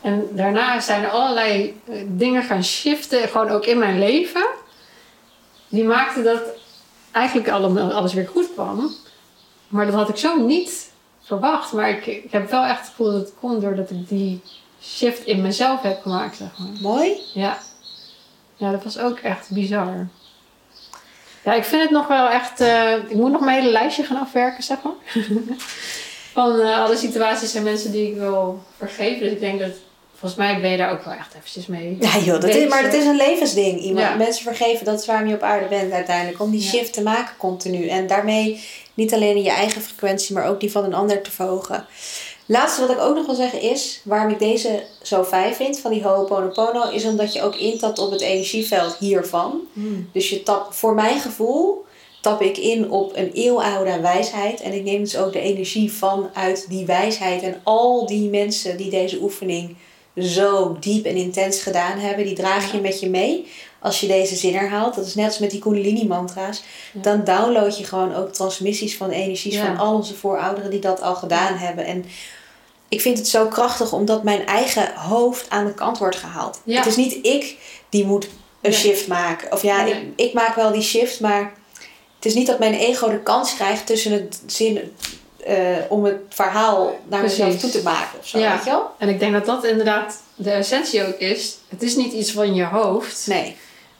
En 0.00 0.28
daarna 0.30 0.80
zijn 0.80 1.02
er 1.02 1.10
allerlei 1.10 1.80
eh, 1.88 2.02
dingen 2.06 2.42
gaan 2.42 2.64
shiften, 2.64 3.28
gewoon 3.28 3.50
ook 3.50 3.66
in 3.66 3.78
mijn 3.78 3.98
leven. 3.98 4.46
Die 5.68 5.84
maakten 5.84 6.24
dat 6.24 6.40
eigenlijk 7.12 7.48
allemaal, 7.48 7.92
alles 7.92 8.14
weer 8.14 8.28
goed 8.28 8.52
kwam. 8.52 8.90
Maar 9.68 9.86
dat 9.86 9.94
had 9.94 10.08
ik 10.08 10.16
zo 10.16 10.36
niet 10.36 10.90
verwacht. 11.22 11.72
Maar 11.72 11.90
ik, 11.90 12.06
ik 12.06 12.32
heb 12.32 12.50
wel 12.50 12.64
echt 12.64 12.78
het 12.80 12.88
gevoel 12.88 13.12
dat 13.12 13.20
het 13.20 13.34
komt 13.40 13.60
doordat 13.60 13.90
ik 13.90 14.08
die 14.08 14.40
shift 14.82 15.24
in 15.24 15.42
mezelf 15.42 15.82
heb 15.82 16.02
gemaakt, 16.02 16.36
zeg 16.36 16.58
maar. 16.58 16.68
Mooi. 16.80 17.12
Ja. 17.34 17.58
Ja, 18.56 18.70
dat 18.70 18.84
was 18.84 18.98
ook 18.98 19.18
echt 19.18 19.50
bizar. 19.50 20.08
Ja, 21.44 21.52
ik 21.54 21.64
vind 21.64 21.82
het 21.82 21.90
nog 21.90 22.06
wel 22.06 22.28
echt... 22.28 22.60
eh, 22.60 22.94
ik 22.96 23.14
moet 23.14 23.30
nog 23.32 23.40
mijn 23.40 23.60
hele 23.60 23.72
lijstje 23.72 24.04
gaan 24.04 24.20
afwerken, 24.20 24.62
zeg 24.62 24.78
maar. 24.82 24.92
Van 26.32 26.60
eh, 26.60 26.78
alle 26.78 26.96
situaties 26.96 27.54
en 27.54 27.62
mensen 27.62 27.92
die 27.92 28.10
ik 28.10 28.16
wil 28.16 28.62
vergeven. 28.76 29.20
Dus 29.20 29.32
ik 29.32 29.40
denk 29.40 29.60
dat 29.60 29.72
volgens 30.20 30.40
mij 30.40 30.60
ben 30.60 30.70
je 30.70 30.76
daar 30.76 30.92
ook 30.92 31.04
wel 31.04 31.14
echt 31.14 31.34
eventjes 31.34 31.66
mee. 31.66 31.96
Ja 32.00 32.18
joh, 32.18 32.40
dat 32.40 32.54
is, 32.54 32.68
maar 32.68 32.82
dat 32.82 32.92
is 32.94 33.04
een 33.04 33.16
levensding. 33.16 33.80
Iemand, 33.80 34.06
Ja. 34.06 34.14
Mensen 34.14 34.42
vergeven, 34.44 34.84
dat 34.84 35.00
is 35.00 35.06
waarom 35.06 35.28
je 35.28 35.34
op 35.34 35.42
aarde 35.42 35.66
bent 35.66 35.92
uiteindelijk. 35.92 36.40
Om 36.40 36.50
die 36.50 36.62
Ja. 36.62 36.68
shift 36.68 36.92
te 36.92 37.02
maken 37.02 37.34
continu. 37.38 37.86
En 37.88 38.06
daarmee 38.06 38.60
niet 38.94 39.14
alleen 39.14 39.36
in 39.36 39.42
je 39.42 39.50
eigen 39.50 39.82
frequentie, 39.82 40.34
maar 40.34 40.48
ook 40.48 40.60
die 40.60 40.70
van 40.70 40.84
een 40.84 40.94
ander 40.94 41.22
te 41.22 41.30
verhogen. 41.30 41.86
Laatste 42.46 42.80
wat 42.80 42.90
ik 42.90 42.98
ook 43.00 43.14
nog 43.14 43.26
wil 43.26 43.34
zeggen 43.34 43.60
is, 43.60 44.00
waarom 44.04 44.30
ik 44.32 44.38
deze 44.38 44.82
zo 45.02 45.24
fijn 45.24 45.54
vind 45.54 45.78
van 45.80 45.90
die 45.90 46.02
Ho'oponopono, 46.02 46.90
is 46.90 47.04
omdat 47.04 47.32
je 47.32 47.42
ook 47.42 47.56
intapt 47.56 47.98
op 47.98 48.10
het 48.10 48.20
energieveld 48.20 48.96
hiervan. 48.98 49.60
Hmm. 49.72 50.08
Dus 50.12 50.30
je 50.30 50.42
tap, 50.42 50.72
voor 50.72 50.94
mijn 50.94 51.20
gevoel, 51.20 51.84
tap 52.20 52.42
ik 52.42 52.56
in 52.56 52.90
op 52.90 53.16
een 53.16 53.30
eeuwenoude 53.32 54.00
wijsheid. 54.00 54.60
En 54.60 54.72
ik 54.72 54.82
neem 54.84 55.00
dus 55.02 55.16
ook 55.16 55.32
de 55.32 55.40
energie 55.40 55.92
vanuit 55.92 56.66
die 56.68 56.86
wijsheid. 56.86 57.42
En 57.42 57.60
al 57.62 58.06
die 58.06 58.28
mensen 58.28 58.76
die 58.76 58.90
deze 58.90 59.18
oefening 59.20 59.76
zo 60.22 60.76
diep 60.80 61.04
en 61.04 61.14
intens 61.16 61.62
gedaan 61.62 61.98
hebben, 61.98 62.24
die 62.24 62.34
draag 62.34 62.72
je 62.72 62.80
met 62.80 63.00
je 63.00 63.10
mee. 63.10 63.46
Als 63.78 64.00
je 64.00 64.06
deze 64.06 64.36
zin 64.36 64.54
herhaalt, 64.54 64.94
dat 64.94 65.06
is 65.06 65.14
net 65.14 65.26
als 65.26 65.38
met 65.38 65.50
die 65.50 65.60
Kundalini 65.60 66.06
mantra's, 66.06 66.62
Ja. 66.92 67.00
dan 67.02 67.24
download 67.24 67.76
je 67.78 67.84
gewoon 67.84 68.14
ook 68.14 68.32
transmissies 68.32 68.96
van 68.96 69.10
energies 69.10 69.54
Ja. 69.54 69.66
van 69.66 69.76
al 69.78 69.94
onze 69.94 70.14
voorouderen 70.14 70.70
die 70.70 70.80
dat 70.80 71.00
al 71.02 71.14
gedaan 71.14 71.54
hebben. 71.56 71.84
En 71.84 72.04
ik 72.88 73.00
vind 73.00 73.18
het 73.18 73.28
zo 73.28 73.46
krachtig 73.46 73.92
omdat 73.92 74.22
mijn 74.22 74.46
eigen 74.46 74.94
hoofd 74.94 75.50
aan 75.50 75.66
de 75.66 75.74
kant 75.74 75.98
wordt 75.98 76.16
gehaald. 76.16 76.60
Ja. 76.64 76.76
Het 76.76 76.86
is 76.86 76.96
niet 76.96 77.26
ik 77.26 77.56
die 77.88 78.04
moet 78.06 78.24
een 78.24 78.30
Nee. 78.70 78.72
shift 78.78 79.06
maken. 79.08 79.52
Of 79.52 79.62
ja, 79.62 79.82
Nee. 79.82 79.92
ik, 79.94 80.02
ik 80.16 80.32
maak 80.32 80.54
wel 80.54 80.72
die 80.72 80.82
shift, 80.82 81.20
maar 81.20 81.52
het 82.16 82.24
is 82.26 82.34
niet 82.34 82.46
dat 82.46 82.58
mijn 82.58 82.74
ego 82.74 83.08
de 83.10 83.20
kans 83.22 83.54
krijgt 83.54 83.86
tussen 83.86 84.12
het 84.12 84.42
zin 84.46 84.92
eh, 85.44 85.76
om 85.88 86.04
het 86.04 86.16
verhaal 86.28 86.98
naar 87.08 87.22
mezelf 87.22 87.48
Precies. 87.50 87.70
toe 87.72 87.80
te 87.80 87.88
maken. 87.88 88.18
Of 88.18 88.26
zo, 88.26 88.38
Ja. 88.38 88.54
weet 88.54 88.64
je 88.64 88.70
wel? 88.70 88.90
En 88.98 89.08
ik 89.08 89.18
denk 89.18 89.32
dat 89.32 89.46
dat 89.46 89.64
inderdaad 89.64 90.22
de 90.34 90.50
essentie 90.50 91.06
ook 91.06 91.18
is. 91.18 91.56
Het 91.68 91.82
is 91.82 91.96
niet 91.96 92.12
iets 92.12 92.32
van 92.32 92.54
je 92.54 92.64
hoofd. 92.64 93.26
Nee. 93.26 93.56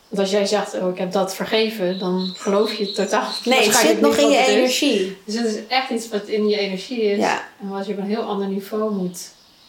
Want 0.09 0.23
als 0.23 0.31
jij 0.31 0.47
zegt, 0.47 0.75
oh, 0.75 0.89
ik 0.91 0.99
heb 0.99 1.13
dat 1.13 1.35
vergeven, 1.35 1.99
dan 1.99 2.35
geloof 2.37 2.73
je 2.73 2.93
totaal. 2.93 3.29
Nee, 3.45 3.65
het 3.67 3.75
zit 3.77 4.01
nog 4.01 4.17
in 4.17 4.31
je 4.31 4.47
energie. 4.47 5.17
Dus 5.25 5.35
het 5.35 5.47
is 5.47 5.67
echt 5.69 5.91
iets 5.91 6.09
wat 6.09 6.23
in 6.27 6.49
je 6.49 6.59
energie 6.59 7.03
is. 7.03 7.19
Ja. 7.19 7.43
En 7.61 7.69
wat 7.69 7.87
je 7.87 7.93
op 7.93 7.99
een 7.99 8.07
heel 8.07 8.23
ander 8.23 8.47
niveau 8.47 8.95
moet 8.95 9.19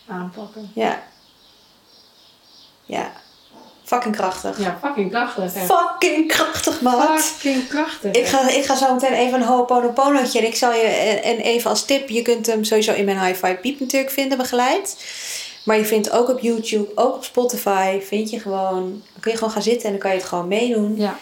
aanpakken. 0.08 0.72
Ja. 0.74 1.04
Ja. 2.86 3.12
Fucking 3.92 4.16
krachtig. 4.16 4.60
Ja, 4.60 4.78
fucking 4.84 5.10
krachtig. 5.10 5.54
hè. 5.54 5.66
Fucking 5.66 6.28
krachtig, 6.28 6.82
maat. 6.82 7.22
Fucking 7.22 7.68
krachtig. 7.68 8.12
Ik 8.12 8.26
ga, 8.26 8.50
ik 8.50 8.66
ga 8.66 8.76
zo 8.76 8.94
meteen 8.94 9.14
even 9.14 9.42
een 9.42 9.48
ho'oponoponootje. 9.48 10.40
En 10.40 10.46
ik 10.46 10.56
zal 10.56 10.74
je, 10.74 10.82
en 10.82 11.24
en 11.24 11.38
even 11.38 11.70
als 11.70 11.86
tip, 11.86 12.10
je 12.10 12.22
kunt 12.22 12.46
hem 12.46 12.64
sowieso 12.64 12.94
in 12.94 13.06
mijn 13.06 13.26
hi-fi 13.26 13.54
piep 13.54 13.80
natuurlijk 13.80 14.12
vinden, 14.12 14.38
begeleid. 14.38 15.04
Maar 15.66 15.78
je 15.78 15.86
vindt 15.86 16.12
ook 16.12 16.30
op 16.30 16.40
YouTube, 16.40 16.92
ook 16.96 17.16
op 17.16 17.24
Spotify, 17.24 18.00
vind 18.02 18.30
je 18.30 18.40
gewoon, 18.40 18.84
dan 19.12 19.20
kun 19.20 19.32
je 19.32 19.38
gewoon 19.38 19.54
gaan 19.54 19.62
zitten 19.62 19.84
en 19.86 19.92
dan 19.92 20.00
kan 20.02 20.12
je 20.12 20.18
het 20.18 20.26
gewoon 20.28 20.48
meedoen. 20.48 20.94
Ja, 20.98 21.18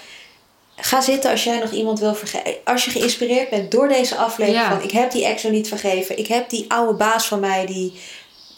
Ga 0.76 1.02
zitten 1.02 1.32
als 1.32 1.44
jij 1.44 1.60
nog 1.60 1.72
iemand 1.72 2.00
wil 2.00 2.16
vergeven. 2.16 2.54
Als 2.64 2.86
je 2.86 2.92
geïnspireerd 2.92 3.50
bent 3.50 3.72
door 3.72 3.88
deze 3.88 4.16
aflevering 4.16 4.64
Ja. 4.64 4.70
van 4.70 4.82
ik 4.84 4.92
heb 4.92 5.12
die 5.12 5.26
ex 5.26 5.44
nog 5.44 5.52
niet 5.52 5.68
vergeven. 5.68 6.18
Ik 6.18 6.28
heb 6.28 6.50
die 6.50 6.66
oude 6.68 6.94
baas 6.94 7.28
van 7.28 7.40
mij 7.40 7.66
die 7.66 8.00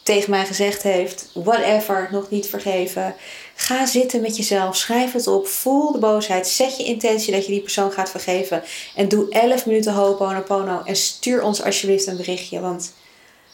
tegen 0.03 0.29
mij 0.29 0.45
gezegd 0.45 0.83
heeft, 0.83 1.29
whatever, 1.33 2.07
nog 2.11 2.29
niet 2.29 2.47
vergeven. 2.47 3.15
Ga 3.61 3.85
zitten 3.85 4.21
met 4.21 4.37
jezelf, 4.37 4.75
schrijf 4.75 5.11
het 5.11 5.27
op, 5.27 5.47
voel 5.47 5.91
de 5.91 5.97
boosheid, 5.97 6.47
zet 6.47 6.77
je 6.77 6.83
intentie 6.83 7.33
dat 7.33 7.45
je 7.45 7.51
die 7.51 7.61
persoon 7.61 7.91
gaat 7.91 8.09
vergeven. 8.09 8.63
En 8.95 9.07
doe 9.07 9.29
11 9.29 9.65
minuten 9.65 9.93
Ho'oponopono 9.93 10.81
en 10.85 10.95
stuur 10.95 11.41
ons 11.43 11.63
alsjeblieft 11.63 12.07
een 12.07 12.17
berichtje, 12.17 12.59
want 12.59 12.93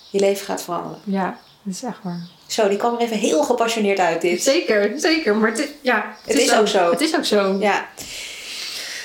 je 0.09 0.19
leven 0.19 0.45
gaat 0.45 0.61
veranderen. 0.61 0.99
ja, 1.05 1.39
dat 1.63 1.73
is 1.73 1.83
echt 1.83 1.97
waar. 2.03 2.27
Zo, 2.47 2.67
die 2.67 2.77
kwam 2.77 2.95
er 2.95 3.01
even 3.01 3.17
heel 3.17 3.43
gepassioneerd 3.43 3.99
uit 3.99 4.21
dit. 4.21 4.43
Zeker, 4.43 4.93
zeker. 4.99 5.35
Maar 5.35 5.51
het, 5.51 5.67
ja, 5.81 6.15
Het 6.25 6.37
is 6.37 6.53
ook 6.53 6.67
zo. 6.67 6.89
Het 6.91 7.01
is 7.01 7.15
ook 7.15 7.25
zo. 7.25 7.57
Ja. 7.59 7.85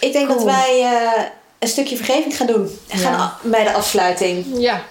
Ik 0.01 0.13
denk 0.13 0.29
dat 0.29 0.43
wij 0.45 0.81
eh, 0.83 1.23
een 1.59 1.69
stukje 1.69 1.97
vergeving 1.97 2.37
gaan 2.37 2.47
doen. 2.47 2.79
En 2.89 2.99
gaan 2.99 3.13
Ja. 3.13 3.39
bij 3.43 3.65
de 3.65 3.73
afsluiting. 3.73 4.47
Ja. 4.59 4.85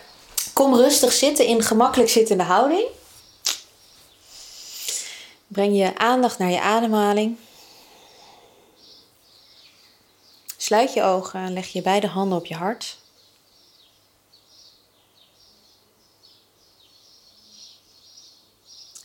Kom 0.54 0.76
rustig 0.76 1.12
zitten 1.12 1.46
in 1.46 1.64
gemakkelijk 1.64 2.10
zittende 2.10 2.44
houding. 2.44 2.84
Breng 5.52 5.78
je 5.78 5.98
aandacht 5.98 6.38
naar 6.38 6.50
je 6.50 6.62
ademhaling. 6.62 7.38
Sluit 10.58 10.94
je 10.94 11.04
ogen 11.04 11.40
en 11.40 11.54
leg 11.54 11.68
je 11.68 11.82
beide 11.82 12.08
handen 12.08 12.38
op 12.38 12.46
je 12.46 12.56
hart. 12.56 12.98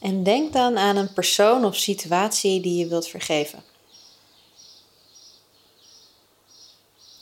En 0.01 0.23
denk 0.23 0.53
dan 0.53 0.79
aan 0.79 0.97
een 0.97 1.13
persoon 1.13 1.65
of 1.65 1.77
situatie 1.77 2.61
die 2.61 2.79
je 2.79 2.87
wilt 2.87 3.09
vergeven. 3.09 3.65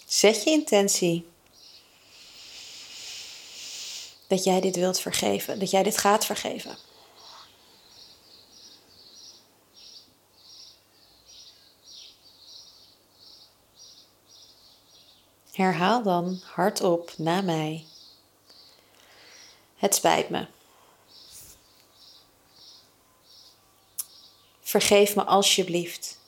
Zet 0.06 0.44
je 0.44 0.50
intentie 0.50 1.26
dat 4.26 4.44
jij 4.44 4.60
dit 4.60 4.76
wilt 4.76 5.00
vergeven, 5.00 5.58
dat 5.58 5.70
jij 5.70 5.82
dit 5.82 5.98
gaat 5.98 6.24
vergeven. 6.24 6.76
Herhaal 15.55 16.03
dan 16.03 16.40
hardop 16.45 17.12
na 17.17 17.40
mij. 17.40 17.85
Het 19.77 19.95
spijt 19.95 20.29
me. 20.29 20.47
Vergeef 24.61 25.17
me 25.17 25.25
alsjeblieft. 25.25 26.19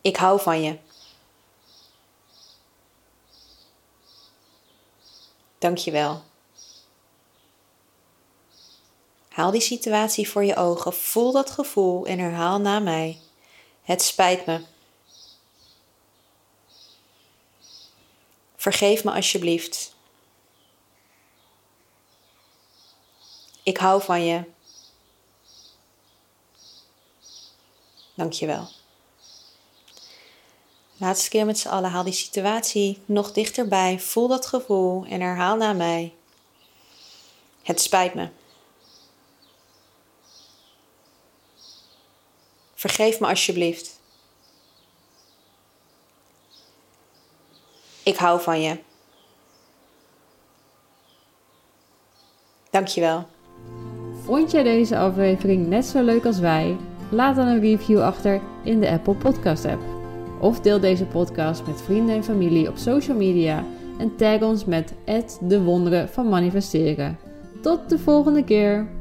Ik 0.00 0.16
hou 0.16 0.40
van 0.40 0.62
je. 0.62 0.78
Dank 5.58 5.78
je 5.78 5.90
wel. 5.90 6.22
Haal 9.28 9.50
die 9.50 9.60
situatie 9.60 10.28
voor 10.28 10.44
je 10.44 10.56
ogen, 10.56 10.94
voel 10.94 11.32
dat 11.32 11.50
gevoel 11.50 12.06
en 12.06 12.18
herhaal 12.18 12.58
na 12.58 12.78
mij. 12.78 13.20
Het 13.86 14.02
spijt 14.02 14.46
me. 14.46 14.64
Vergeef 18.56 19.04
me 19.04 19.12
alsjeblieft. 19.12 19.94
Ik 23.62 23.76
hou 23.76 24.02
van 24.02 24.24
je. 24.24 24.44
Dank 28.14 28.32
je 28.32 28.46
wel. 28.46 28.68
Laatste 30.96 31.28
keer 31.28 31.46
met 31.46 31.58
z'n 31.58 31.68
allen. 31.68 31.90
Haal 31.90 32.04
die 32.04 32.12
situatie 32.12 33.02
nog 33.04 33.32
dichterbij. 33.32 34.00
Voel 34.00 34.28
dat 34.28 34.46
gevoel 34.46 35.04
en 35.04 35.20
herhaal 35.20 35.56
na 35.56 35.72
mij. 35.72 36.14
Het 37.62 37.80
spijt 37.80 38.14
me. 38.14 38.28
Vergeef 42.86 43.20
me 43.20 43.26
alsjeblieft. 43.26 44.00
Ik 48.02 48.16
hou 48.16 48.40
van 48.40 48.60
je. 48.60 48.78
Dankjewel. 52.70 53.26
Vond 54.24 54.50
jij 54.50 54.62
deze 54.62 54.98
aflevering 54.98 55.66
net 55.66 55.84
zo 55.84 56.02
leuk 56.02 56.24
als 56.26 56.38
wij? 56.38 56.76
Laat 57.10 57.36
dan 57.36 57.46
een 57.46 57.60
review 57.60 58.00
achter 58.00 58.40
in 58.64 58.80
de 58.80 58.90
Apple 58.90 59.14
Podcast 59.14 59.64
app. 59.64 59.82
Of 60.40 60.60
deel 60.60 60.80
deze 60.80 61.04
podcast 61.04 61.66
met 61.66 61.82
vrienden 61.82 62.14
en 62.14 62.24
familie 62.24 62.68
op 62.68 62.76
social 62.76 63.16
media 63.16 63.64
en 63.98 64.16
tag 64.16 64.42
ons 64.42 64.64
met 64.64 64.92
de 65.40 65.62
wonderen 65.62 66.08
van 66.08 66.28
manifesteren. 66.28 67.18
Tot 67.62 67.88
de 67.88 67.98
volgende 67.98 68.44
keer! 68.44 68.95